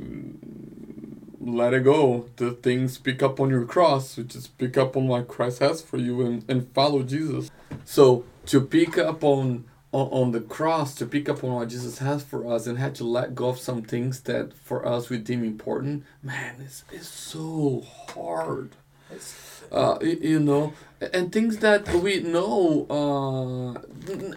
let 1.40 1.72
it 1.72 1.84
go. 1.84 2.28
The 2.36 2.50
things 2.52 2.98
pick 2.98 3.22
up 3.22 3.40
on 3.40 3.50
your 3.50 3.64
cross, 3.64 4.16
which 4.16 4.34
is 4.34 4.48
pick 4.48 4.76
up 4.76 4.96
on 4.96 5.08
what 5.08 5.28
Christ 5.28 5.60
has 5.60 5.80
for 5.80 5.98
you 5.98 6.20
and, 6.22 6.44
and 6.48 6.68
follow 6.72 7.02
Jesus. 7.02 7.50
So 7.84 8.24
to 8.46 8.60
pick 8.60 8.98
up 8.98 9.24
on, 9.24 9.64
on 9.92 10.08
on 10.08 10.32
the 10.32 10.40
cross, 10.40 10.94
to 10.96 11.06
pick 11.06 11.28
up 11.28 11.44
on 11.44 11.52
what 11.52 11.68
Jesus 11.68 11.98
has 11.98 12.24
for 12.24 12.52
us, 12.52 12.66
and 12.66 12.76
had 12.78 12.94
to 12.96 13.04
let 13.04 13.36
go 13.36 13.48
of 13.48 13.58
some 13.58 13.82
things 13.82 14.20
that 14.22 14.52
for 14.52 14.86
us 14.86 15.10
we 15.10 15.18
deem 15.18 15.44
important. 15.44 16.04
Man, 16.22 16.56
it's 16.64 16.84
it's 16.90 17.08
so 17.08 17.84
hard. 18.08 18.76
Uh, 19.70 19.98
you 20.02 20.38
know, 20.38 20.74
and 21.12 21.32
things 21.32 21.58
that 21.58 21.88
we 21.94 22.20
know. 22.20 22.86
Uh, 22.90 23.80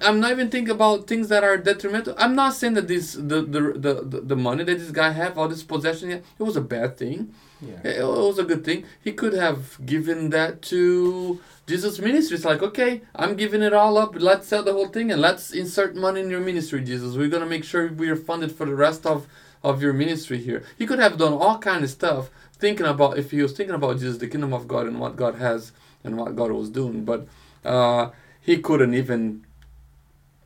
I'm 0.02 0.20
not 0.20 0.32
even 0.32 0.50
thinking 0.50 0.74
about 0.74 1.08
things 1.08 1.28
that 1.28 1.44
are 1.44 1.58
detrimental. 1.58 2.16
I'm 2.18 2.36
not 2.36 2.54
saying 2.54 2.76
that 2.76 2.88
this 2.88 3.14
the 3.14 3.42
the 3.42 3.74
the, 3.76 4.22
the, 4.22 4.36
money 4.36 4.64
that 4.64 4.80
this 4.80 4.92
guy 4.92 5.12
have, 5.12 5.38
all 5.38 5.50
this 5.50 5.64
possession, 5.64 6.12
it 6.12 6.24
was 6.40 6.56
a 6.56 6.62
bad 6.62 6.98
thing. 6.98 7.34
yeah. 7.62 7.80
It 7.84 8.00
it 8.00 8.06
was 8.06 8.40
a 8.40 8.44
good 8.46 8.64
thing. 8.64 8.86
He 9.04 9.12
could 9.12 9.34
have 9.34 9.86
given 9.86 10.30
that 10.30 10.62
to 10.64 11.42
Jesus' 11.68 12.00
ministry. 12.00 12.36
It's 12.36 12.46
like, 12.46 12.64
okay, 12.64 13.02
I'm 13.14 13.36
giving 13.36 13.62
it 13.62 13.74
all 13.74 13.98
up. 13.98 14.16
Let's 14.16 14.48
sell 14.48 14.64
the 14.64 14.74
whole 14.74 14.88
thing 14.88 15.12
and 15.12 15.20
let's 15.20 15.52
insert 15.52 15.96
money 15.96 16.22
in 16.22 16.30
your 16.30 16.42
ministry, 16.42 16.82
Jesus. 16.84 17.18
We're 17.18 17.30
gonna 17.30 17.46
make 17.46 17.64
sure 17.66 17.92
we 17.92 18.10
are 18.10 18.16
funded 18.16 18.52
for 18.52 18.66
the 18.66 18.76
rest 18.76 19.06
of 19.06 19.28
of 19.64 19.82
your 19.82 19.94
ministry 19.94 20.38
here. 20.38 20.64
He 20.78 20.86
could 20.86 21.00
have 21.00 21.18
done 21.18 21.34
all 21.34 21.58
kind 21.58 21.84
of 21.84 21.90
stuff, 21.90 22.30
thinking 22.56 22.86
about 22.86 23.18
if 23.18 23.32
he 23.32 23.42
was 23.42 23.54
thinking 23.54 23.76
about 23.76 24.00
Jesus, 24.00 24.18
the 24.18 24.28
kingdom 24.28 24.54
of 24.54 24.68
God, 24.68 24.88
and 24.88 25.00
what 25.00 25.16
God 25.16 25.36
has 25.36 25.72
and 26.04 26.18
what 26.18 26.36
God 26.36 26.52
was 26.52 26.70
doing. 26.70 27.06
But 27.06 27.28
uh, 27.64 28.10
he 28.42 28.58
couldn't 28.58 28.94
even 28.94 29.46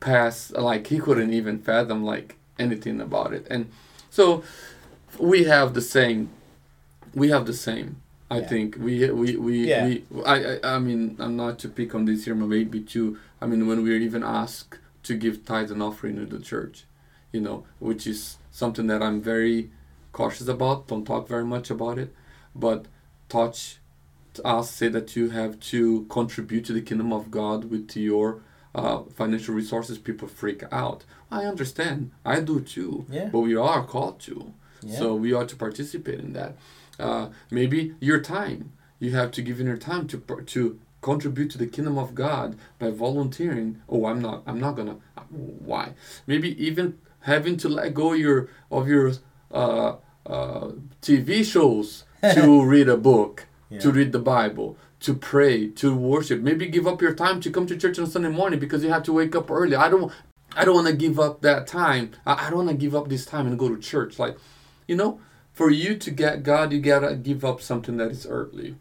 pass. 0.00 0.50
Like 0.52 0.88
he 0.88 0.98
couldn't 0.98 1.32
even 1.32 1.58
fathom 1.60 2.04
like 2.04 2.36
anything 2.58 3.00
about 3.00 3.32
it. 3.32 3.46
And 3.50 3.70
so 4.10 4.42
we 5.18 5.44
have 5.44 5.74
the 5.74 5.80
same. 5.80 6.30
We 7.14 7.30
have 7.30 7.46
the 7.46 7.54
same. 7.54 7.96
I 8.30 8.38
Yeah. 8.40 8.46
think 8.48 8.76
we 8.78 9.10
we 9.10 9.36
we, 9.36 9.68
Yeah. 9.68 9.86
we 9.86 10.04
I, 10.24 10.36
I 10.62 10.74
I 10.76 10.78
mean 10.78 11.16
I'm 11.18 11.36
not 11.36 11.58
to 11.60 11.68
pick 11.68 11.94
on 11.94 12.04
this 12.04 12.24
here, 12.24 12.34
but 12.34 12.46
maybe 12.46 12.80
too. 12.80 13.18
I 13.40 13.46
mean 13.46 13.66
when 13.66 13.82
we're 13.82 13.98
even 13.98 14.22
asked 14.22 14.78
to 15.02 15.14
give 15.16 15.44
tithes 15.44 15.70
and 15.70 15.82
offering 15.82 16.16
to 16.16 16.26
the 16.26 16.38
church, 16.38 16.84
you 17.32 17.40
know, 17.40 17.64
which 17.78 18.06
is 18.06 18.36
something 18.52 18.86
that 18.86 19.02
I'm 19.02 19.20
very 19.20 19.70
cautious 20.12 20.48
about. 20.48 20.88
Don't 20.88 21.04
talk 21.04 21.28
very 21.28 21.44
much 21.44 21.70
about 21.70 21.98
it, 21.98 22.14
but 22.54 22.86
touch 23.28 23.78
us 24.44 24.70
say 24.70 24.88
that 24.88 25.16
you 25.16 25.30
have 25.30 25.58
to 25.60 26.04
contribute 26.04 26.64
to 26.66 26.72
the 26.72 26.80
kingdom 26.80 27.12
of 27.12 27.30
God 27.30 27.70
with 27.70 27.96
your 27.96 28.42
uh, 28.74 29.02
financial 29.14 29.54
resources. 29.54 29.98
People 29.98 30.28
freak 30.28 30.62
out. 30.72 31.04
I 31.30 31.44
understand. 31.44 32.12
I 32.24 32.40
do 32.40 32.60
too. 32.60 33.06
Yeah. 33.08 33.28
But 33.32 33.40
we 33.40 33.56
are 33.56 33.84
called 33.84 34.20
to. 34.20 34.52
Yeah. 34.82 34.98
So 34.98 35.14
we 35.14 35.32
ought 35.32 35.48
to 35.50 35.56
participate 35.56 36.20
in 36.20 36.32
that. 36.32 36.56
Uh, 36.98 37.28
maybe 37.50 37.94
your 38.00 38.20
time. 38.20 38.72
You 38.98 39.12
have 39.12 39.30
to 39.32 39.42
give 39.42 39.60
in 39.60 39.66
your 39.66 39.78
time 39.78 40.06
to 40.08 40.18
to 40.46 40.78
contribute 41.00 41.50
to 41.50 41.58
the 41.58 41.66
kingdom 41.66 41.96
of 41.96 42.14
God 42.14 42.58
by 42.78 42.90
volunteering. 42.90 43.80
Oh, 43.88 44.06
I'm 44.06 44.20
not. 44.20 44.42
I'm 44.46 44.60
not 44.60 44.76
gonna. 44.76 44.96
Why? 45.30 45.94
Maybe 46.26 46.62
even 46.62 46.98
having 47.20 47.56
to 47.58 47.68
let 47.68 47.94
go 47.94 48.12
your 48.12 48.48
of 48.70 48.88
your 48.88 49.12
uh, 49.50 49.96
uh, 50.26 50.70
TV 51.02 51.44
shows 51.44 52.04
to 52.34 52.62
read 52.64 52.88
a 52.88 52.96
book, 52.96 53.46
Yeah. 53.70 53.80
to 53.80 53.92
read 53.92 54.12
the 54.12 54.18
Bible, 54.18 54.76
to 55.00 55.14
pray, 55.14 55.68
to 55.68 55.94
worship. 55.94 56.40
Maybe 56.40 56.66
give 56.66 56.86
up 56.86 57.00
your 57.00 57.14
time 57.14 57.40
to 57.40 57.50
come 57.50 57.66
to 57.66 57.76
church 57.76 57.98
on 57.98 58.06
Sunday 58.06 58.28
morning 58.28 58.58
because 58.58 58.84
you 58.84 58.90
have 58.90 59.02
to 59.04 59.12
wake 59.12 59.34
up 59.34 59.50
early. 59.50 59.76
I 59.76 59.88
don't. 59.88 60.12
I 60.56 60.64
don't 60.64 60.74
want 60.74 60.88
to 60.88 60.94
give 60.94 61.20
up 61.20 61.42
that 61.42 61.68
time. 61.68 62.10
I, 62.26 62.46
I 62.46 62.50
don't 62.50 62.66
want 62.66 62.70
to 62.70 62.74
give 62.76 62.94
up 62.96 63.08
this 63.08 63.24
time 63.24 63.46
and 63.46 63.56
go 63.56 63.68
to 63.68 63.80
church. 63.80 64.18
Like, 64.18 64.36
you 64.88 64.96
know, 64.96 65.20
for 65.52 65.70
you 65.70 65.96
to 65.96 66.10
get 66.10 66.42
God, 66.42 66.72
you 66.72 66.80
gotta 66.80 67.14
give 67.14 67.44
up 67.44 67.60
something 67.62 67.96
that 67.98 68.10
is 68.10 68.26
earthly. 68.28 68.74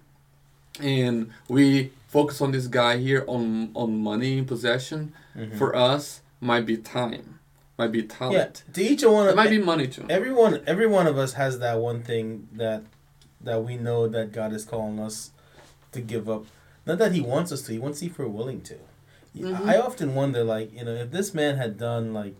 And 0.79 1.31
we 1.47 1.91
focus 2.07 2.41
on 2.41 2.51
this 2.51 2.67
guy 2.67 2.97
here 2.97 3.23
on 3.27 3.71
on 3.75 4.01
money 4.01 4.37
and 4.39 4.47
possession. 4.47 5.13
Mm-hmm. 5.37 5.57
For 5.57 5.75
us, 5.75 6.21
might 6.41 6.65
be 6.65 6.77
time, 6.77 7.38
might 7.79 7.91
be 7.91 8.03
talent. 8.03 8.63
Yeah, 8.67 8.73
to 8.73 8.81
each 8.83 9.03
one 9.03 9.25
It 9.27 9.29
of 9.31 9.35
might 9.37 9.49
be 9.49 9.57
money 9.57 9.87
too. 9.87 10.05
everyone 10.09 10.61
every 10.67 10.85
one 10.85 11.07
of 11.07 11.17
us 11.17 11.33
has 11.33 11.57
that 11.59 11.79
one 11.79 12.03
thing 12.03 12.47
that 12.53 12.83
that 13.41 13.63
we 13.63 13.77
know 13.77 14.07
that 14.07 14.31
God 14.33 14.51
is 14.53 14.65
calling 14.65 14.99
us 14.99 15.31
to 15.93 16.01
give 16.01 16.29
up. 16.29 16.43
Not 16.85 16.97
that 16.99 17.13
He 17.13 17.21
wants 17.21 17.51
us 17.51 17.61
to. 17.63 17.71
He 17.71 17.79
wants 17.79 18.01
if 18.03 18.19
we're 18.19 18.27
willing 18.27 18.61
to. 18.63 18.75
Mhm. 19.35 19.65
I 19.65 19.77
often 19.77 20.13
wonder, 20.13 20.43
like 20.43 20.73
you 20.77 20.83
know, 20.83 20.93
if 20.93 21.11
this 21.11 21.33
man 21.33 21.55
had 21.57 21.77
done 21.77 22.13
like 22.13 22.35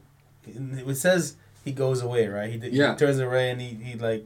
it 0.46 0.96
says 0.96 1.36
he 1.64 1.72
goes 1.72 2.02
away, 2.02 2.28
right? 2.28 2.50
He, 2.52 2.58
did, 2.58 2.74
Yeah. 2.74 2.94
he 2.94 2.98
turns 3.00 3.20
away 3.20 3.50
and 3.52 3.62
he, 3.62 3.68
he 3.76 3.96
like 3.98 4.26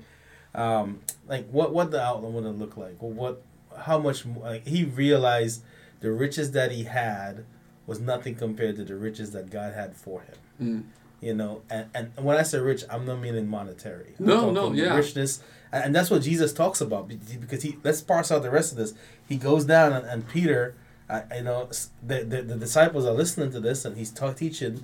um 0.55 1.01
like 1.27 1.47
what 1.49 1.73
what 1.73 1.91
the 1.91 2.01
outline 2.01 2.33
would 2.33 2.45
have 2.45 2.57
looked 2.57 2.77
like? 2.77 3.01
Well, 3.01 3.11
what 3.11 3.41
how 3.77 3.99
much 3.99 4.25
like 4.25 4.65
he 4.67 4.83
realized 4.83 5.61
the 5.99 6.11
riches 6.11 6.51
that 6.51 6.71
he 6.71 6.83
had 6.85 7.45
was 7.85 7.99
nothing 7.99 8.35
compared 8.35 8.75
to 8.77 8.83
the 8.83 8.95
riches 8.95 9.31
that 9.31 9.49
God 9.51 9.73
had 9.73 9.95
for 9.95 10.21
him 10.21 10.37
Mm. 10.61 10.83
You 11.23 11.33
know 11.33 11.61
and, 11.69 11.87
and 11.95 12.11
when 12.17 12.37
i 12.37 12.43
say 12.43 12.59
rich 12.59 12.83
i'm 12.89 13.05
not 13.05 13.19
meaning 13.19 13.47
monetary 13.47 14.13
I'm 14.19 14.25
No, 14.25 14.51
no, 14.51 14.71
yeah. 14.73 14.95
richness 14.95 15.41
and 15.71 15.95
that's 15.95 16.09
what 16.11 16.21
jesus 16.21 16.53
talks 16.53 16.81
about 16.81 17.07
because 17.07 17.63
he 17.63 17.77
let's 17.83 18.01
parse 18.01 18.31
out 18.31 18.43
the 18.43 18.51
rest 18.51 18.71
of 18.71 18.77
this 18.77 18.93
he 19.27 19.37
goes 19.37 19.65
down 19.65 19.93
and, 19.93 20.05
and 20.05 20.27
peter 20.27 20.75
uh, 21.09 21.21
you 21.35 21.43
know 21.43 21.69
the, 22.05 22.23
the, 22.23 22.41
the 22.41 22.55
disciples 22.55 23.05
are 23.05 23.13
listening 23.13 23.51
to 23.51 23.59
this 23.59 23.85
and 23.85 23.97
he's 23.97 24.11
ta- 24.11 24.33
teaching 24.33 24.83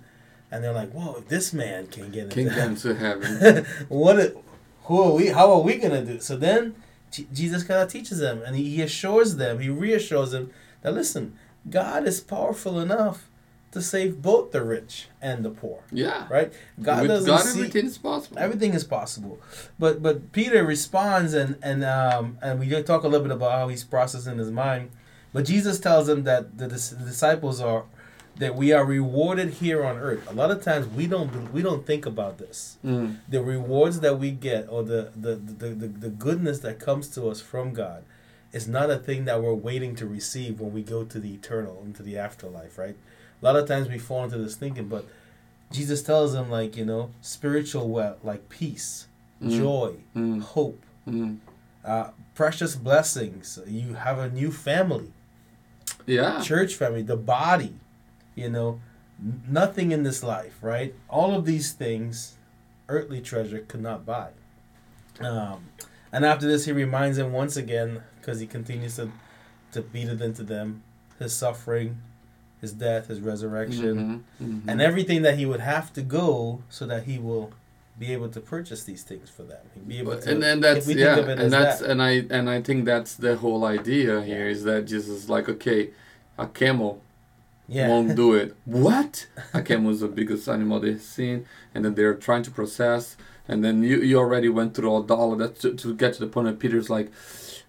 and 0.51 0.63
they're 0.63 0.73
like 0.73 0.91
whoa 0.91 1.23
this 1.27 1.53
man 1.53 1.87
can 1.87 2.09
get 2.11 2.23
into 2.25 2.35
Can 2.35 2.43
get 2.45 2.53
heaven." 2.53 2.71
into 2.71 2.95
heaven. 2.95 3.65
what 3.89 4.19
it, 4.19 4.37
who 4.83 5.01
are 5.01 5.11
we 5.13 5.27
how 5.27 5.51
are 5.53 5.61
we 5.61 5.75
gonna 5.77 6.03
do 6.03 6.19
so 6.19 6.35
then 6.35 6.75
jesus 7.33 7.63
kind 7.63 7.81
of 7.81 7.91
teaches 7.91 8.19
them 8.19 8.41
and 8.45 8.55
he, 8.55 8.75
he 8.75 8.81
assures 8.81 9.35
them 9.37 9.59
he 9.59 9.69
reassures 9.69 10.31
them 10.31 10.51
that 10.81 10.93
listen 10.93 11.35
god 11.69 12.05
is 12.07 12.19
powerful 12.21 12.79
enough 12.79 13.28
to 13.71 13.81
save 13.81 14.21
both 14.21 14.51
the 14.51 14.63
rich 14.63 15.07
and 15.21 15.43
the 15.45 15.49
poor 15.49 15.79
Yeah. 15.91 16.27
right 16.29 16.51
god 16.81 17.01
With 17.01 17.09
doesn't 17.11 17.27
God, 17.27 17.39
see 17.45 17.59
everything 17.59 17.85
is 17.85 17.97
possible. 17.97 18.39
everything 18.39 18.73
is 18.73 18.83
possible 18.83 19.39
but 19.77 20.01
but 20.01 20.31
peter 20.31 20.63
responds 20.65 21.33
and 21.33 21.57
and 21.61 21.83
um 21.83 22.37
and 22.41 22.59
we 22.59 22.67
did 22.67 22.85
talk 22.85 23.03
a 23.03 23.07
little 23.07 23.25
bit 23.27 23.35
about 23.35 23.51
how 23.51 23.67
he's 23.67 23.83
processing 23.83 24.37
his 24.39 24.51
mind 24.51 24.89
but 25.33 25.45
jesus 25.45 25.79
tells 25.79 26.09
him 26.09 26.23
that 26.23 26.57
the, 26.57 26.67
the 26.67 27.05
disciples 27.05 27.61
are 27.61 27.83
that 28.37 28.55
we 28.55 28.71
are 28.71 28.85
rewarded 28.85 29.49
here 29.55 29.83
on 29.85 29.97
earth 29.97 30.23
a 30.31 30.33
lot 30.33 30.49
of 30.49 30.63
times 30.63 30.87
we 30.87 31.05
don't 31.05 31.51
we 31.53 31.61
don't 31.61 31.85
think 31.85 32.05
about 32.05 32.37
this 32.37 32.77
Mm. 32.83 33.17
the 33.27 33.41
rewards 33.43 33.99
that 33.99 34.17
we 34.17 34.31
get 34.31 34.67
or 34.69 34.81
the 34.83 35.11
the, 35.15 35.35
the, 35.35 35.67
the, 35.81 35.87
the 36.05 36.09
goodness 36.09 36.59
that 36.59 36.79
comes 36.79 37.07
to 37.09 37.27
us 37.27 37.41
from 37.41 37.73
God 37.73 38.03
is 38.51 38.67
not 38.67 38.89
a 38.89 38.97
thing 38.97 39.25
that 39.25 39.43
we're 39.43 39.53
waiting 39.53 39.93
to 39.95 40.07
receive 40.07 40.59
when 40.59 40.73
we 40.73 40.81
go 40.81 41.03
to 41.03 41.19
the 41.19 41.31
eternal, 41.35 41.83
into 41.85 42.01
the 42.01 42.17
afterlife, 42.17 42.79
right? 42.79 42.95
A 43.41 43.45
lot 43.45 43.55
of 43.55 43.67
times 43.67 43.87
we 43.87 43.97
fall 43.97 44.23
into 44.23 44.37
this 44.37 44.55
thinking, 44.55 44.87
but 44.87 45.05
Jesus 45.71 46.01
tells 46.03 46.33
them 46.33 46.49
like, 46.49 46.75
you 46.75 46.85
know, 46.85 47.11
spiritual 47.21 47.89
wealth, 47.89 48.17
like 48.23 48.49
peace, 48.49 49.07
Mm. 49.41 49.49
joy, 49.51 49.93
Mm. 50.15 50.41
hope, 50.41 50.83
Mm. 51.07 51.37
uh, 51.85 52.09
precious 52.35 52.75
blessings. 52.75 53.57
You 53.65 53.93
have 53.93 54.19
a 54.19 54.29
new 54.29 54.51
family, 54.51 55.13
Yeah. 56.05 56.41
church 56.41 56.75
family, 56.75 57.01
the 57.03 57.15
body, 57.15 57.75
you 58.35 58.49
know, 58.49 58.81
nothing 59.47 59.91
in 59.91 60.03
this 60.03 60.23
life, 60.23 60.57
right? 60.61 60.93
All 61.09 61.33
of 61.35 61.45
these 61.45 61.71
things, 61.71 62.35
earthly 62.89 63.21
treasure 63.21 63.59
could 63.59 63.81
not 63.81 64.05
buy. 64.05 64.29
Um, 65.21 65.69
and 66.11 66.25
after 66.25 66.47
this, 66.47 66.65
he 66.65 66.71
reminds 66.71 67.17
them 67.17 67.31
once 67.31 67.55
again, 67.55 68.03
because 68.19 68.39
he 68.39 68.47
continues 68.47 68.95
to, 68.97 69.11
to 69.71 69.81
beat 69.81 70.07
it 70.09 70.21
into 70.21 70.43
them, 70.43 70.81
his 71.19 71.33
suffering, 71.35 72.01
his 72.61 72.73
death, 72.73 73.07
his 73.07 73.19
resurrection, 73.21 74.23
Mhm. 74.41 74.45
Mhm. 74.47 74.61
and 74.67 74.81
everything 74.81 75.21
that 75.21 75.37
he 75.37 75.45
would 75.45 75.59
have 75.61 75.93
to 75.93 76.01
go 76.01 76.61
so 76.69 76.85
that 76.85 77.03
he 77.03 77.17
will 77.17 77.51
be 77.97 78.13
able 78.13 78.29
to 78.29 78.39
purchase 78.39 78.83
these 78.83 79.03
things 79.03 79.29
for 79.29 79.43
them. 79.43 79.59
He'd 79.73 79.87
be 79.87 79.99
able 79.99 80.17
to, 80.17 80.31
and 80.31 80.43
and 80.43 80.63
that's 80.63 80.87
yeah, 80.87 81.17
of 81.17 81.27
and 81.27 81.51
that's 81.51 81.79
that. 81.79 81.89
and 81.89 82.01
I 82.01 82.25
and 82.29 82.49
I 82.49 82.61
think 82.61 82.85
that's 82.85 83.15
the 83.15 83.35
whole 83.37 83.65
idea 83.65 84.21
here 84.21 84.47
is 84.47 84.63
that 84.63 84.85
Jesus 84.85 85.09
is 85.23 85.29
like 85.29 85.49
okay, 85.49 85.89
a 86.37 86.47
camel 86.47 87.01
yeah. 87.67 87.89
won't 87.89 88.15
do 88.15 88.33
it. 88.41 88.55
What? 88.65 89.27
A 89.53 89.61
camel 89.61 89.91
is 89.91 89.99
the 89.99 90.07
biggest 90.07 90.47
animal 90.47 90.79
they've 90.79 91.01
seen, 91.01 91.45
and 91.75 91.83
then 91.85 91.95
they're 91.95 92.13
trying 92.15 92.43
to 92.43 92.51
process, 92.51 93.17
and 93.49 93.63
then 93.65 93.83
you 93.83 93.97
you 94.09 94.17
already 94.17 94.49
went 94.49 94.73
through 94.75 94.89
all, 94.89 95.03
all 95.11 95.33
of 95.33 95.39
that 95.39 95.59
to, 95.61 95.73
to 95.75 95.93
get 95.93 96.13
to 96.13 96.19
the 96.21 96.27
point 96.27 96.47
that 96.47 96.57
Peter's 96.59 96.89
like, 96.89 97.11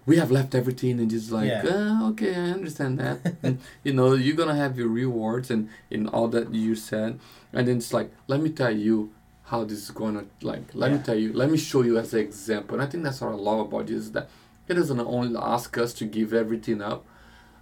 we 0.05 0.17
have 0.17 0.31
left 0.31 0.55
everything, 0.55 0.99
and 0.99 1.09
just 1.09 1.31
like, 1.31 1.47
Yeah. 1.47 1.63
"Ah, 1.65 2.09
okay, 2.09 2.33
I 2.35 2.51
understand 2.51 2.99
that. 2.99 3.35
and, 3.43 3.59
you 3.83 3.93
know, 3.93 4.13
you're 4.13 4.35
gonna 4.35 4.55
have 4.55 4.77
your 4.77 4.87
rewards 4.87 5.51
and 5.51 5.69
in 5.89 6.07
all 6.07 6.27
that 6.29 6.53
you 6.53 6.75
said, 6.75 7.19
and 7.53 7.67
then 7.67 7.77
it's 7.77 7.93
like, 7.93 8.11
let 8.27 8.41
me 8.41 8.49
tell 8.49 8.71
you 8.75 9.11
how 9.45 9.63
this 9.63 9.79
is 9.79 9.91
gonna 9.91 10.25
like. 10.41 10.63
Let 10.73 10.91
me 10.91 10.99
tell 10.99 11.15
you. 11.15 11.33
Let 11.33 11.51
me 11.51 11.57
show 11.57 11.81
you 11.83 11.97
as 11.97 12.13
an 12.13 12.21
example. 12.21 12.75
And 12.75 12.83
I 12.83 12.87
think 12.89 13.03
that's 13.03 13.21
what 13.21 13.31
I 13.31 13.35
love 13.35 13.59
about 13.67 13.87
Jesus 13.87 14.09
that 14.11 14.29
he 14.67 14.73
doesn't 14.73 14.99
only 14.99 15.37
ask 15.37 15.77
us 15.77 15.93
to 15.95 16.05
give 16.05 16.33
everything 16.33 16.81
up 16.81 17.05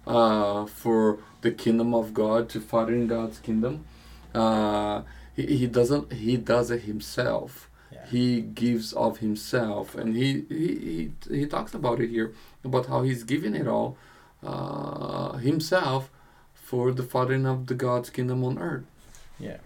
uh, 0.06 0.66
for 0.66 1.18
the 1.40 1.50
kingdom 1.50 1.94
of 1.94 2.14
God 2.14 2.48
to 2.50 2.60
further 2.60 2.92
in 2.92 3.06
God's 3.06 3.38
kingdom. 3.40 3.84
Uh, 4.34 5.02
he, 5.34 5.46
he 5.56 5.66
doesn't. 5.66 6.12
He 6.12 6.36
does 6.36 6.70
it 6.70 6.82
himself. 6.82 7.69
Yeah. 7.92 8.06
He 8.06 8.40
gives 8.40 8.92
of 8.92 9.18
himself, 9.18 9.94
and 9.94 10.16
he, 10.16 10.44
he 10.48 11.10
he 11.28 11.36
he 11.38 11.46
talks 11.46 11.74
about 11.74 12.00
it 12.00 12.10
here 12.10 12.32
about 12.64 12.86
how 12.86 13.02
he's 13.02 13.24
giving 13.24 13.54
it 13.54 13.66
all 13.66 13.96
uh, 14.44 15.32
himself 15.38 16.10
for 16.54 16.92
the 16.92 17.02
fathering 17.02 17.46
of 17.46 17.66
the 17.66 17.74
God's 17.74 18.10
kingdom 18.10 18.44
on 18.44 18.58
earth. 18.58 18.84
Yeah. 19.38 19.58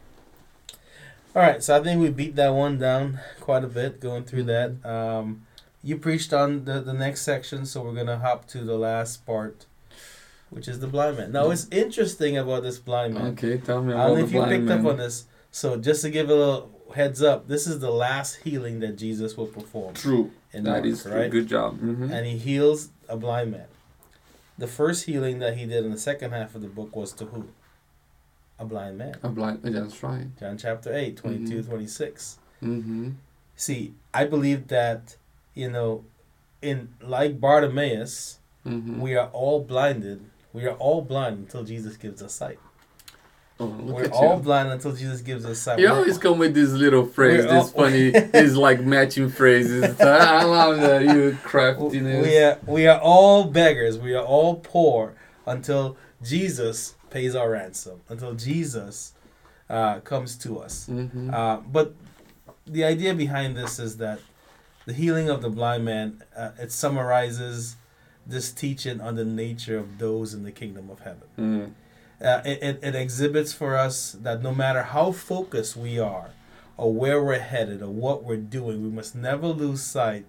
All 1.36 1.42
right, 1.42 1.62
so 1.62 1.76
I 1.76 1.82
think 1.82 2.00
we 2.00 2.10
beat 2.10 2.36
that 2.36 2.50
one 2.50 2.78
down 2.78 3.18
quite 3.40 3.64
a 3.64 3.66
bit 3.66 4.00
going 4.00 4.24
through 4.24 4.44
that. 4.44 4.84
Um, 4.86 5.46
you 5.82 5.98
preached 5.98 6.32
on 6.32 6.64
the, 6.64 6.80
the 6.80 6.94
next 6.94 7.22
section, 7.22 7.66
so 7.66 7.82
we're 7.82 7.92
gonna 7.94 8.18
hop 8.18 8.46
to 8.48 8.58
the 8.58 8.76
last 8.78 9.26
part, 9.26 9.66
which 10.48 10.68
is 10.68 10.78
the 10.80 10.86
blind 10.86 11.18
man. 11.18 11.32
Now, 11.32 11.48
what's 11.48 11.66
interesting 11.70 12.38
about 12.38 12.62
this 12.62 12.78
blind 12.78 13.14
man? 13.14 13.26
Okay, 13.32 13.58
tell 13.58 13.82
me 13.82 13.92
I 13.92 13.96
about 13.96 14.08
don't 14.08 14.18
know 14.18 14.24
if 14.24 14.32
you 14.32 14.44
picked 14.44 14.64
man. 14.64 14.80
up 14.80 14.92
on 14.92 14.96
this. 14.96 15.26
So, 15.50 15.76
just 15.76 16.02
to 16.02 16.10
give 16.10 16.30
a 16.30 16.34
little 16.34 16.73
heads 16.94 17.22
up, 17.22 17.48
this 17.48 17.66
is 17.66 17.80
the 17.80 17.90
last 17.90 18.36
healing 18.44 18.80
that 18.80 18.96
Jesus 18.96 19.36
will 19.36 19.46
perform 19.46 19.94
True, 19.94 20.30
in 20.52 20.64
that 20.64 20.70
Mark, 20.70 20.84
is 20.86 21.06
right? 21.06 21.30
Good 21.30 21.48
job. 21.48 21.78
hmm 21.78 22.10
And 22.10 22.26
he 22.26 22.36
heals 22.38 22.90
a 23.08 23.16
blind 23.16 23.52
man. 23.52 23.66
The 24.58 24.66
first 24.66 25.06
healing 25.06 25.38
that 25.40 25.56
he 25.56 25.66
did 25.66 25.84
in 25.84 25.90
the 25.90 25.98
second 25.98 26.30
half 26.32 26.54
of 26.54 26.62
the 26.62 26.68
book 26.68 26.94
was 26.94 27.12
to 27.14 27.24
who? 27.26 27.48
A 28.58 28.64
blind 28.64 28.98
man. 28.98 29.16
A 29.22 29.28
blind. 29.28 29.60
That's 29.62 30.00
right. 30.02 30.26
John 30.38 30.56
chapter 30.58 30.94
8, 30.94 31.16
22, 31.16 31.62
Mhm. 31.62 31.66
26. 31.68 32.38
Mm-hmm. 32.62 33.10
See, 33.56 33.94
I 34.12 34.24
believe 34.26 34.68
that, 34.68 35.16
you 35.54 35.68
know, 35.70 36.04
in 36.62 36.94
like 37.00 37.40
Bartimaeus, 37.40 38.38
Mm-hmm. 38.66 38.98
we 39.00 39.14
are 39.14 39.28
all 39.34 39.60
blinded. 39.62 40.24
We 40.54 40.64
are 40.66 40.74
all 40.76 41.02
blind 41.02 41.36
until 41.38 41.64
Jesus 41.64 41.96
gives 41.98 42.22
us 42.22 42.32
sight. 42.32 42.58
Oh, 43.60 43.64
look 43.66 43.96
We're 43.96 44.04
at 44.04 44.12
all 44.12 44.36
you. 44.36 44.42
blind 44.42 44.70
until 44.70 44.92
Jesus 44.92 45.20
gives 45.20 45.44
us 45.44 45.58
sight. 45.60 45.78
You 45.78 45.88
always 45.88 46.18
come 46.18 46.38
with 46.38 46.54
this 46.54 46.70
little 46.70 47.06
phrase, 47.06 47.44
We're 47.44 47.52
this 47.52 47.52
all- 47.74 47.82
funny, 47.82 48.10
this 48.10 48.54
like 48.56 48.80
matching 48.80 49.28
phrases. 49.30 50.00
I 50.00 50.44
love 50.44 50.80
that 50.80 51.02
you 51.02 51.38
craftiness. 51.42 52.26
we 52.26 52.38
are 52.38 52.58
we 52.66 52.86
are 52.86 53.00
all 53.00 53.44
beggars. 53.44 53.98
We 53.98 54.14
are 54.14 54.24
all 54.24 54.56
poor 54.56 55.14
until 55.46 55.96
Jesus 56.22 56.94
pays 57.10 57.34
our 57.34 57.50
ransom. 57.50 58.00
Until 58.08 58.34
Jesus 58.34 59.12
uh, 59.70 60.00
comes 60.00 60.36
to 60.38 60.58
us. 60.58 60.88
Mm-hmm. 60.90 61.32
Uh, 61.32 61.56
but 61.58 61.94
the 62.66 62.84
idea 62.84 63.14
behind 63.14 63.56
this 63.56 63.78
is 63.78 63.98
that 63.98 64.20
the 64.86 64.92
healing 64.92 65.30
of 65.30 65.40
the 65.42 65.48
blind 65.50 65.84
man 65.84 66.22
uh, 66.36 66.50
it 66.58 66.72
summarizes 66.72 67.76
this 68.26 68.50
teaching 68.52 69.00
on 69.00 69.14
the 69.16 69.24
nature 69.24 69.78
of 69.78 69.98
those 69.98 70.32
in 70.34 70.44
the 70.44 70.52
kingdom 70.52 70.88
of 70.90 71.00
heaven. 71.00 71.28
mm. 71.38 71.70
Uh, 72.22 72.40
it, 72.44 72.62
it, 72.62 72.78
it 72.82 72.94
exhibits 72.94 73.52
for 73.52 73.76
us 73.76 74.12
that 74.22 74.42
no 74.42 74.54
matter 74.54 74.82
how 74.82 75.12
focused 75.12 75.76
we 75.76 75.98
are, 75.98 76.30
or 76.76 76.92
where 76.92 77.22
we're 77.22 77.38
headed, 77.38 77.82
or 77.82 77.88
what 77.90 78.24
we're 78.24 78.36
doing, 78.36 78.82
we 78.82 78.88
must 78.90 79.14
never 79.14 79.46
lose 79.48 79.82
sight 79.82 80.26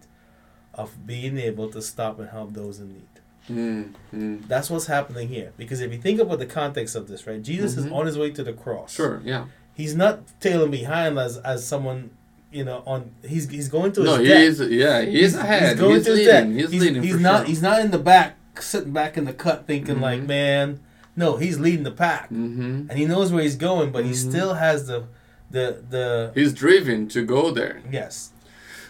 of 0.73 1.05
being 1.07 1.37
able 1.37 1.69
to 1.71 1.81
stop 1.81 2.19
and 2.19 2.29
help 2.29 2.53
those 2.53 2.79
in 2.79 2.93
need. 2.93 3.03
Mm. 3.49 3.93
Mm. 4.13 4.47
That's 4.47 4.69
what's 4.69 4.87
happening 4.87 5.27
here. 5.29 5.51
Because 5.57 5.79
if 5.79 5.91
you 5.91 5.99
think 5.99 6.19
about 6.19 6.39
the 6.39 6.45
context 6.47 6.95
of 6.95 7.07
this, 7.07 7.25
right, 7.27 7.41
Jesus 7.41 7.77
is 7.77 7.85
Mhm. 7.85 7.93
on 7.93 8.05
his 8.07 8.17
way 8.17 8.31
to 8.31 8.43
the 8.43 8.53
cross. 8.53 8.93
Sure, 8.95 9.21
yeah. 9.23 9.45
He's 9.75 9.95
not 9.95 10.21
tailing 10.39 10.71
behind 10.71 11.17
as 11.19 11.37
as 11.37 11.65
someone, 11.65 12.09
you 12.51 12.63
know, 12.65 12.81
on 12.87 13.11
he's 13.23 13.47
he's 13.49 13.69
going 13.69 13.91
to 13.93 14.01
his 14.01 14.09
No, 14.09 14.17
he 14.17 14.27
death. 14.27 14.41
is. 14.41 14.59
Yeah, 14.61 15.01
he 15.01 15.21
is 15.21 15.35
ahead. 15.35 15.71
He's, 15.73 15.79
going 15.79 16.03
to 16.03 16.09
his 16.09 16.17
leading. 16.17 16.25
death. 16.25 16.47
He's, 16.47 16.71
he's 16.71 16.81
leading. 16.81 17.03
he's 17.03 17.19
not 17.19 17.37
sure. 17.41 17.45
he's 17.45 17.61
not 17.61 17.79
in 17.81 17.91
the 17.91 17.99
back 17.99 18.35
sitting 18.59 18.91
back 18.93 19.15
in 19.17 19.25
the 19.25 19.33
cut 19.33 19.67
thinking 19.67 20.01
like, 20.01 20.21
Mhm. 20.21 20.27
man, 20.27 20.79
no, 21.15 21.37
he's 21.37 21.59
leading 21.59 21.83
the 21.83 21.91
pack. 21.91 22.25
Mm-hmm. 22.25 22.89
And 22.89 22.93
he 22.99 23.05
knows 23.05 23.31
where 23.31 23.43
he's 23.43 23.55
going, 23.55 23.91
but 23.91 24.03
he 24.05 24.11
Mhm. 24.11 24.29
still 24.29 24.53
has 24.55 24.87
the 24.87 25.03
the 25.51 25.65
the 25.89 26.31
He's 26.35 26.53
driven 26.53 27.07
to 27.09 27.23
go 27.23 27.51
there. 27.51 27.81
yes. 27.91 28.31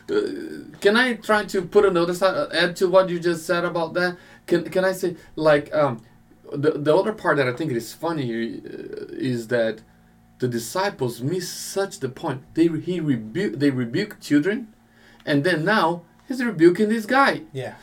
Uh, 0.09 0.21
can 0.81 0.95
I 0.95 1.13
try 1.15 1.45
to 1.45 1.61
put 1.63 1.83
another 1.83 2.13
side, 2.13 2.35
uh, 2.35 2.47
add 2.53 2.75
to 2.75 2.87
what 2.87 3.09
you 3.09 3.19
just 3.19 3.45
said 3.45 3.65
about 3.65 3.93
that? 3.95 4.17
Can 4.45 4.63
can 4.75 4.85
I 4.85 4.93
say 4.93 5.15
like 5.35 5.73
um, 5.73 6.01
the 6.53 6.71
the 6.85 6.95
other 6.95 7.11
part 7.13 7.37
that 7.37 7.47
I 7.47 7.53
think 7.53 7.71
is 7.71 7.91
funny 7.93 8.29
uh, 8.31 9.31
is 9.33 9.47
that 9.47 9.81
the 10.39 10.47
disciples 10.47 11.21
miss 11.21 11.47
such 11.49 11.99
the 11.99 12.09
point. 12.09 12.41
They 12.53 12.67
he 12.67 12.99
rebuke 12.99 13.53
they 13.59 13.71
rebuke 13.71 14.19
children, 14.21 14.67
and 15.25 15.43
then 15.43 15.65
now 15.65 16.03
he's 16.27 16.43
rebuking 16.43 16.89
this 16.89 17.05
guy. 17.07 17.41
Yeah. 17.53 17.75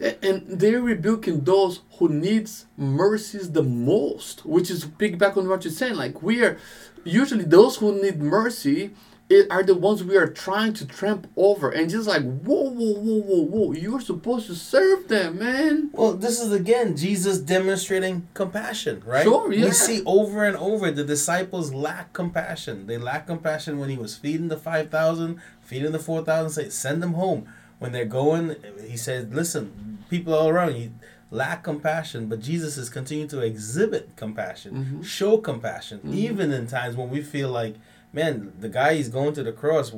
And 0.00 0.60
they're 0.60 0.82
rebuking 0.82 1.44
those 1.44 1.80
who 1.98 2.08
needs 2.08 2.66
mercies 2.76 3.52
the 3.52 3.62
most, 3.62 4.44
which 4.44 4.70
is 4.70 4.84
piggyback 4.84 5.36
on 5.36 5.48
what 5.48 5.64
you're 5.64 5.72
saying. 5.72 5.94
Like 5.94 6.22
we 6.22 6.42
are 6.42 6.58
usually 7.04 7.44
those 7.44 7.76
who 7.76 8.00
need 8.02 8.20
mercy 8.20 8.92
it 9.28 9.50
are 9.50 9.62
the 9.62 9.74
ones 9.74 10.04
we 10.04 10.16
are 10.16 10.28
trying 10.28 10.72
to 10.74 10.86
tramp 10.86 11.26
over, 11.36 11.70
and 11.70 11.90
just 11.90 12.06
like 12.06 12.22
whoa, 12.22 12.70
whoa, 12.70 12.94
whoa, 12.94 13.22
whoa, 13.22 13.42
whoa, 13.42 13.72
you're 13.72 14.00
supposed 14.00 14.46
to 14.46 14.54
serve 14.54 15.08
them, 15.08 15.38
man. 15.38 15.90
Well, 15.92 16.12
this 16.12 16.40
is 16.40 16.52
again 16.52 16.96
Jesus 16.96 17.38
demonstrating 17.38 18.28
compassion, 18.34 19.02
right? 19.04 19.24
Sure, 19.24 19.52
yeah. 19.52 19.64
We 19.64 19.70
see 19.72 20.02
over 20.06 20.44
and 20.44 20.56
over 20.56 20.92
the 20.92 21.02
disciples 21.02 21.74
lack 21.74 22.12
compassion. 22.12 22.86
They 22.86 22.98
lack 22.98 23.26
compassion 23.26 23.78
when 23.78 23.90
he 23.90 23.96
was 23.96 24.16
feeding 24.16 24.48
the 24.48 24.56
5,000, 24.56 25.40
feeding 25.60 25.92
the 25.92 25.98
4,000, 25.98 26.50
say, 26.50 26.68
send 26.68 27.02
them 27.02 27.14
home. 27.14 27.48
When 27.78 27.92
they're 27.92 28.06
going, 28.06 28.56
he 28.86 28.96
said, 28.96 29.34
listen, 29.34 29.85
people 30.10 30.34
all 30.34 30.48
around 30.48 30.76
you 30.76 30.90
lack 31.30 31.64
compassion, 31.64 32.26
but 32.28 32.40
Jesus 32.40 32.76
is 32.78 32.88
continuing 32.88 33.28
to 33.28 33.40
exhibit 33.40 34.14
compassion, 34.16 35.00
Mhm. 35.00 35.04
show 35.04 35.38
compassion, 35.38 36.00
Mhm. 36.04 36.14
even 36.14 36.52
in 36.52 36.66
times 36.68 36.96
when 36.96 37.10
we 37.10 37.20
feel 37.20 37.50
like, 37.50 37.74
man, 38.12 38.52
the 38.60 38.68
guy 38.68 38.92
is 38.92 39.08
going 39.08 39.34
to 39.34 39.42
the 39.42 39.52
cross. 39.52 39.92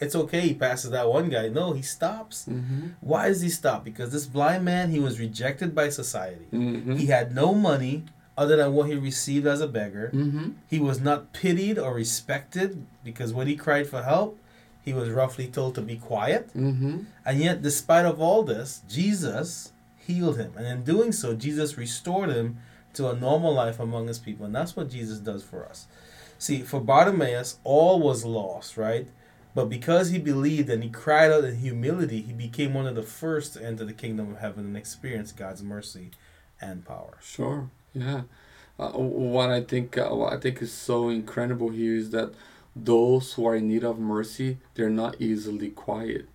It's 0.00 0.16
okay, 0.16 0.40
he 0.40 0.54
passes 0.54 0.90
that 0.90 1.08
one 1.08 1.28
guy. 1.28 1.48
No, 1.48 1.74
he 1.74 1.82
stops. 1.82 2.46
Mm-hmm. 2.48 2.88
Why 3.00 3.28
does 3.28 3.42
he 3.42 3.50
stop? 3.50 3.84
Because 3.84 4.10
this 4.12 4.26
blind 4.26 4.64
man, 4.64 4.90
he 4.90 4.98
was 4.98 5.20
rejected 5.20 5.74
by 5.74 5.90
society. 5.90 6.46
Mm-hmm. 6.52 6.96
He 6.96 7.06
had 7.06 7.34
no 7.34 7.54
money 7.54 8.04
other 8.36 8.56
than 8.56 8.72
what 8.72 8.88
he 8.88 8.96
received 8.96 9.46
as 9.46 9.60
a 9.60 9.68
beggar. 9.68 10.10
Mm-hmm. 10.12 10.48
He 10.66 10.80
was 10.80 11.00
not 11.00 11.32
pitied 11.34 11.78
or 11.78 11.94
respected 11.94 12.84
because 13.04 13.32
when 13.32 13.46
he 13.46 13.54
cried 13.54 13.86
for 13.86 14.02
help, 14.02 14.38
he 14.82 14.92
was 14.92 15.08
roughly 15.08 15.46
told 15.46 15.74
to 15.76 15.80
be 15.80 15.96
quiet. 15.96 16.48
Mm-hmm. 16.48 17.00
And 17.24 17.38
yet, 17.38 17.62
despite 17.62 18.04
of 18.04 18.20
all 18.20 18.42
this, 18.42 18.82
Jesus 18.88 19.72
healed 19.96 20.36
him. 20.36 20.52
And 20.56 20.66
in 20.66 20.82
doing 20.82 21.12
so, 21.12 21.34
Jesus 21.34 21.78
restored 21.78 22.30
him 22.30 22.58
to 22.94 23.08
a 23.08 23.16
normal 23.16 23.54
life 23.54 23.78
among 23.78 24.08
his 24.08 24.18
people. 24.18 24.44
And 24.44 24.54
that's 24.54 24.76
what 24.76 24.90
Jesus 24.90 25.18
does 25.18 25.42
for 25.42 25.64
us. 25.64 25.86
See, 26.38 26.62
for 26.62 26.80
Bartimaeus, 26.80 27.58
all 27.62 28.00
was 28.00 28.24
lost, 28.24 28.76
right? 28.76 29.06
But 29.54 29.66
because 29.66 30.10
he 30.10 30.18
believed 30.18 30.68
and 30.70 30.82
he 30.82 30.90
cried 30.90 31.30
out 31.30 31.44
in 31.44 31.56
humility, 31.58 32.22
he 32.22 32.32
became 32.32 32.74
one 32.74 32.86
of 32.86 32.96
the 32.96 33.02
first 33.02 33.54
to 33.54 33.64
enter 33.64 33.84
the 33.84 33.92
kingdom 33.92 34.32
of 34.32 34.38
heaven 34.38 34.64
and 34.64 34.76
experience 34.76 35.30
God's 35.30 35.62
mercy 35.62 36.10
and 36.60 36.84
power. 36.84 37.18
Sure. 37.22 37.70
Yeah. 37.94 38.22
Uh, 38.78 38.90
what 38.92 39.50
I 39.50 39.60
think 39.60 39.98
uh, 39.98 40.08
what 40.08 40.32
I 40.32 40.38
think 40.38 40.62
is 40.62 40.72
so 40.72 41.10
incredible 41.10 41.68
here 41.68 41.94
is 41.94 42.10
that 42.10 42.32
those 42.74 43.34
who 43.34 43.46
are 43.46 43.56
in 43.56 43.68
need 43.68 43.84
of 43.84 43.98
mercy, 43.98 44.58
they're 44.74 44.90
not 44.90 45.20
easily 45.20 45.70
quiet. 45.70 46.28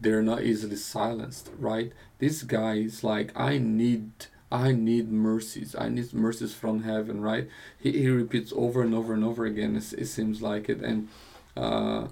They're 0.00 0.22
not 0.22 0.42
easily 0.42 0.76
silenced, 0.76 1.50
right? 1.58 1.92
This 2.18 2.42
guy 2.42 2.74
is 2.74 3.04
like, 3.04 3.30
I 3.38 3.58
need 3.58 4.10
I 4.52 4.70
need 4.70 5.10
mercies. 5.10 5.74
I 5.76 5.88
need 5.88 6.12
mercies 6.12 6.54
from 6.54 6.84
heaven, 6.84 7.20
right? 7.20 7.48
He, 7.78 7.90
he 7.90 8.08
repeats 8.08 8.52
over 8.54 8.82
and 8.82 8.94
over 8.94 9.12
and 9.12 9.24
over 9.24 9.44
again. 9.46 9.74
It, 9.74 9.92
it 9.94 10.06
seems 10.06 10.40
like 10.40 10.68
it, 10.68 10.80
and 10.80 11.08
uh, 11.56 12.06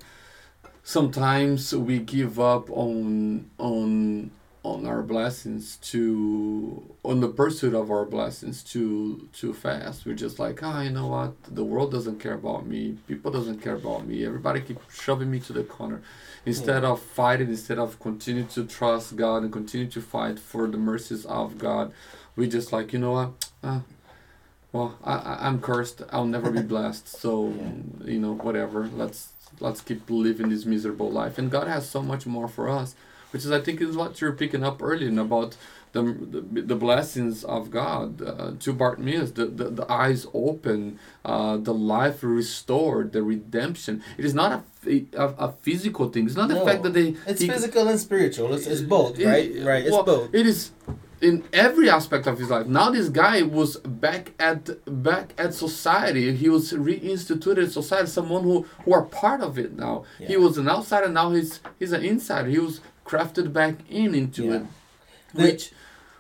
sometimes 0.82 1.72
we 1.72 2.00
give 2.00 2.40
up 2.40 2.68
on 2.70 3.48
on 3.58 4.32
on 4.64 4.86
our 4.86 5.02
blessings 5.02 5.76
to 5.78 6.94
on 7.02 7.20
the 7.20 7.28
pursuit 7.28 7.74
of 7.74 7.90
our 7.90 8.04
blessings 8.04 8.62
too 8.62 9.28
too 9.32 9.52
fast. 9.52 10.06
We're 10.06 10.14
just 10.14 10.38
like 10.38 10.62
ah 10.62 10.82
you 10.82 10.90
know 10.90 11.08
what? 11.08 11.32
The 11.44 11.64
world 11.64 11.90
doesn't 11.90 12.20
care 12.20 12.34
about 12.34 12.66
me. 12.66 12.98
People 13.08 13.32
doesn't 13.32 13.60
care 13.60 13.74
about 13.74 14.06
me. 14.06 14.24
Everybody 14.24 14.60
keep 14.60 14.78
shoving 14.90 15.30
me 15.30 15.40
to 15.40 15.52
the 15.52 15.64
corner. 15.64 16.02
Instead 16.46 16.84
of 16.84 17.00
fighting 17.00 17.48
instead 17.48 17.78
of 17.78 17.98
continue 17.98 18.44
to 18.44 18.64
trust 18.64 19.16
god 19.16 19.42
and 19.42 19.52
continue 19.52 19.88
to 19.88 20.00
fight 20.00 20.38
for 20.38 20.68
the 20.68 20.78
mercies 20.78 21.24
of 21.26 21.58
god 21.58 21.92
we 22.36 22.48
just 22.48 22.72
like 22.72 22.92
you 22.92 23.00
know 23.00 23.12
what? 23.12 23.50
Ah, 23.64 23.82
well 24.72 24.96
I, 25.02 25.14
I 25.14 25.46
i'm 25.48 25.60
cursed. 25.60 26.02
I'll 26.12 26.24
never 26.24 26.52
be 26.52 26.62
blessed. 26.74 27.08
So 27.08 27.52
you 28.04 28.20
know 28.20 28.34
whatever. 28.34 28.88
Let's 28.94 29.32
let's 29.58 29.80
keep 29.80 30.08
living 30.08 30.50
this 30.50 30.64
miserable 30.64 31.10
life. 31.10 31.36
And 31.36 31.50
god 31.50 31.66
has 31.66 31.88
so 31.88 32.00
much 32.00 32.26
more 32.26 32.46
for 32.46 32.68
us 32.68 32.94
which 33.32 33.44
is 33.44 33.50
I 33.50 33.60
think 33.60 33.80
is 33.80 33.96
what 33.96 34.20
you're 34.20 34.32
picking 34.32 34.62
up 34.62 34.82
earlier 34.82 35.08
about 35.20 35.56
the 35.92 36.02
the, 36.02 36.62
the 36.62 36.74
blessings 36.76 37.44
of 37.44 37.70
God 37.70 38.22
uh, 38.22 38.52
to 38.60 38.72
Bartimaeus, 38.72 39.32
the, 39.32 39.46
the 39.46 39.64
the 39.80 39.92
eyes 39.92 40.26
open, 40.32 40.98
uh, 41.24 41.56
the 41.58 41.74
life 41.74 42.18
restored, 42.22 43.12
the 43.12 43.22
redemption. 43.22 44.02
It 44.16 44.24
is 44.24 44.34
not 44.34 44.64
a, 44.86 45.04
a, 45.16 45.26
a 45.46 45.52
physical 45.62 46.08
thing. 46.10 46.26
It's 46.26 46.36
not 46.36 46.48
the 46.48 46.54
No, 46.54 46.64
fact 46.64 46.82
that 46.84 46.94
they 46.94 47.08
It's 47.26 47.40
he- 47.42 47.48
physical 47.48 47.88
and 47.88 47.98
spiritual. 48.00 48.54
It's, 48.54 48.66
it's 48.66 48.80
both, 48.80 49.18
it- 49.18 49.26
right? 49.26 49.50
it- 49.50 49.66
right. 49.66 49.82
It's 49.84 49.92
well, 49.92 50.04
both. 50.04 50.34
It 50.34 50.46
is 50.46 50.70
in 51.20 51.44
every 51.52 51.88
aspect 51.88 52.26
of 52.26 52.36
his 52.38 52.48
life. 52.50 52.66
Now 52.66 52.90
this 52.90 53.08
guy 53.08 53.42
was 53.42 53.76
back 53.76 54.32
at 54.40 54.62
back 55.04 55.34
at 55.38 55.52
society. 55.54 56.34
He 56.34 56.48
was 56.48 56.72
reinstituted 56.72 57.64
in 57.64 57.70
society. 57.70 58.08
Someone 58.08 58.42
who 58.44 58.66
who 58.84 58.92
are 58.94 59.02
part 59.04 59.40
of 59.42 59.58
it 59.58 59.76
now. 59.76 60.04
He 60.18 60.36
was 60.36 60.56
an 60.58 60.68
outsider. 60.68 61.08
Now 61.08 61.30
he's 61.32 61.60
he's 61.78 61.92
an 61.92 62.02
insider. 62.04 62.48
He 62.48 62.58
was 62.58 62.80
crafted 63.04 63.52
back 63.52 63.74
in 63.90 64.14
into 64.14 64.44
Yeah. 64.44 64.54
it, 64.56 64.62
The- 65.34 65.42
which. 65.42 65.72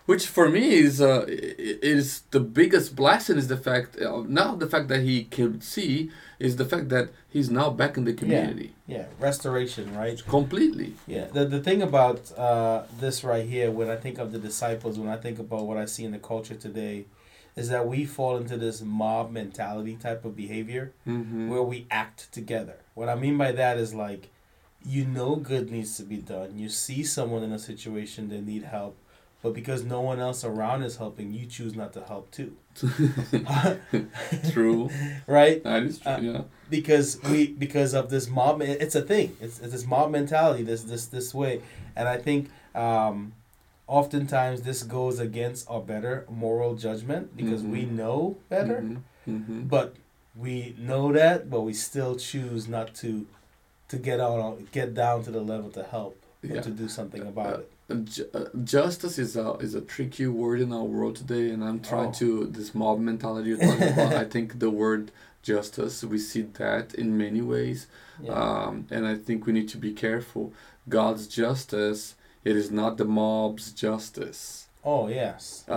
Which 0.04 0.26
for 0.26 0.48
me 0.48 0.64
is 0.74 1.00
uh, 1.00 1.24
is 1.28 2.22
the 2.32 2.40
biggest 2.40 2.96
blessing 2.96 3.38
is 3.38 3.46
the 3.46 3.56
fact 3.56 3.96
uh, 4.00 4.24
now 4.26 4.56
the 4.56 4.66
fact 4.66 4.88
that 4.88 5.02
he 5.02 5.24
can 5.24 5.60
see 5.60 6.10
is 6.40 6.56
the 6.56 6.64
fact 6.64 6.88
that 6.88 7.10
he's 7.28 7.48
now 7.50 7.70
back 7.70 7.96
in 7.96 8.02
the 8.04 8.12
community 8.12 8.74
Yeah, 8.88 9.06
restoration, 9.20 9.94
right? 9.96 10.20
completely. 10.26 10.94
Yeah. 11.06 11.26
The, 11.32 11.44
the 11.44 11.60
thing 11.60 11.82
about 11.82 12.36
uh, 12.36 12.82
this 12.98 13.22
right 13.22 13.46
here, 13.46 13.70
when 13.70 13.88
I 13.88 13.94
think 13.96 14.18
of 14.18 14.32
the 14.32 14.40
disciples, 14.40 14.98
when 14.98 15.08
I 15.08 15.16
think 15.16 15.38
about 15.38 15.66
what 15.68 15.76
I 15.76 15.84
see 15.84 16.04
in 16.04 16.10
the 16.10 16.18
culture 16.18 16.56
today, 16.56 17.04
is 17.54 17.68
that 17.68 17.86
we 17.86 18.04
fall 18.04 18.36
into 18.36 18.56
this 18.56 18.82
mob 18.82 19.30
mentality 19.30 19.94
type 19.94 20.24
of 20.24 20.34
behavior 20.34 20.92
Mm-hmm. 21.06 21.48
where 21.48 21.62
we 21.62 21.86
act 21.92 22.32
together. 22.32 22.78
What 22.94 23.08
I 23.08 23.14
mean 23.14 23.38
by 23.38 23.52
that 23.52 23.78
is 23.78 23.94
like, 23.94 24.30
you 24.84 25.04
know, 25.04 25.36
good 25.36 25.70
needs 25.70 25.96
to 25.98 26.02
be 26.02 26.16
done. 26.18 26.58
You 26.58 26.68
see 26.68 27.02
someone 27.04 27.42
in 27.42 27.52
a 27.52 27.58
situation 27.58 28.28
that 28.30 28.44
need 28.44 28.64
help, 28.64 28.96
but 29.42 29.52
because 29.54 29.84
no 29.84 30.00
one 30.00 30.18
else 30.20 30.44
around 30.44 30.82
is 30.82 30.96
helping, 30.96 31.32
you 31.32 31.46
choose 31.46 31.74
not 31.74 31.92
to 31.94 32.02
help 32.04 32.30
too. 32.30 32.56
True. 34.52 34.90
right? 35.26 35.62
That 35.62 35.82
is 35.84 35.98
true. 35.98 36.12
Uh, 36.12 36.18
yeah. 36.20 36.40
because 36.70 37.18
we 37.24 37.48
because 37.48 37.94
of 37.94 38.10
this 38.10 38.28
mob 38.28 38.62
it's 38.62 38.94
a 38.94 39.02
thing 39.02 39.36
it's, 39.40 39.60
it's 39.60 39.72
this 39.72 39.86
mob 39.86 40.10
mentality 40.10 40.62
this 40.62 40.82
this 40.84 41.06
this 41.06 41.34
way 41.34 41.60
and 41.94 42.08
i 42.08 42.16
think 42.16 42.48
um 42.74 43.32
oftentimes 43.86 44.62
this 44.62 44.82
goes 44.82 45.18
against 45.18 45.68
our 45.68 45.80
better 45.80 46.24
moral 46.30 46.74
judgment 46.74 47.36
because 47.36 47.62
we 47.62 47.82
Mhm. 47.84 47.90
know 47.92 48.38
better 48.48 48.80
Mm-hmm. 48.80 49.30
Mm-hmm. 49.36 49.60
but 49.64 49.94
we 50.34 50.74
know 50.78 51.12
that 51.12 51.50
but 51.50 51.60
we 51.60 51.74
still 51.74 52.16
choose 52.16 52.66
not 52.68 52.94
to 52.96 53.26
to 53.92 53.96
get 54.08 54.18
on 54.20 54.66
get 54.78 54.88
down 55.04 55.16
to 55.26 55.30
the 55.36 55.44
level 55.52 55.70
to 55.78 55.82
help 55.96 56.16
Yeah. 56.42 56.54
and 56.54 56.62
to 56.68 56.70
do 56.82 56.88
something 56.98 57.24
about 57.34 57.54
it 57.60 57.68
Ju- 58.14 58.30
uh, 58.38 58.46
justice 58.76 59.16
is 59.24 59.32
a 59.44 59.46
is 59.66 59.74
a 59.74 59.82
tricky 59.94 60.26
word 60.42 60.58
in 60.66 60.70
our 60.78 60.88
world 60.96 61.14
today, 61.22 61.46
and 61.54 61.60
I'm 61.68 61.80
trying 61.90 62.12
Oh. 62.14 62.20
to 62.22 62.28
this 62.56 62.68
mob 62.80 62.96
mentality 63.10 63.46
you're 63.50 63.64
talking 63.70 63.90
about. 63.96 64.12
I 64.24 64.26
think 64.34 64.46
the 64.64 64.70
word 64.84 65.02
justice 65.50 65.96
we 66.12 66.18
see 66.30 66.44
that 66.62 66.86
in 67.02 67.08
many 67.24 67.42
ways, 67.54 67.78
yeah 68.26 68.32
um, 68.44 68.74
and 68.94 69.02
I 69.12 69.14
think 69.26 69.38
we 69.46 69.52
need 69.58 69.68
to 69.74 69.78
be 69.88 69.92
careful. 70.06 70.44
God's 70.98 71.24
justice 71.42 72.02
it 72.50 72.54
is 72.62 72.68
not 72.80 72.92
the 73.00 73.08
mob's 73.22 73.66
justice. 73.86 74.40
oh 74.92 75.04
yes 75.22 75.42
Uh, 75.68 75.74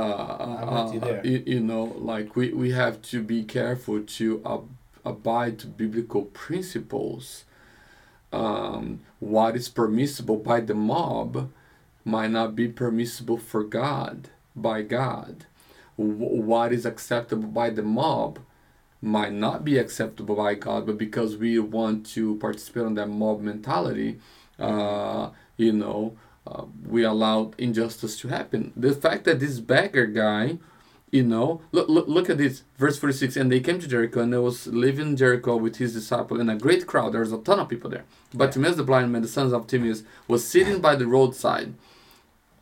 I'm 0.61 0.69
with 0.77 0.93
you 0.95 1.01
uh, 1.01 1.05
there. 1.09 1.21
You, 1.31 1.37
you 1.53 1.61
know, 1.71 1.83
like 2.13 2.27
we, 2.39 2.45
we 2.63 2.69
have 2.83 2.95
to 3.11 3.17
be 3.33 3.39
careful 3.59 3.97
to 4.19 4.25
ab- 4.53 4.71
abide 5.13 5.55
to 5.61 5.67
biblical 5.83 6.23
principles. 6.45 7.25
Um, 8.31 9.01
what 9.19 9.55
is 9.55 9.69
permissible 9.69 10.37
by 10.37 10.59
the 10.59 10.73
mob 10.73 11.49
might 12.03 12.31
not 12.31 12.55
be 12.55 12.67
permissible 12.67 13.37
for 13.37 13.63
God, 13.63 14.29
by 14.55 14.81
God. 14.83 15.45
W- 15.97 16.41
what 16.41 16.71
is 16.71 16.85
acceptable 16.85 17.47
by 17.47 17.69
the 17.71 17.81
mob 17.81 18.39
might 19.01 19.33
not 19.33 19.63
be 19.63 19.77
acceptable 19.77 20.35
by 20.35 20.55
God, 20.55 20.85
but 20.85 20.97
because 20.97 21.37
we 21.37 21.59
want 21.59 22.05
to 22.07 22.35
participate 22.37 22.83
on 22.83 22.95
that 22.95 23.07
mob 23.07 23.41
mentality, 23.41 24.19
uh, 24.59 25.29
you 25.57 25.71
know, 25.71 26.17
uh, 26.47 26.65
we 26.87 27.03
allow 27.03 27.51
injustice 27.57 28.19
to 28.19 28.27
happen. 28.27 28.71
The 28.75 28.93
fact 28.93 29.25
that 29.25 29.39
this 29.39 29.59
beggar 29.59 30.05
guy, 30.05 30.57
you 31.15 31.23
know, 31.23 31.61
look, 31.71 31.87
look, 31.89 32.07
look 32.07 32.29
at 32.29 32.37
this, 32.37 32.63
verse 32.77 32.97
46, 32.99 33.37
and 33.37 33.51
they 33.51 33.59
came 33.61 33.79
to 33.79 33.87
Jericho, 33.87 34.19
and 34.21 34.31
there 34.33 34.41
was 34.41 34.67
living 34.67 35.15
Jericho 35.15 35.55
with 35.55 35.77
his 35.77 35.93
disciple 35.93 36.39
and 36.41 36.49
a 36.51 36.55
great 36.55 36.85
crowd. 36.85 37.13
There 37.13 37.21
was 37.21 37.31
a 37.31 37.37
ton 37.39 37.59
of 37.59 37.69
people 37.69 37.89
there. 37.89 38.05
But. 38.33 38.51
Timaeus 38.51 38.75
the 38.75 38.83
blind 38.83 39.11
man, 39.11 39.21
the 39.21 39.27
sons 39.27 39.53
of 39.53 39.65
Timaeus, 39.67 40.03
was 40.27 40.41
sitting 40.47 40.81
by 40.81 40.95
the 40.95 41.07
roadside. 41.07 41.73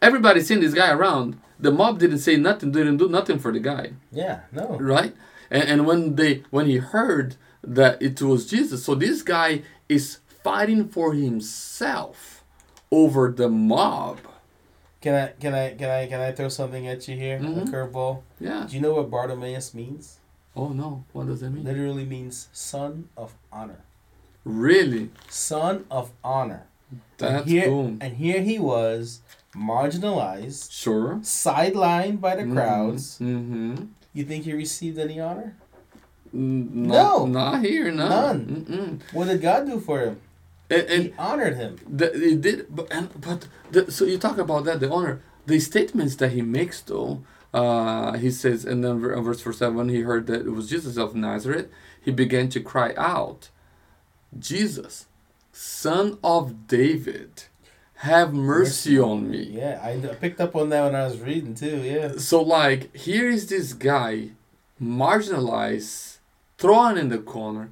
Everybody 0.02 0.42
seen 0.42 0.60
this 0.60 0.74
guy 0.74 0.92
around. 0.92 1.40
The 1.60 1.72
mob 1.72 2.00
didn't 2.00 2.20
say 2.20 2.36
nothing, 2.36 2.72
didn't 2.72 2.98
do 2.98 3.08
nothing 3.08 3.40
for 3.40 3.52
the 3.52 3.60
guy 3.60 3.94
Yeah, 4.12 4.42
no. 4.52 4.78
right 4.80 5.16
and, 5.50 5.64
and 5.64 5.88
when 5.88 6.16
they 6.16 6.44
when 6.50 6.66
he 6.66 6.78
heard 6.78 7.36
that 7.64 8.02
it 8.02 8.22
was 8.22 8.46
jesus 8.50 8.84
so 8.84 8.96
this 8.96 9.22
guy 9.22 9.62
is 9.88 10.20
fighting 10.44 10.90
for 10.90 11.14
himself 11.14 12.44
over 12.92 13.32
the 13.32 13.48
mob 13.50 14.18
Can 15.04 15.14
I 15.16 15.28
can 15.44 15.54
I 15.54 15.66
can 15.76 15.90
I 15.92 16.08
can 16.08 16.22
I 16.22 16.32
throw 16.32 16.48
something 16.48 16.88
at 16.88 17.06
you 17.10 17.16
here? 17.18 17.38
Mhm. 17.38 17.68
A 17.68 17.72
curveball. 17.72 18.22
yeah 18.40 18.66
Do 18.68 18.74
you 18.76 18.82
know 18.82 18.94
what 18.96 19.12
Bartimaeus 19.12 19.74
means? 19.74 20.20
oh 20.56 20.70
no 20.70 21.04
what 21.14 21.26
does 21.28 21.42
that 21.42 21.50
mean 21.50 21.64
Literally 21.66 22.06
means 22.06 22.48
son 22.54 23.10
of 23.18 23.34
honor. 23.52 23.82
really 24.46 25.10
Son 25.30 25.86
of 25.92 26.12
honor. 26.24 26.64
that's 27.18 27.42
and 27.42 27.50
here, 27.50 27.66
cool 27.68 27.98
And 28.06 28.14
here 28.24 28.42
he 28.42 28.58
was, 28.60 29.22
marginalized, 29.56 30.72
sure 30.72 31.16
sidelined 31.24 32.22
by 32.22 32.36
the 32.40 32.46
crowds. 32.46 33.20
mm-hmm. 33.20 33.76
You 34.14 34.24
think 34.30 34.46
he 34.46 34.54
received 34.54 34.98
any 35.00 35.20
honor? 35.20 35.56
no 36.32 37.26
No. 37.26 37.26
not 37.26 37.62
here 37.66 37.92
no. 37.92 38.08
None. 38.10 38.40
Mm-mm. 38.56 39.14
What 39.16 39.28
did 39.28 39.42
God 39.42 39.66
do 39.68 39.80
for 39.80 40.00
him? 40.06 40.16
And, 40.74 40.90
and 40.90 41.04
he 41.04 41.14
honored 41.18 41.56
him. 41.56 41.78
The, 42.00 42.12
he 42.14 42.36
did, 42.36 42.68
but 42.70 42.88
and, 42.92 43.10
but 43.20 43.48
the, 43.72 43.92
so 43.92 44.06
you 44.06 44.18
talk 44.18 44.38
about 44.38 44.66
that 44.66 44.80
the 44.80 44.90
honor, 44.92 45.22
the 45.46 45.60
statements 45.60 46.16
that 46.18 46.32
he 46.32 46.42
makes 46.42 46.82
though. 46.82 47.24
Uh, 47.54 48.14
he 48.14 48.32
says, 48.32 48.66
and 48.66 48.84
then 48.84 49.00
ver- 49.00 49.22
verse 49.22 49.40
four 49.40 49.54
seven, 49.54 49.88
he 49.88 50.02
heard 50.02 50.26
that 50.26 50.42
it 50.42 50.50
was 50.50 50.68
Jesus 50.68 50.98
of 50.98 51.14
Nazareth, 51.14 51.70
he 52.02 52.10
began 52.10 52.50
to 52.50 52.60
cry 52.60 52.96
out, 52.98 53.50
"Jesus, 54.40 55.06
Son 55.52 56.18
of 56.24 56.68
David, 56.68 57.44
have 57.98 58.34
mercy 58.34 59.00
on 59.00 59.30
me." 59.30 59.44
Yeah, 59.52 59.80
I 59.84 59.92
I 59.92 60.16
picked 60.16 60.42
up 60.42 60.56
on 60.56 60.70
that 60.70 60.86
when 60.86 60.96
I 60.96 61.06
was 61.06 61.20
reading 61.20 61.54
too. 61.54 61.78
Yeah. 61.84 62.14
So 62.18 62.42
like, 62.42 62.96
here 62.96 63.30
is 63.30 63.46
this 63.50 63.74
guy, 63.74 64.32
marginalized, 64.82 66.18
thrown 66.58 66.98
in 66.98 67.10
the 67.10 67.20
corner, 67.20 67.70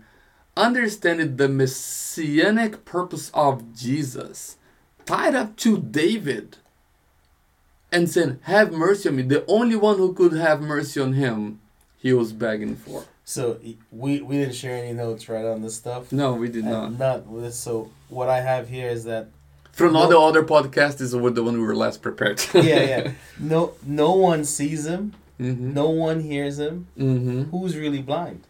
understanding 0.57 1.37
the 1.37 1.47
messianic 1.49 2.85
purpose 2.85 3.31
of 3.33 3.73
Jesus, 3.75 4.57
tied 5.05 5.35
up 5.35 5.55
to 5.57 5.77
David, 5.77 6.57
and 7.91 8.09
saying, 8.09 8.39
Have 8.43 8.71
mercy 8.71 9.09
on 9.09 9.15
me. 9.17 9.23
The 9.23 9.45
only 9.47 9.75
one 9.75 9.97
who 9.97 10.13
could 10.13 10.33
have 10.33 10.61
mercy 10.61 10.99
on 11.01 11.13
him, 11.13 11.59
he 11.97 12.13
was 12.13 12.33
begging 12.33 12.75
for. 12.75 13.05
So 13.23 13.59
we 13.91 14.21
we 14.21 14.37
didn't 14.37 14.55
share 14.55 14.75
any 14.75 14.93
notes 14.93 15.29
right 15.29 15.45
on 15.45 15.61
this 15.61 15.75
stuff. 15.75 16.11
No, 16.11 16.33
we 16.33 16.49
did 16.49 16.65
not. 16.65 16.87
And 16.87 16.99
not 16.99 17.27
with 17.27 17.53
so 17.53 17.91
what 18.09 18.27
I 18.29 18.41
have 18.41 18.67
here 18.69 18.89
is 18.89 19.05
that 19.05 19.29
From 19.71 19.95
all 19.95 20.09
the 20.09 20.19
other 20.19 20.43
podcasts, 20.43 20.99
is 20.99 21.11
the 21.11 21.17
one 21.17 21.33
we 21.35 21.59
were 21.65 21.75
less 21.75 21.97
prepared. 21.97 22.43
yeah 22.53 22.61
yeah 22.61 23.11
no 23.39 23.73
no 23.85 24.13
one 24.13 24.43
sees 24.43 24.85
him 24.85 25.13
mm-hmm. 25.39 25.73
no 25.73 25.89
one 25.89 26.19
hears 26.21 26.59
him 26.59 26.87
Mm-hmm. 26.97 27.43
who's 27.43 27.77
really 27.77 28.01
blind 28.01 28.43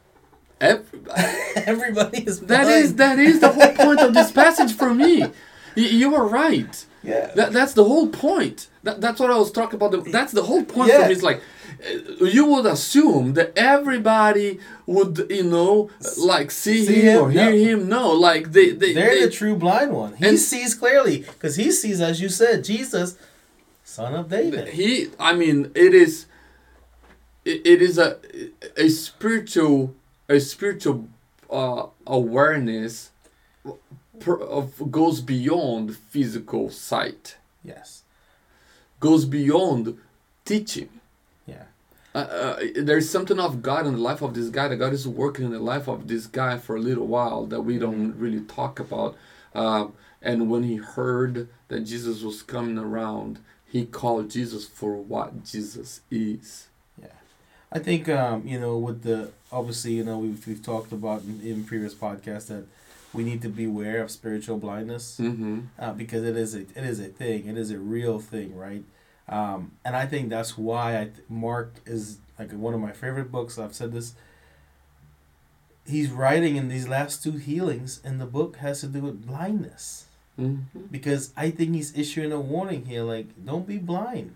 Everybody. 0.61 1.21
everybody 1.55 2.17
is 2.25 2.39
blind. 2.39 2.49
That 2.49 2.67
is 2.67 2.95
that 2.95 3.19
is 3.19 3.39
the 3.39 3.49
whole 3.49 3.73
point 3.85 3.99
of 3.99 4.13
this 4.13 4.31
passage 4.31 4.73
for 4.75 4.93
me. 4.93 5.21
Y- 5.21 5.31
you 5.75 6.13
are 6.15 6.25
right. 6.27 6.85
yeah 7.03 7.31
That, 7.35 7.51
that's 7.53 7.73
the 7.73 7.83
whole 7.83 8.07
point. 8.09 8.67
That, 8.83 9.01
that's 9.01 9.19
what 9.19 9.31
I 9.31 9.37
was 9.37 9.51
talking 9.51 9.75
about. 9.75 9.91
The, 9.91 10.01
that's 10.17 10.31
the 10.33 10.43
whole 10.43 10.63
point 10.63 10.91
for 10.91 10.99
me. 11.07 11.13
It's 11.13 11.23
like 11.23 11.41
uh, 12.21 12.25
you 12.25 12.45
would 12.45 12.65
assume 12.65 13.33
that 13.33 13.53
everybody 13.57 14.59
would, 14.85 15.27
you 15.29 15.43
know, 15.43 15.89
like 16.17 16.51
see, 16.51 16.85
See 16.85 17.01
him, 17.01 17.17
him, 17.17 17.21
or 17.23 17.31
hear 17.31 17.49
yeah. 17.51 17.67
him. 17.69 17.89
No, 17.89 18.11
like 18.11 18.51
they 18.51 18.71
they, 18.71 18.93
they're 18.93 19.15
they 19.15 19.25
the 19.25 19.31
true 19.31 19.55
blind 19.55 19.91
one 19.93 20.15
he 20.15 20.27
And- 20.27 20.39
sees 20.39 20.75
clearly 20.75 21.17
because 21.19 21.55
he 21.55 21.71
sees 21.71 21.99
as 22.01 22.21
you 22.21 22.29
said 22.29 22.63
jesus 22.63 23.17
son 23.83 24.13
of 24.13 24.29
david 24.29 24.69
he. 24.69 25.09
I 25.19 25.33
mean, 25.33 25.71
it 25.73 25.93
is. 25.93 26.25
It, 27.43 27.65
it 27.65 27.81
is 27.81 27.97
a 27.97 28.17
a 28.77 28.87
spiritual 28.89 29.95
a 30.31 30.39
spiritual 30.39 31.07
uh, 31.49 31.85
awareness 32.07 33.11
per, 34.19 34.35
of 34.39 34.91
goes 34.91 35.21
beyond 35.21 35.95
physical 35.95 36.69
sight. 36.69 37.37
yes 37.63 38.03
Goes 38.99 39.25
beyond 39.25 39.97
teaching. 40.45 40.89
yeah 41.45 41.65
uh, 42.13 42.17
uh, 42.17 42.59
there's 42.75 43.09
something 43.09 43.39
of 43.39 43.61
God 43.61 43.87
in 43.87 43.93
the 43.93 43.99
life 43.99 44.21
of 44.21 44.33
this 44.33 44.49
guy. 44.49 44.67
That 44.67 44.77
God 44.77 44.93
is 44.93 45.07
working 45.07 45.45
in 45.45 45.51
the 45.51 45.59
life 45.59 45.87
of 45.87 46.07
this 46.07 46.27
guy 46.27 46.57
for 46.57 46.75
a 46.75 46.79
little 46.79 47.07
while 47.07 47.45
that 47.45 47.61
we 47.61 47.79
don't 47.79 48.13
really 48.17 48.41
talk 48.41 48.79
about. 48.81 49.15
Um, 49.55 49.93
and 50.21 50.49
when 50.49 50.63
he 50.63 50.75
heard 50.75 51.47
that 51.69 51.81
Jesus 51.81 52.21
was 52.21 52.43
coming 52.43 52.77
around, 52.77 53.39
he 53.65 53.85
called 53.85 54.29
Jesus 54.29 54.67
for 54.67 54.97
what 54.97 55.45
Jesus 55.45 56.01
is. 56.11 56.67
I 57.71 57.79
think 57.79 58.09
um, 58.09 58.45
you 58.45 58.59
know 58.59 58.77
with 58.77 59.03
the 59.03 59.31
obviously 59.51 59.93
you 59.93 60.03
know 60.03 60.17
we've 60.17 60.45
we've 60.47 60.63
talked 60.63 60.91
about 60.91 61.23
in, 61.23 61.41
in 61.41 61.63
previous 61.63 61.93
podcasts 61.93 62.47
that 62.47 62.65
we 63.13 63.23
need 63.23 63.41
to 63.41 63.49
beware 63.49 64.01
of 64.01 64.11
spiritual 64.11 64.57
blindness 64.57 65.17
Mm-hmm. 65.19 65.59
uh, 65.79 65.93
because 65.93 66.23
it 66.23 66.35
is 66.37 66.55
a 66.55 66.61
it 66.61 66.83
is 66.91 66.99
a 66.99 67.07
thing. 67.07 67.47
It 67.47 67.57
is 67.57 67.71
a 67.71 67.77
real 67.79 68.19
thing 68.19 68.55
right? 68.55 68.83
Um, 69.29 69.71
and 69.85 69.95
I 69.95 70.05
think 70.07 70.29
that's 70.29 70.57
why 70.57 70.99
I 70.99 71.03
th- 71.05 71.15
Mark 71.29 71.73
is 71.85 72.17
like 72.37 72.51
one 72.51 72.73
of 72.73 72.81
my 72.81 72.91
favorite 72.91 73.31
books. 73.31 73.57
I've 73.57 73.73
said 73.75 73.93
this. 73.93 74.13
He's 75.85 76.09
writing 76.11 76.55
in 76.57 76.67
these 76.69 76.87
last 76.87 77.23
two 77.23 77.33
healings 77.33 78.01
and 78.03 78.19
the 78.21 78.25
book 78.25 78.57
has 78.57 78.81
to 78.81 78.87
do 78.87 79.01
with 79.01 79.25
blindness. 79.25 80.05
Mm-hmm. 80.39 80.85
because 80.89 81.33
I 81.35 81.51
think 81.51 81.75
he's 81.75 81.95
issuing 81.95 82.31
a 82.31 82.39
warning 82.39 82.85
here 82.85 83.03
like 83.03 83.27
don't 83.45 83.67
be 83.67 83.77
blind. 83.77 84.35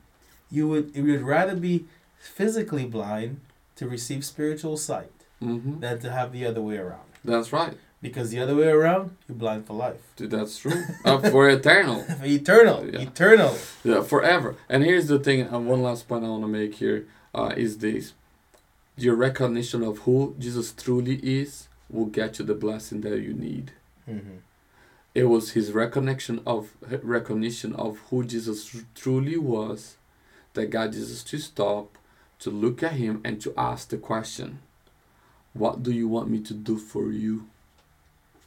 You 0.51 0.67
would 0.67 0.91
you 0.93 1.03
would 1.05 1.21
rather 1.21 1.55
be 1.55 1.85
physically 2.25 2.85
blind 2.85 3.39
to 3.75 3.87
receive 3.87 4.23
spiritual 4.25 4.77
sight 4.77 5.11
Mm-hmm. 5.43 5.81
than 5.81 5.99
to 5.99 6.11
have 6.11 6.31
the 6.31 6.45
other 6.45 6.61
way 6.61 6.77
around 6.77 7.01
That's 7.25 7.51
right. 7.51 7.73
because 8.01 8.29
the 8.31 8.39
other 8.39 8.55
way 8.55 8.67
around 8.69 9.17
you're 9.27 9.37
blind 9.37 9.67
for 9.67 9.73
life 9.73 10.01
Dude, 10.15 10.31
That's 10.31 10.57
true. 10.57 10.81
uh, 11.05 11.19
for 11.29 11.49
eternal. 11.49 12.03
for 12.19 12.25
eternal 12.25 12.87
Yeah. 12.89 13.01
eternal 13.01 13.53
Yeah, 13.83 14.01
forever. 14.01 14.55
And 14.69 14.83
here's 14.83 15.07
the 15.07 15.19
thing, 15.19 15.41
and 15.41 15.67
one 15.67 15.83
last 15.83 16.07
point 16.07 16.23
I 16.23 16.29
want 16.29 16.43
to 16.43 16.47
make 16.47 16.75
here 16.75 17.05
uh, 17.35 17.53
is 17.57 17.79
this: 17.79 18.13
your 18.97 19.15
recognition 19.15 19.83
of 19.83 19.99
who 19.99 20.35
Jesus 20.39 20.71
truly 20.71 21.17
is 21.21 21.67
will 21.89 22.05
get 22.05 22.39
you 22.39 22.45
the 22.45 22.55
blessing 22.55 23.01
that 23.01 23.19
you 23.19 23.33
need. 23.33 23.73
mm-hmm. 24.09 24.37
It 25.13 25.25
was 25.25 25.51
his 25.51 25.73
recognition 25.73 26.39
of 26.47 26.71
recognition 27.03 27.73
of 27.75 27.97
who 28.09 28.23
Jesus 28.23 28.59
truly 28.95 29.37
was 29.37 29.97
that 30.53 30.67
got 30.67 30.91
Jesus 30.93 31.23
to 31.25 31.37
stop, 31.39 31.97
to 32.39 32.49
look 32.49 32.83
at 32.83 32.93
him, 32.93 33.21
and 33.23 33.41
to 33.41 33.53
ask 33.57 33.89
the 33.89 33.97
question, 33.97 34.59
"What 35.53 35.83
do 35.83 35.91
you 35.91 36.07
want 36.07 36.29
me 36.29 36.39
to 36.41 36.53
do 36.53 36.77
for 36.77 37.11
you?" 37.11 37.47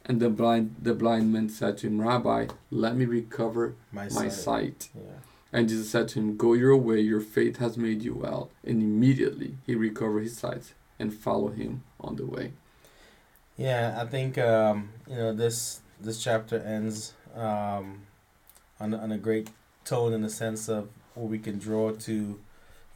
And 0.05 0.19
the 0.19 0.29
blind 0.29 0.75
the 0.81 0.93
blind 0.93 1.31
man 1.33 1.49
said 1.49 1.77
to 1.79 1.87
him, 1.87 2.01
"Rabbi, 2.01 2.47
let 2.71 2.95
me 2.95 3.05
recover 3.05 3.75
my, 3.91 4.03
my 4.03 4.29
sight. 4.29 4.31
sight." 4.31 4.89
Yeah. 4.95 5.19
And 5.51 5.67
Jesus 5.67 5.89
said 5.89 6.07
to 6.09 6.19
him, 6.19 6.37
Go 6.37 6.53
your 6.53 6.77
way, 6.77 6.99
your 6.99 7.21
faith 7.21 7.57
has 7.57 7.77
made 7.77 8.03
you 8.03 8.13
well. 8.13 8.51
And 8.63 8.81
immediately 8.83 9.57
he 9.65 9.73
recovered 9.75 10.21
his 10.21 10.37
sight 10.37 10.73
and 10.99 11.13
followed 11.13 11.55
him 11.55 11.83
on 11.99 12.17
the 12.17 12.25
way. 12.25 12.53
Yeah, 13.57 13.97
I 13.99 14.05
think 14.05 14.37
um, 14.37 14.89
you 15.07 15.15
know 15.15 15.33
this 15.33 15.81
this 15.99 16.23
chapter 16.23 16.59
ends 16.59 17.13
um, 17.35 18.03
on 18.79 18.93
on 18.93 19.11
a 19.11 19.17
great 19.17 19.49
tone 19.83 20.13
in 20.13 20.21
the 20.21 20.29
sense 20.29 20.69
of 20.69 20.87
what 21.15 21.29
we 21.29 21.39
can 21.39 21.57
draw 21.57 21.91
to, 21.91 22.39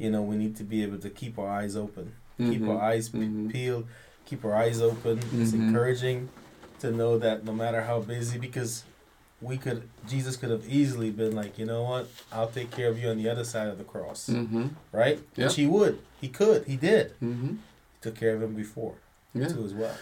you 0.03 0.11
know, 0.11 0.21
we 0.21 0.35
need 0.35 0.55
to 0.57 0.63
be 0.63 0.83
able 0.83 0.97
to 0.99 1.09
keep 1.09 1.39
our 1.39 1.49
eyes 1.49 1.75
open, 1.77 2.11
keep 2.37 2.61
Mhm. 2.61 2.69
our 2.69 2.81
eyes 2.81 3.07
pe- 3.09 3.19
Mhm. 3.19 3.49
peeled, 3.51 3.87
keep 4.25 4.43
our 4.43 4.53
eyes 4.53 4.81
open. 4.81 5.19
It's 5.33 5.51
Mhm. 5.51 5.67
encouraging 5.69 6.29
to 6.81 6.91
know 6.91 7.17
that 7.17 7.45
no 7.45 7.53
matter 7.53 7.81
how 7.83 8.01
busy, 8.01 8.37
because 8.37 8.83
we 9.41 9.57
could 9.57 9.83
Jesus 10.07 10.35
could 10.35 10.49
have 10.51 10.67
easily 10.67 11.09
been 11.09 11.33
like, 11.33 11.57
you 11.57 11.65
know 11.65 11.83
what, 11.83 12.09
I'll 12.31 12.49
take 12.49 12.69
care 12.71 12.89
of 12.89 12.99
you 13.01 13.07
on 13.09 13.17
the 13.17 13.29
other 13.29 13.45
side 13.45 13.69
of 13.69 13.77
the 13.77 13.85
cross, 13.85 14.27
Mm-hmm. 14.29 14.67
right? 14.91 15.19
Yeah. 15.37 15.45
Which 15.45 15.55
he 15.55 15.65
would, 15.65 15.99
he 16.19 16.27
could, 16.27 16.65
he 16.65 16.75
did. 16.75 17.11
Mm-hmm. 17.21 17.47
He 17.47 17.99
took 18.01 18.15
care 18.15 18.35
of 18.35 18.43
him 18.43 18.53
before 18.55 18.95
Yeah. 19.33 19.47
too 19.47 19.63
as 19.63 19.73
well. 19.73 19.95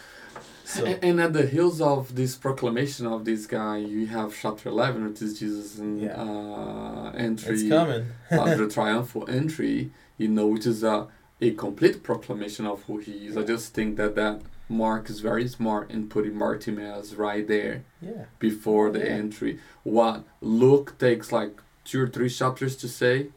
So. 0.65 0.85
And 0.85 1.19
at 1.19 1.33
the 1.33 1.45
heels 1.47 1.81
of 1.81 2.15
this 2.15 2.35
proclamation 2.37 3.05
of 3.05 3.25
this 3.25 3.45
guy, 3.45 3.77
you 3.77 4.07
have 4.07 4.33
chapter 4.41 4.69
11, 4.69 5.03
which 5.09 5.21
is 5.21 5.37
Jesus' 5.37 5.77
Yeah. 5.79 6.13
uh, 6.13 7.11
entry. 7.15 7.55
It's 7.55 7.67
coming. 7.67 8.05
uh, 8.31 8.55
the 8.55 8.67
triumphal 8.77 9.29
entry, 9.29 9.91
you 10.17 10.29
know, 10.29 10.47
which 10.47 10.65
is 10.65 10.83
a 10.83 11.07
a 11.43 11.51
complete 11.51 12.03
proclamation 12.03 12.67
of 12.67 12.83
who 12.83 12.99
he 12.99 13.13
is. 13.27 13.35
I 13.35 13.41
just 13.41 13.73
think 13.73 13.97
that 13.97 14.13
that 14.15 14.41
Mark 14.69 15.09
is 15.09 15.19
very 15.21 15.47
smart 15.47 15.89
in 15.89 16.07
putting 16.07 16.37
Bartimaeus 16.37 17.15
right 17.15 17.45
there 17.47 17.83
Yeah. 17.99 18.25
before 18.37 18.91
the 18.91 18.99
Yeah. 18.99 19.05
entry. 19.23 19.59
What 19.83 20.23
Luke 20.39 20.95
takes 20.99 21.31
like 21.31 21.59
two 21.83 21.99
or 22.03 22.07
three 22.07 22.29
chapters 22.29 22.75
to 22.77 22.87
say, 22.87 23.27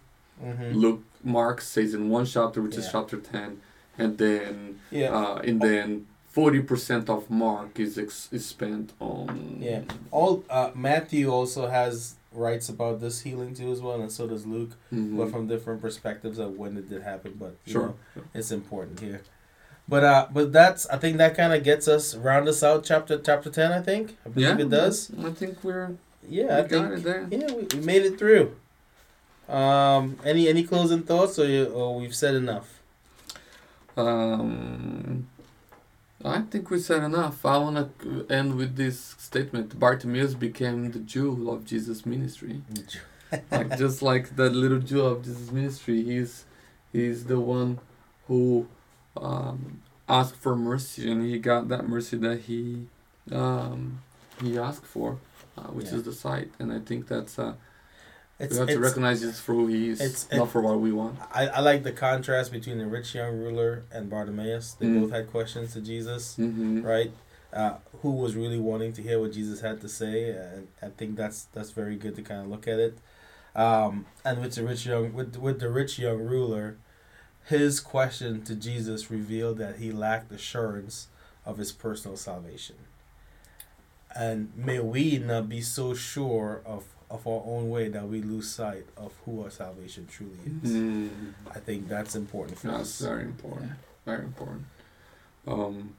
Mm-hmm. 0.42 0.72
Luke 0.76 1.02
Mark 1.22 1.60
says 1.62 1.94
in 1.94 2.10
one 2.10 2.26
chapter, 2.26 2.60
which 2.60 2.76
is 2.76 2.88
chapter 2.92 3.16
ten, 3.16 3.60
and 3.96 4.18
then 4.18 4.78
Yeah. 4.90 5.10
uh, 5.16 5.36
and 5.48 5.60
then 5.62 6.06
forty 6.34 6.60
percent 6.70 7.08
of 7.08 7.30
Mark 7.30 7.72
is 7.86 7.96
ex- 8.04 8.28
is 8.32 8.44
spent 8.56 8.92
on 9.00 9.58
Yeah. 9.60 9.82
All 10.10 10.32
uh, 10.50 10.70
Matthew 10.74 11.26
also 11.30 11.62
has 11.68 11.94
writes 12.32 12.68
about 12.68 13.00
this 13.00 13.20
healing 13.26 13.54
too 13.54 13.70
as 13.70 13.80
well, 13.80 14.00
and 14.04 14.10
so 14.10 14.26
does 14.26 14.44
Luke, 14.54 14.72
Mhm. 14.92 15.16
but 15.18 15.30
from 15.30 15.46
different 15.46 15.80
perspectives 15.80 16.38
of 16.44 16.48
when 16.60 16.76
it 16.76 16.86
did 16.92 17.02
happen. 17.02 17.32
But 17.38 17.54
you 17.64 17.72
sure. 17.74 17.86
know, 18.16 18.22
it's 18.34 18.50
important 18.50 18.98
here. 19.00 19.20
But 19.88 20.02
uh, 20.02 20.26
but 20.36 20.52
that's 20.52 20.82
I 20.94 20.96
think 21.02 21.18
that 21.18 21.36
kind 21.36 21.52
of 21.52 21.62
gets 21.62 21.86
us 21.96 22.16
round 22.16 22.48
us 22.48 22.62
out 22.68 22.84
chapter 22.84 23.16
chapter 23.28 23.50
ten. 23.50 23.70
I 23.70 23.80
think 23.80 24.16
I 24.26 24.30
believe 24.30 24.58
Yeah, 24.58 24.64
it 24.66 24.70
does. 24.70 25.10
I 25.22 25.30
think 25.30 25.62
we're 25.62 25.90
Yeah, 26.28 26.46
we 26.46 26.50
I 26.50 26.68
think 26.68 26.70
got 26.88 26.92
it 26.98 27.02
there. 27.04 27.26
yeah 27.30 27.52
we, 27.54 27.62
we 27.74 27.80
made 27.92 28.02
it 28.10 28.18
through. 28.18 28.46
Um, 29.48 30.16
any 30.24 30.48
any 30.48 30.64
closing 30.64 31.02
thoughts 31.10 31.38
or 31.38 31.46
you, 31.46 31.66
or 31.66 32.00
we've 32.00 32.14
said 32.16 32.34
enough? 32.34 32.80
Um, 33.96 35.28
I 36.24 36.40
think 36.42 36.70
we 36.70 36.78
said 36.78 37.02
enough. 37.02 37.44
I 37.44 37.58
want 37.58 37.98
to 38.00 38.26
end 38.30 38.56
with 38.56 38.76
this 38.76 39.14
statement. 39.18 39.78
Bartimaeus 39.78 40.34
became 40.34 40.90
the 40.90 40.98
jewel 41.00 41.52
of 41.52 41.66
Jesus' 41.66 42.06
ministry. 42.06 42.62
like 43.50 43.76
just 43.76 44.00
like 44.02 44.36
that 44.36 44.50
little 44.54 44.78
jewel 44.78 45.08
of 45.08 45.24
Jesus' 45.24 45.50
ministry, 45.50 46.02
he's 46.02 46.44
he's 46.92 47.24
the 47.26 47.40
one 47.40 47.78
who 48.28 48.66
um, 49.16 49.82
asked 50.08 50.36
for 50.36 50.56
mercy, 50.56 51.10
and 51.10 51.22
he 51.22 51.38
got 51.38 51.68
that 51.68 51.88
mercy 51.88 52.16
that 52.18 52.40
he 52.42 52.86
um, 53.32 54.00
he 54.40 54.56
asked 54.58 54.86
for, 54.86 55.18
uh, 55.58 55.62
which 55.64 55.86
Yeah. 55.88 55.96
is 55.96 56.02
the 56.04 56.12
sight. 56.12 56.50
And 56.58 56.72
I 56.72 56.78
think 56.78 57.08
that's 57.08 57.38
uh, 57.38 57.54
It's, 58.44 58.54
we 58.54 58.58
have 58.60 58.68
to 58.68 58.78
recognize 58.80 59.20
Jesus 59.20 59.40
for 59.40 59.52
who 59.54 59.66
he 59.66 59.88
is, 59.90 60.00
it's- 60.00 60.28
not 60.32 60.50
for 60.50 60.60
what 60.60 60.80
we 60.80 60.92
want. 60.92 61.18
I, 61.32 61.48
I 61.48 61.60
like 61.60 61.82
the 61.82 61.92
contrast 61.92 62.52
between 62.52 62.78
the 62.78 62.86
rich 62.86 63.14
young 63.14 63.36
ruler 63.38 63.82
and 63.92 64.08
Bartimaeus. 64.10 64.72
They 64.74 64.86
Mm. 64.86 65.00
both 65.02 65.10
had 65.10 65.30
questions 65.30 65.72
to 65.74 65.80
Jesus, 65.80 66.36
hmm 66.36 66.82
right? 66.82 67.12
Uh, 67.52 67.74
who 68.02 68.10
was 68.10 68.34
really 68.34 68.58
wanting 68.58 68.92
to 68.94 69.02
hear 69.02 69.20
what 69.20 69.32
Jesus 69.32 69.60
had 69.60 69.80
to 69.80 69.88
say, 69.88 70.30
and 70.30 70.66
I 70.82 70.88
think 70.88 71.14
that's 71.16 71.44
that's 71.52 71.70
very 71.70 71.94
good 71.96 72.16
to 72.16 72.22
kind 72.22 72.40
of 72.40 72.48
look 72.48 72.66
at 72.66 72.78
it. 72.80 72.98
Um, 73.54 74.06
and 74.24 74.40
with 74.40 74.54
the 74.56 74.64
rich 74.64 74.84
young 74.86 75.12
with 75.12 75.36
with 75.36 75.60
the 75.60 75.68
rich 75.70 75.96
young 75.98 76.18
ruler, 76.18 76.76
his 77.46 77.78
question 77.78 78.42
to 78.44 78.56
Jesus 78.56 79.08
revealed 79.10 79.58
that 79.58 79.76
he 79.76 79.92
lacked 79.92 80.32
assurance 80.32 81.06
of 81.46 81.58
his 81.58 81.70
personal 81.70 82.16
salvation. 82.16 82.76
And 84.16 84.52
may 84.56 84.78
we 84.80 85.18
not 85.18 85.48
be 85.48 85.60
so 85.60 85.94
sure 85.94 86.62
of, 86.64 86.84
of 87.14 87.26
our 87.26 87.42
own 87.46 87.70
way 87.70 87.88
that 87.88 88.06
we 88.08 88.20
lose 88.20 88.50
sight 88.50 88.84
of 88.96 89.12
who 89.24 89.42
our 89.44 89.50
salvation 89.50 90.06
truly 90.10 90.38
is. 90.62 90.72
Mm. 90.72 91.10
I 91.54 91.58
think 91.60 91.88
that's 91.88 92.14
important 92.14 92.58
for 92.58 92.68
That's 92.68 93.00
us. 93.00 93.00
very 93.00 93.22
important. 93.22 93.72
Very 94.04 94.24
important. 94.24 94.64
Um, 95.46 95.94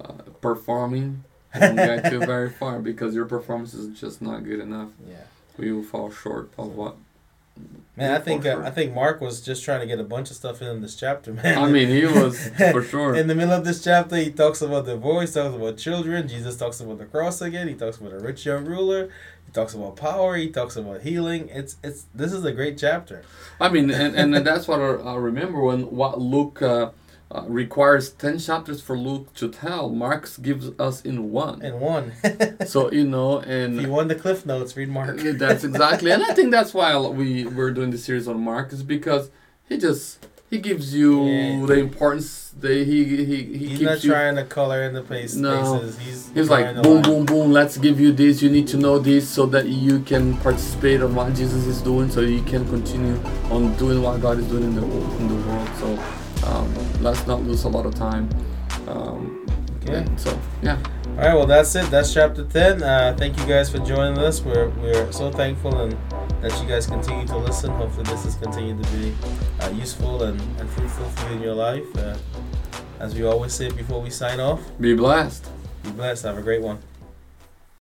uh, 0.00 0.12
performing 0.40 1.24
won't 1.54 1.76
get 1.76 2.12
you 2.12 2.18
very 2.34 2.50
far 2.50 2.78
because 2.80 3.14
your 3.14 3.26
performance 3.26 3.74
is 3.74 3.98
just 3.98 4.22
not 4.22 4.44
good 4.44 4.60
enough. 4.60 4.90
Yeah. 5.08 5.16
We 5.56 5.70
will 5.72 5.82
fall 5.84 6.10
short 6.10 6.50
of 6.58 6.74
what. 6.74 6.96
Man, 7.96 8.10
I 8.10 8.18
think 8.18 8.42
For 8.42 8.64
uh. 8.64 8.66
I 8.66 8.70
think 8.70 8.92
Mark 8.92 9.20
was 9.20 9.40
just 9.40 9.62
trying 9.64 9.78
to 9.80 9.86
get 9.86 10.00
a 10.00 10.04
bunch 10.04 10.28
of 10.30 10.36
stuff 10.36 10.60
in 10.60 10.80
this 10.80 10.96
chapter, 10.96 11.32
man. 11.32 11.56
I 11.56 11.70
mean, 11.70 11.88
he 11.88 12.04
was 12.04 12.48
for 12.72 12.82
sure. 12.82 13.14
In 13.14 13.28
the 13.28 13.34
middle 13.36 13.54
of 13.54 13.64
this 13.64 13.84
chapter, 13.84 14.16
he 14.16 14.32
talks 14.32 14.60
about 14.62 14.86
divorce, 14.86 15.34
talks 15.34 15.54
about 15.54 15.76
children. 15.76 16.26
Jesus 16.26 16.56
talks 16.56 16.80
about 16.80 16.98
the 16.98 17.04
cross 17.04 17.40
again. 17.40 17.68
He 17.68 17.74
talks 17.74 17.98
about 17.98 18.12
a 18.12 18.18
rich 18.18 18.44
young 18.44 18.64
ruler. 18.64 19.10
He 19.46 19.52
talks 19.52 19.74
about 19.74 19.96
power. 19.96 20.36
He 20.36 20.48
talks 20.50 20.76
about 20.76 21.02
healing. 21.02 21.48
It's 21.50 21.76
it's 21.82 22.06
this 22.14 22.32
is 22.32 22.44
a 22.44 22.52
great 22.52 22.78
chapter. 22.78 23.22
I 23.60 23.68
mean, 23.68 23.90
and, 23.90 24.16
and 24.16 24.46
that's 24.46 24.66
what 24.66 24.80
I, 24.80 24.94
I 24.94 25.14
remember 25.16 25.60
when 25.60 25.82
what 25.90 26.20
Luke 26.20 26.60
uh, 26.62 26.90
uh, 27.34 27.44
requires 27.48 28.10
10 28.10 28.38
chapters 28.38 28.80
for 28.80 28.96
Luke 28.96 29.32
to 29.34 29.48
tell. 29.48 29.88
Mark 29.88 30.28
gives 30.42 30.70
us 30.78 31.02
in 31.02 31.32
one. 31.32 31.62
And 31.62 31.80
one, 31.80 32.12
So, 32.66 32.92
you 32.92 33.04
know, 33.04 33.40
if 33.40 33.48
and. 33.48 33.80
you 33.80 33.88
want 33.88 34.08
the 34.08 34.14
cliff 34.14 34.46
notes, 34.46 34.76
read 34.76 34.88
Mark. 34.88 35.18
That's 35.18 35.64
exactly, 35.64 36.10
and 36.12 36.22
I 36.22 36.34
think 36.34 36.50
that's 36.50 36.72
why 36.74 36.96
we 36.96 37.44
we're 37.46 37.72
doing 37.72 37.90
the 37.90 37.98
series 37.98 38.28
on 38.28 38.40
Mark 38.40 38.72
is 38.72 38.82
because 38.82 39.30
he 39.68 39.78
just 39.78 40.24
he 40.50 40.58
gives 40.58 40.94
you 40.94 41.24
Yeah. 41.26 41.66
the 41.66 41.74
importance. 41.78 42.40
He 42.62 42.84
he 42.84 43.24
he 43.24 43.36
He's 43.44 43.68
keeps 43.78 43.82
not 43.82 44.04
you. 44.04 44.10
trying 44.12 44.36
to 44.36 44.44
color 44.44 44.84
in 44.84 44.94
the 44.94 45.02
face, 45.02 45.34
No. 45.34 45.50
faces. 45.80 45.98
He's 45.98 46.30
He's 46.34 46.50
like 46.50 46.80
boom 46.82 47.02
boom 47.02 47.24
boom. 47.26 47.52
Let's 47.52 47.76
give 47.78 47.98
you 48.00 48.12
this. 48.12 48.42
You 48.42 48.50
need 48.50 48.68
to 48.68 48.76
know 48.76 48.98
this 48.98 49.28
so 49.28 49.46
that 49.46 49.66
you 49.68 49.98
can 50.00 50.36
participate 50.38 51.02
on 51.02 51.14
what 51.14 51.34
Jesus 51.34 51.66
is 51.66 51.82
doing, 51.82 52.08
so 52.10 52.20
you 52.20 52.42
can 52.42 52.64
continue 52.68 53.18
on 53.50 53.74
doing 53.76 54.00
what 54.02 54.20
God 54.20 54.38
is 54.38 54.46
doing 54.46 54.64
in 54.64 54.74
the 54.76 54.82
in 55.20 55.28
the 55.28 55.48
world. 55.48 55.68
So 55.80 55.88
um, 56.48 56.68
let's 57.02 57.26
not 57.26 57.42
lose 57.42 57.64
a 57.64 57.68
lot 57.68 57.86
of 57.86 57.94
time. 57.94 58.28
Um, 58.88 59.40
Okay. 59.86 60.04
So 60.16 60.30
yeah. 60.62 60.78
All 61.16 61.20
right, 61.20 61.34
well 61.34 61.46
that's 61.46 61.74
it. 61.76 61.88
That's 61.90 62.12
chapter 62.12 62.44
ten. 62.44 62.82
Uh, 62.82 63.14
thank 63.16 63.38
you 63.38 63.46
guys 63.46 63.70
for 63.70 63.78
joining 63.78 64.18
us. 64.18 64.40
We're 64.42 64.68
we're 64.70 65.12
so 65.12 65.30
thankful 65.30 65.72
and 65.80 65.92
that 66.42 66.60
you 66.60 66.68
guys 66.68 66.86
continue 66.86 67.24
to 67.28 67.36
listen. 67.38 67.70
Hopefully, 67.70 68.04
this 68.04 68.24
has 68.24 68.34
continued 68.34 68.82
to 68.82 68.90
be 68.96 69.14
uh, 69.60 69.70
useful 69.70 70.24
and, 70.24 70.40
and 70.58 70.68
fruitful 70.70 71.04
for 71.10 71.28
you 71.30 71.36
in 71.36 71.42
your 71.42 71.54
life. 71.54 71.86
Uh, 71.96 72.16
as 72.98 73.14
we 73.14 73.24
always 73.24 73.52
say 73.52 73.70
before 73.70 74.00
we 74.02 74.10
sign 74.10 74.40
off, 74.40 74.60
Be 74.80 74.94
blessed. 74.94 75.48
be 75.84 75.90
blessed. 75.90 76.24
Have 76.24 76.36
a 76.38 76.42
great 76.42 76.62
one. 76.62 76.78